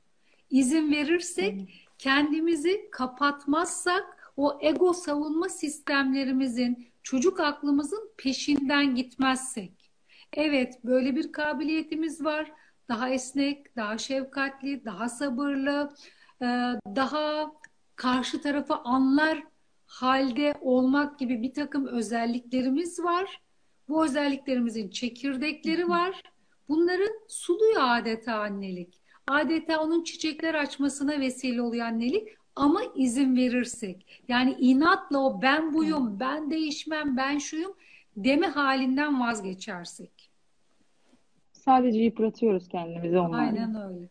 İzin 0.50 0.92
verirsek, 0.92 1.54
Evet. 1.58 1.68
kendimizi 1.98 2.90
kapatmazsak 2.92 4.34
o 4.38 4.60
ego 4.62 4.94
savunma 4.94 5.50
sistemlerimizin, 5.50 6.88
çocuk 7.04 7.40
aklımızın 7.40 8.10
peşinden 8.18 8.96
gitmezsek. 8.96 9.72
Evet, 10.34 10.74
böyle 10.84 11.16
bir 11.16 11.32
kabiliyetimiz 11.32 12.24
var. 12.24 12.52
Daha 12.90 13.10
esnek, 13.10 13.76
daha 13.76 13.98
şefkatli, 13.98 14.86
daha 14.86 15.10
sabırlı, 15.10 15.96
e, 16.42 16.46
daha 16.96 17.52
karşı 17.96 18.42
tarafı 18.42 18.76
anlar 18.76 19.44
halde 19.86 20.54
olmak 20.62 21.20
gibi 21.20 21.42
bir 21.42 21.54
takım 21.54 21.88
özelliklerimiz 21.88 23.04
var. 23.04 23.42
Bu 23.90 24.06
özelliklerimizin 24.06 24.90
çekirdekleri 24.90 25.90
var. 25.90 26.24
Bunları 26.70 27.08
suluyor 27.28 27.82
adeta 27.84 28.36
annelik. 28.36 29.02
Adeta 29.28 29.80
onun 29.80 30.04
çiçekler 30.04 30.54
açmasına 30.54 31.20
vesile 31.20 31.62
oluyor 31.62 31.86
annelik 31.86 32.28
ama 32.56 32.82
izin 32.96 33.36
verirsek. 33.36 34.24
Yani 34.28 34.56
inatla 34.60 35.20
o 35.20 35.42
ben 35.42 35.74
buyum, 35.74 36.20
ben 36.20 36.52
değişmem, 36.52 37.18
ben 37.18 37.38
şuyum 37.38 37.74
deme 38.16 38.48
halinden 38.48 39.22
vazgeçersek. 39.22 40.17
Sadece 41.68 42.00
yıpratıyoruz 42.00 42.68
kendimizi 42.70 43.20
onlarla. 43.20 43.62
Aynen 43.62 43.76
öyle. 43.76 44.10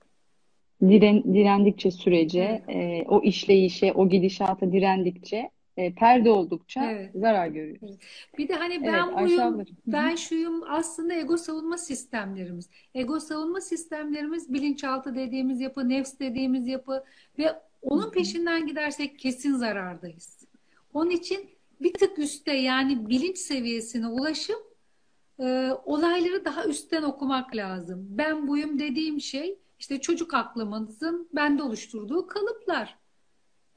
Diren, 0.83 1.35
direndikçe 1.35 1.91
sürece, 1.91 2.63
Evet, 2.69 3.05
e, 3.05 3.05
o 3.09 3.23
işleyişe, 3.23 3.93
o 3.93 4.09
gidişata 4.09 4.73
direndikçe, 4.73 5.51
e, 5.77 5.95
perde 5.95 6.31
oldukça 6.31 6.91
evet. 6.91 7.11
zarar 7.15 7.47
görüyoruz. 7.47 7.91
Evet. 7.91 8.01
Bir 8.39 8.49
de 8.49 8.55
hani 8.55 8.75
Evet, 8.75 8.87
ben 8.87 9.13
Ayşe 9.13 9.37
buyum, 9.37 9.67
ben 9.87 10.15
şuyum 10.15 10.63
aslında 10.69 11.15
ego 11.15 11.37
savunma 11.37 11.79
sistemlerimiz. 11.79 12.71
Ego 12.95 13.21
savunma 13.21 13.61
sistemlerimiz 13.61 14.53
bilinçaltı 14.53 15.15
dediğimiz 15.15 15.61
yapı, 15.61 15.89
nefs 15.89 16.19
dediğimiz 16.19 16.69
yapı 16.69 17.05
ve 17.39 17.45
onun 17.83 18.11
peşinden 18.11 18.67
gidersek 18.67 19.19
kesin 19.19 19.55
zarardayız. 19.55 20.47
Onun 20.95 21.11
için 21.11 21.39
bir 21.81 21.93
tık 21.93 22.19
üstte 22.19 22.53
yani 22.53 23.09
bilinç 23.09 23.39
seviyesine 23.39 24.07
ulaşıp 24.07 24.76
e, 25.41 25.71
olayları 25.85 26.45
daha 26.45 26.65
üstten 26.65 27.03
okumak 27.03 27.57
lazım. 27.57 28.07
Ben 28.11 28.49
buyum 28.49 28.79
dediğim 28.79 29.21
şey 29.21 29.59
işte 29.79 30.01
çocuk 30.01 30.35
aklımızın 30.35 31.29
bende 31.33 31.63
oluşturduğu 31.63 32.27
kalıplar. 32.27 32.99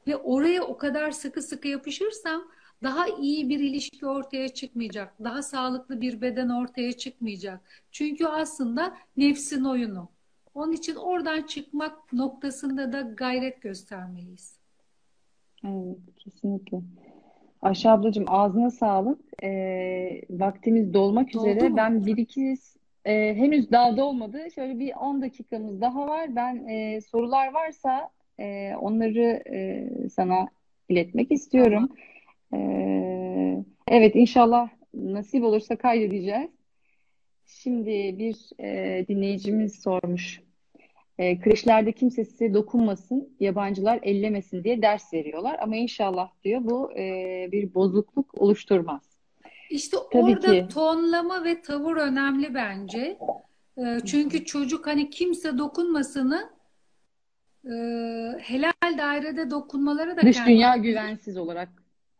Ve 0.08 0.18
oraya 0.18 0.64
o 0.64 0.78
kadar 0.78 1.12
sıkı 1.12 1.42
sıkı 1.42 1.68
yapışırsam 1.68 2.44
daha 2.84 3.08
iyi 3.08 3.50
bir 3.50 3.60
ilişki 3.60 4.08
ortaya 4.08 4.50
çıkmayacak. 4.50 5.14
Daha 5.24 5.44
sağlıklı 5.44 6.02
bir 6.02 6.22
beden 6.22 6.50
ortaya 6.50 6.94
çıkmayacak. 6.94 7.62
Çünkü 7.92 8.26
aslında 8.26 8.98
nefsin 9.18 9.64
oyunu. 9.64 10.10
Onun 10.54 10.72
için 10.72 10.96
oradan 10.96 11.42
çıkmak 11.42 12.14
noktasında 12.14 12.94
da 12.94 13.02
gayret 13.02 13.62
göstermeliyiz. 13.62 14.60
Evet, 15.64 15.98
kesinlikle. 16.18 16.78
Ayşe 17.62 17.90
ablacığım 17.90 18.26
ağzına 18.28 18.72
sağlık. 18.72 19.44
Ee, 19.44 20.22
vaktimiz 20.30 20.94
dolmak 20.94 21.34
Doldu 21.34 21.50
üzere. 21.50 21.70
mu? 21.70 21.78
Ben 21.78 22.06
bir 22.06 22.18
iki 22.18 22.56
e, 23.06 23.36
henüz 23.36 23.72
daha 23.72 23.98
dolmadı. 23.98 24.52
Şöyle 24.56 24.80
bir 24.80 24.94
10 24.94 25.22
dakikamız 25.22 25.82
daha 25.82 26.08
var. 26.08 26.36
Ben 26.36 26.68
e, 26.68 27.02
sorular 27.02 27.54
varsa 27.54 28.10
e, 28.40 28.76
onları 28.76 29.44
e, 29.54 29.90
sana 30.10 30.48
iletmek 30.90 31.30
Tamam. 31.30 31.36
istiyorum. 31.36 31.90
Ee, 32.54 33.64
evet 33.88 34.16
inşallah 34.16 34.70
nasip 34.94 35.44
olursa 35.44 35.76
kaydedeceğiz. 35.76 36.52
Şimdi 37.46 38.16
bir 38.20 38.64
e, 38.64 39.06
dinleyicimiz 39.08 39.82
sormuş. 39.82 40.42
E, 41.20 41.40
kreşlerde 41.40 41.92
kimse 41.92 42.26
size 42.26 42.54
dokunmasın, 42.54 43.30
yabancılar 43.40 44.00
ellemesin 44.04 44.64
diye 44.64 44.82
ders 44.82 45.14
veriyorlar. 45.14 45.58
Ama 45.62 45.76
inşallah 45.76 46.30
diyor 46.44 46.62
bu 46.64 46.92
e, 46.98 47.04
bir 47.52 47.74
bozukluk 47.74 48.42
oluşturmaz. 48.42 49.02
İşte 49.70 49.98
Tabii 50.12 50.24
orada 50.24 50.52
ki. 50.52 50.74
tonlama 50.74 51.44
ve 51.44 51.62
tavır 51.62 51.98
önemli 51.98 52.54
bence. 52.54 53.18
E, 53.78 54.00
Çünkü 54.06 54.46
çocuk 54.46 54.88
hani 54.88 55.10
kimse 55.10 55.58
dokunmasını 55.58 56.50
e, 57.66 57.74
helal 58.40 58.98
dairede 58.98 59.52
dokunmaları 59.52 60.18
da 60.18 60.22
Dış 60.22 60.36
kendi 60.38 60.50
dünya 60.50 60.78
güvensiz 60.78 61.38
olarak 61.38 61.70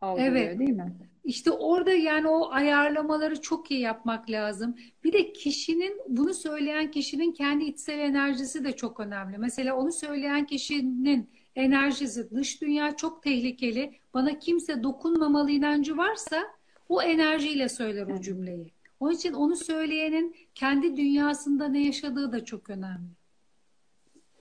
algılıyor 0.00 0.32
Evet. 0.32 0.58
değil 0.58 0.70
mi? 0.70 0.92
İşte 1.24 1.50
orada 1.50 1.90
yani 1.90 2.28
o 2.28 2.50
ayarlamaları 2.50 3.40
çok 3.40 3.70
iyi 3.70 3.80
yapmak 3.80 4.30
lazım. 4.30 4.76
Bir 5.04 5.12
de 5.12 5.32
kişinin, 5.32 6.00
bunu 6.08 6.34
söyleyen 6.34 6.90
kişinin 6.90 7.32
kendi 7.32 7.64
içsel 7.64 7.98
enerjisi 7.98 8.64
de 8.64 8.72
çok 8.72 9.00
önemli. 9.00 9.38
Mesela 9.38 9.76
onu 9.76 9.92
söyleyen 9.92 10.46
kişinin 10.46 11.30
enerjisi, 11.56 12.30
dış 12.30 12.62
dünya 12.62 12.96
çok 12.96 13.22
tehlikeli, 13.22 13.92
bana 14.14 14.38
kimse 14.38 14.82
dokunmamalı 14.82 15.50
inancı 15.50 15.96
varsa 15.96 16.42
o 16.88 17.02
enerjiyle 17.02 17.68
söyler 17.68 18.06
o 18.06 18.10
Evet. 18.10 18.24
cümleyi. 18.24 18.72
Onun 19.00 19.12
için 19.12 19.32
onu 19.32 19.56
söyleyenin 19.56 20.36
kendi 20.54 20.96
dünyasında 20.96 21.68
ne 21.68 21.84
yaşadığı 21.86 22.32
da 22.32 22.44
çok 22.44 22.70
önemli. 22.70 23.10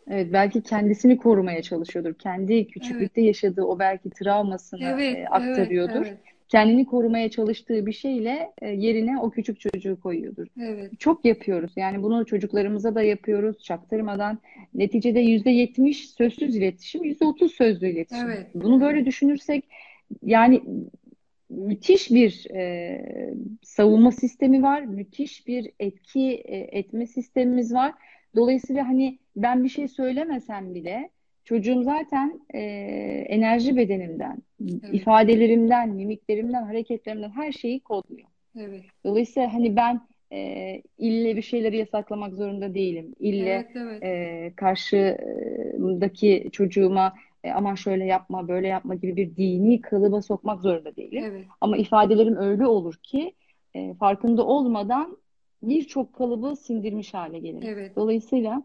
Evet, 0.07 0.33
belki 0.33 0.63
kendisini 0.63 1.17
korumaya 1.17 1.61
çalışıyordur. 1.61 2.13
Kendi 2.13 2.53
Evet, 2.53 2.71
küçüklükte 2.71 3.21
yaşadığı 3.21 3.63
o 3.63 3.79
belki 3.79 4.09
travmasını 4.09 4.83
evet, 4.83 5.15
e, 5.15 5.19
evet, 5.19 5.27
aktarıyordur. 5.31 6.05
evet, 6.05 6.17
Kendini 6.49 6.85
korumaya 6.85 7.29
çalıştığı 7.31 7.85
bir 7.85 7.91
şeyle 7.91 8.51
e, 8.61 8.67
yerine 8.67 9.19
o 9.19 9.29
küçük 9.29 9.59
çocuğu 9.59 9.99
koyuyordur. 9.99 10.47
evet, 10.61 10.99
Çok 10.99 11.25
yapıyoruz. 11.25 11.71
Yani 11.75 12.03
bunu 12.03 12.25
çocuklarımıza 12.25 12.95
da 12.95 13.01
yapıyoruz 13.03 13.63
çaktırmadan. 13.63 14.39
Neticede 14.73 15.19
yüzde 15.19 15.49
yetmiş 15.49 16.09
sözsüz 16.09 16.55
iletişim, 16.55 17.03
yüzde 17.03 17.25
otuz 17.25 17.51
sözlü 17.51 17.89
iletişim. 17.89 18.29
evet, 18.29 18.47
Bunu 18.55 18.81
böyle 18.81 19.05
düşünürsek 19.05 19.63
yani 20.23 20.61
müthiş 21.49 22.11
bir 22.11 22.47
e, 22.55 23.01
savunma 23.63 24.11
sistemi 24.11 24.63
var, 24.63 24.81
müthiş 24.81 25.47
bir 25.47 25.71
etki 25.79 26.33
e, 26.45 26.57
etme 26.79 27.07
sistemimiz 27.07 27.73
var. 27.73 27.93
Dolayısıyla 28.35 28.87
hani 28.87 29.19
ben 29.35 29.63
bir 29.63 29.69
şey 29.69 29.87
söylemesem 29.87 30.75
bile 30.75 31.09
çocuğum 31.49 31.83
zaten 31.83 32.39
e, 32.53 32.59
enerji 33.29 33.77
bedenimden, 33.77 34.37
evet, 34.61 34.93
ifadelerimden, 34.93 35.89
mimiklerimden, 35.89 36.63
hareketlerimden 36.63 37.29
her 37.29 37.51
şeyi 37.51 37.79
kodluyor. 37.79 38.27
evet, 38.57 38.83
Dolayısıyla 39.05 39.53
hani 39.53 39.75
ben 39.75 40.01
e, 40.33 40.81
ille 40.97 41.35
bir 41.35 41.41
şeyleri 41.41 41.77
yasaklamak 41.77 42.33
zorunda 42.35 42.73
değilim. 42.73 43.15
İlle 43.19 43.49
evet, 43.49 43.71
evet, 43.75 44.03
e, 44.03 44.53
karşıdaki 44.55 46.49
çocuğuma 46.51 47.13
e, 47.43 47.51
aman 47.51 47.75
şöyle 47.75 48.05
yapma, 48.05 48.47
böyle 48.47 48.67
yapma 48.67 48.95
gibi 48.95 49.15
bir 49.15 49.35
dini 49.35 49.81
kalıba 49.81 50.21
sokmak 50.21 50.61
zorunda 50.61 50.95
değilim. 50.95 51.23
evet, 51.25 51.45
Ama 51.61 51.77
ifadelerim 51.77 52.35
öyle 52.37 52.67
olur 52.67 52.95
ki 53.03 53.33
e, 53.75 53.93
farkında 53.93 54.45
olmadan 54.45 55.17
birçok 55.63 56.13
kalıbı 56.13 56.55
sindirmiş 56.55 57.13
hale 57.13 57.39
gelirim. 57.39 57.69
evet, 57.69 57.95
Dolayısıyla 57.95 58.63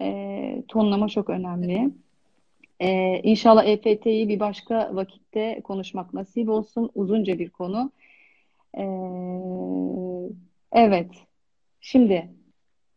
e, 0.00 0.62
tonlama 0.68 1.08
çok 1.08 1.30
önemli. 1.30 1.72
evet. 1.72 1.92
E, 2.80 3.20
İnşallah 3.22 3.64
EFT'yi 3.66 4.28
bir 4.28 4.40
başka 4.40 4.96
vakitte 4.96 5.60
konuşmak 5.64 6.14
nasip 6.14 6.48
olsun. 6.48 6.90
Uzunca 6.94 7.38
bir 7.38 7.50
konu. 7.50 7.92
E, 8.78 8.84
evet. 10.72 11.10
Şimdi 11.80 12.28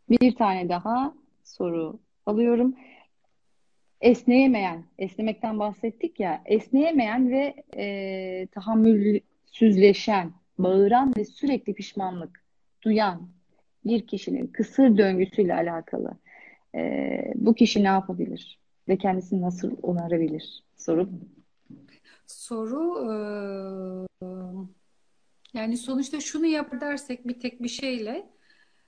bir 0.10 0.36
tane 0.36 0.70
daha 0.70 1.14
soru 1.44 2.00
alıyorum. 2.26 2.76
Esneyemeyen, 4.02 4.84
esnemekten 4.98 5.60
bahsettik 5.60 6.20
ya, 6.20 6.42
esneyemeyen 6.46 7.32
ve 7.32 7.64
e, 7.78 8.48
tahammülsüzleşen, 8.48 10.32
bağıran 10.58 11.14
ve 11.18 11.26
sürekli 11.26 11.74
pişmanlık 11.74 12.44
duyan 12.82 13.30
bir 13.86 14.08
kişinin 14.08 14.48
kısır 14.48 14.98
döngüsüyle 14.98 15.54
alakalı 15.56 16.18
e, 16.76 17.34
bu 17.36 17.56
kişi 17.56 17.84
ne 17.84 17.88
yapabilir 17.88 18.61
ve 18.92 18.98
kendisini 18.98 19.42
nasıl 19.42 19.72
onarabilir? 19.84 20.64
Soru. 20.78 21.10
Soru 22.28 24.08
yani 25.54 25.78
sonuçta 25.78 26.20
şunu 26.20 26.46
yap 26.46 26.82
dersek 26.82 27.28
bir 27.28 27.40
tek 27.40 27.64
bir 27.64 27.70
şeyle 27.70 28.30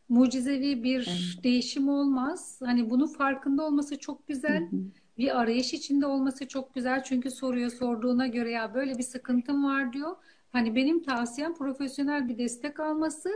mucizevi 0.10 0.84
bir 0.84 1.08
Evet. 1.10 1.44
değişim 1.44 1.90
olmaz. 1.90 2.60
Hani 2.64 2.90
bunun 2.90 3.08
farkında 3.08 3.64
olması 3.66 4.00
çok 4.00 4.28
güzel. 4.28 4.62
hı. 4.62 4.76
Bir 5.18 5.40
arayış 5.40 5.74
içinde 5.74 6.06
olması 6.06 6.48
çok 6.48 6.74
güzel. 6.74 7.04
Çünkü 7.04 7.32
soruyor 7.32 7.70
sorduğuna 7.72 8.28
göre 8.28 8.52
ya 8.52 8.74
böyle 8.74 8.98
bir 8.98 9.04
sıkıntım 9.04 9.64
var 9.64 9.94
diyor. 9.94 10.16
Hani 10.52 10.76
benim 10.76 11.04
tavsiyem 11.04 11.54
profesyonel 11.56 12.30
bir 12.30 12.38
destek 12.38 12.80
alması, 12.80 13.30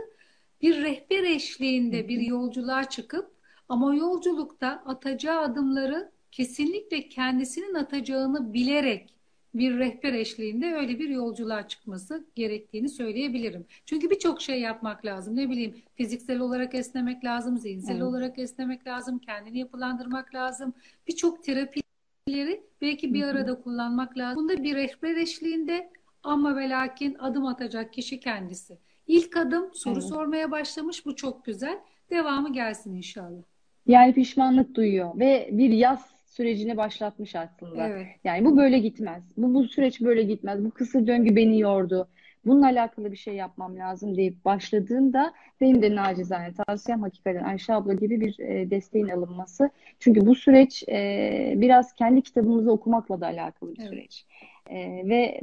bir 0.62 0.82
rehber 0.82 1.22
Hı 1.22 1.26
eşliğinde 1.26 2.08
bir 2.08 2.20
yolculuğa 2.20 2.84
çıkıp 2.84 3.30
ama 3.68 3.94
yolculukta 3.94 4.82
atacağı 4.86 5.40
adımları 5.40 6.10
kesinlikle 6.32 7.08
kendisinin 7.08 7.74
atacağını 7.74 8.52
bilerek 8.54 9.14
bir 9.54 9.78
rehber 9.78 10.12
eşliğinde 10.12 10.74
öyle 10.74 10.98
bir 10.98 11.08
yolculuğa 11.08 11.68
çıkması 11.68 12.26
gerektiğini 12.34 12.88
söyleyebilirim. 12.88 13.66
Çünkü 13.86 14.10
birçok 14.10 14.40
şey 14.42 14.60
yapmak 14.60 15.04
lazım. 15.04 15.36
Ne 15.36 15.50
bileyim 15.50 15.74
fiziksel 15.94 16.40
olarak 16.40 16.74
esnemek 16.74 17.24
lazım, 17.24 17.58
zihinsel 17.58 17.92
Evet. 17.92 18.02
olarak 18.02 18.38
esnemek 18.38 18.86
lazım, 18.86 19.18
kendini 19.18 19.58
yapılandırmak 19.58 20.34
lazım. 20.34 20.74
Birçok 21.08 21.44
terapileri 21.44 22.62
belki 22.80 23.14
bir 23.14 23.22
arada 23.22 23.60
kullanmak 23.60 24.18
lazım. 24.18 24.42
Bunda 24.42 24.62
bir 24.62 24.74
rehber 24.74 25.16
eşliğinde 25.16 25.90
ama 26.22 26.56
ve 26.56 26.68
lakin 26.68 27.14
adım 27.18 27.46
atacak 27.46 27.92
kişi 27.92 28.20
kendisi. 28.20 28.78
İlk 29.06 29.36
adım 29.36 29.74
soru 29.74 29.98
Evet. 29.98 30.08
sormaya 30.08 30.50
başlamış. 30.50 31.06
Bu 31.06 31.16
çok 31.16 31.44
güzel. 31.44 31.78
Devamı 32.10 32.52
gelsin 32.52 32.94
inşallah. 32.94 33.42
Yani 33.86 34.14
pişmanlık 34.14 34.74
duyuyor 34.74 35.18
ve 35.18 35.48
bir 35.52 35.70
yaz 35.70 36.17
sürecini 36.38 36.76
başlatmış 36.76 37.34
aslında. 37.36 37.88
Evet. 37.88 38.06
Yani 38.24 38.44
bu 38.44 38.56
böyle 38.56 38.78
gitmez. 38.78 39.22
Bu, 39.36 39.54
bu 39.54 39.64
süreç 39.64 40.00
böyle 40.00 40.22
gitmez. 40.22 40.64
Bu 40.64 40.70
kısır 40.70 41.06
döngü 41.06 41.36
beni 41.36 41.60
yordu. 41.60 42.08
Bununla 42.46 42.66
alakalı 42.66 43.12
bir 43.12 43.16
şey 43.16 43.34
yapmam 43.34 43.76
lazım 43.76 44.16
deyip 44.16 44.44
başladığında 44.44 45.32
benim 45.60 45.82
de 45.82 45.94
nacizane 45.96 46.52
tavsiyem 46.54 47.02
hakikaten 47.02 47.44
Ayşe 47.44 47.74
abla 47.74 47.94
gibi 47.94 48.20
bir 48.20 48.38
e, 48.38 48.70
desteğin 48.70 49.08
alınması. 49.08 49.70
Çünkü 50.00 50.26
bu 50.26 50.34
süreç 50.34 50.84
e, 50.88 51.54
biraz 51.56 51.92
kendi 51.92 52.22
kitabımızı 52.22 52.72
okumakla 52.72 53.20
da 53.20 53.26
alakalı 53.26 53.72
bir 53.72 53.80
Evet. 53.80 53.90
süreç. 53.90 54.26
E, 54.70 54.76
ve 55.08 55.40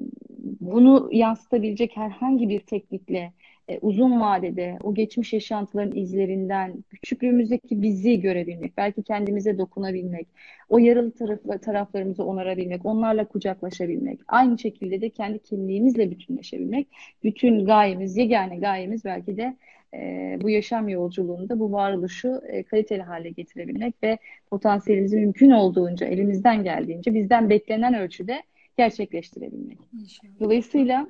bunu 0.60 1.10
yansıtabilecek 1.12 1.98
herhangi 1.98 2.50
bir 2.50 2.60
teknikle 2.60 3.34
e, 3.68 3.80
uzun 3.82 4.22
vadede 4.22 4.78
o 4.84 4.94
geçmiş 4.94 5.34
yaşantıların 5.34 5.98
izlerinden 5.98 6.84
küçüklüğümüzdeki 6.90 7.82
bizi 7.82 8.22
görebilmek, 8.22 8.78
belki 8.78 9.04
kendimize 9.04 9.58
dokunabilmek, 9.58 10.28
o 10.70 10.78
yaralı 10.78 11.12
taraf, 11.12 11.40
taraflarımızı 11.62 12.24
onarabilmek, 12.24 12.86
onlarla 12.86 13.26
kucaklaşabilmek, 13.26 14.20
aynı 14.28 14.60
şekilde 14.60 15.02
de 15.02 15.10
kendi 15.10 15.40
kimliğimizle 15.40 16.12
bütünleşebilmek, 16.12 16.88
bütün 17.24 17.66
gayemiz, 17.66 18.18
yegane 18.18 18.58
gayemiz 18.58 19.06
belki 19.06 19.38
de 19.38 19.56
e, 19.94 20.38
bu 20.42 20.50
yaşam 20.50 20.90
yolculuğunda 20.90 21.60
bu 21.60 21.72
varoluşu 21.72 22.42
e, 22.48 22.64
kaliteli 22.64 23.02
hale 23.02 23.30
getirebilmek 23.30 24.04
ve 24.04 24.18
potansiyelimizi 24.50 25.18
mümkün 25.18 25.52
olduğunca, 25.52 26.08
elimizden 26.08 26.64
geldiğince, 26.64 27.14
bizden 27.14 27.50
beklenen 27.50 27.94
ölçüde 27.94 28.44
gerçekleştirebilmek. 28.78 29.78
İnşallah. 29.94 30.40
Dolayısıyla 30.40 31.08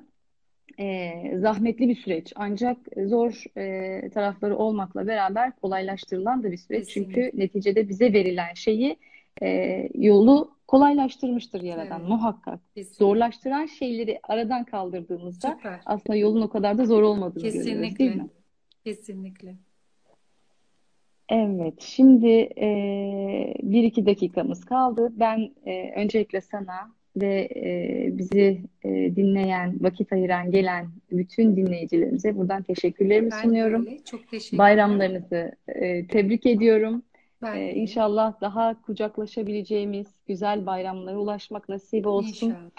e, 0.79 1.13
zahmetli 1.37 1.89
bir 1.89 1.95
süreç 1.95 2.33
ancak 2.35 2.77
zor 3.05 3.43
e, 3.57 4.09
tarafları 4.09 4.57
olmakla 4.57 5.07
beraber 5.07 5.55
kolaylaştırılan 5.55 6.43
da 6.43 6.51
bir 6.51 6.57
süreç. 6.57 6.89
Çünkü 6.89 7.13
Kesinlikle. 7.13 7.43
neticede 7.43 7.89
bize 7.89 8.13
verilen 8.13 8.53
şeyi 8.53 8.97
e, 9.41 9.89
yolu 9.93 10.55
kolaylaştırmıştır 10.67 11.61
Yaradan 11.61 11.99
Evet. 11.99 12.09
muhakkak. 12.09 12.59
Kesinlikle. 12.75 13.05
Zorlaştıran 13.05 13.65
şeyleri 13.65 14.19
aradan 14.23 14.63
kaldırdığımızda 14.63 15.51
Süper. 15.57 15.79
aslında 15.85 16.17
yolun 16.17 16.41
o 16.41 16.49
kadar 16.49 16.77
da 16.77 16.85
zor 16.85 17.03
olmadığını 17.03 17.43
görüyoruz 17.43 17.65
değil 17.65 17.83
Kesinlikle. 17.83 18.15
mi? 18.23 18.29
Kesinlikle. 18.83 19.55
Evet, 21.29 21.81
şimdi 21.81 22.27
e, 22.57 22.67
bir 23.61 23.83
iki 23.83 24.05
dakikamız 24.05 24.65
kaldı. 24.65 25.13
Ben 25.15 25.51
e, 25.65 25.91
öncelikle 25.95 26.41
sana 26.41 26.94
ve 27.17 27.49
e, 27.55 28.09
bizi 28.17 28.61
e, 28.83 28.89
dinleyen, 29.15 29.77
vakit 29.81 30.13
ayıran, 30.13 30.51
gelen 30.51 30.87
bütün 31.11 31.55
dinleyicilerimize 31.55 32.37
buradan 32.37 32.63
teşekkürlerimi 32.63 33.31
Ben 33.31 33.41
sunuyorum. 33.41 33.85
öyle. 33.87 34.03
Çok 34.03 34.27
teşekkürler. 34.27 34.59
Bayramlarınızı 34.59 35.51
e, 35.67 36.07
tebrik 36.07 36.45
ediyorum. 36.45 37.03
Ben 37.41 37.55
E. 37.55 37.73
İnşallah 37.73 38.41
daha 38.41 38.81
kucaklaşabileceğimiz 38.81 40.07
güzel 40.27 40.65
bayramlara 40.65 41.17
ulaşmak 41.17 41.69
nasip 41.69 42.07
olsun. 42.07 42.47
İnşallah. 42.47 42.69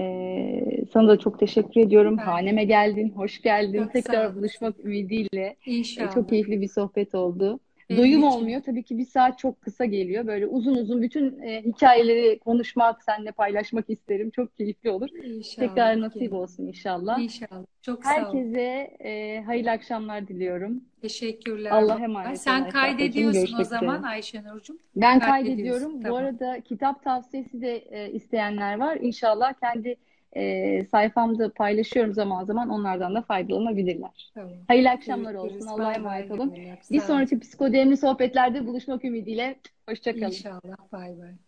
E, 0.00 0.84
sana 0.92 1.08
da 1.08 1.18
çok 1.18 1.40
teşekkür 1.40 1.80
ediyorum. 1.80 2.16
Ben. 2.18 2.24
Haneme 2.24 2.64
geldin, 2.64 3.12
hoş 3.16 3.42
geldin. 3.42 3.82
Çok 3.82 3.92
Tekrar 3.92 4.36
buluşmak 4.36 4.80
ümidiyle. 4.84 5.56
E, 5.66 5.72
İnşallah. 5.72 6.14
çok 6.14 6.28
keyifli 6.28 6.60
bir 6.60 6.68
sohbet 6.68 7.14
oldu. 7.14 7.60
Benim 7.90 8.02
Doyum 8.02 8.18
için. 8.18 8.28
olmuyor. 8.30 8.62
Tabii 8.62 8.82
ki 8.82 8.98
bir 8.98 9.04
saat 9.06 9.38
çok 9.38 9.62
kısa 9.62 9.84
geliyor. 9.84 10.26
Böyle 10.26 10.46
uzun 10.46 10.74
uzun 10.74 11.02
bütün 11.02 11.42
e, 11.42 11.62
hikayeleri 11.62 12.38
konuşmak, 12.38 13.02
seninle 13.02 13.32
paylaşmak 13.32 13.90
isterim. 13.90 14.30
Çok 14.30 14.56
keyifli 14.56 14.90
olur. 14.90 15.08
İnşallah. 15.24 15.68
Tekrar 15.68 16.00
nasip 16.00 16.32
olsun 16.32 16.66
inşallah. 16.66 17.18
İnşallah. 17.18 17.64
Çok 17.82 18.04
sağ 18.04 18.10
ol. 18.10 18.16
Herkese 18.16 18.60
e, 19.00 19.42
hayırlı 19.46 19.70
akşamlar 19.70 20.28
diliyorum. 20.28 20.84
Teşekkürler. 21.02 21.82
Nurcan. 21.82 22.02
emanet 22.02 22.40
Sen 22.40 22.60
Ayşe 22.60 22.70
kaydediyorsun 22.70 23.60
o 23.60 23.64
zaman 23.64 23.98
üzere. 23.98 24.10
Ayşenur'cum. 24.10 24.78
Ben 24.96 25.20
kaydediyorum. 25.20 25.98
Bu 25.98 26.02
Tamam. 26.02 26.16
arada 26.16 26.60
kitap 26.60 27.04
tavsiyesi 27.04 27.60
de 27.60 27.76
e, 27.76 28.12
isteyenler 28.12 28.78
var. 28.78 28.98
İnşallah 29.00 29.52
kendi 29.52 29.96
e, 30.36 30.86
sayfamda 30.90 31.52
paylaşıyorum 31.52 32.14
zaman 32.14 32.44
zaman. 32.44 32.68
Onlardan 32.70 33.14
da 33.14 33.22
faydalanabilirler. 33.22 34.32
Tamam. 34.34 34.52
Hayırlı 34.68 34.90
akşamlar 34.90 35.34
olsun. 35.34 35.66
Allah'a 35.66 35.94
emanet 35.94 36.30
olun. 36.30 36.54
Bir 36.90 37.00
sonraki 37.00 37.40
psikodemli 37.40 37.96
sohbetlerde 37.96 38.66
buluşmak 38.66 39.04
ümidiyle. 39.04 39.60
Hoşça 39.88 40.16
kalın. 40.16 40.30
İnşallah. 40.30 40.76
Bay 40.92 41.18
bay. 41.18 41.38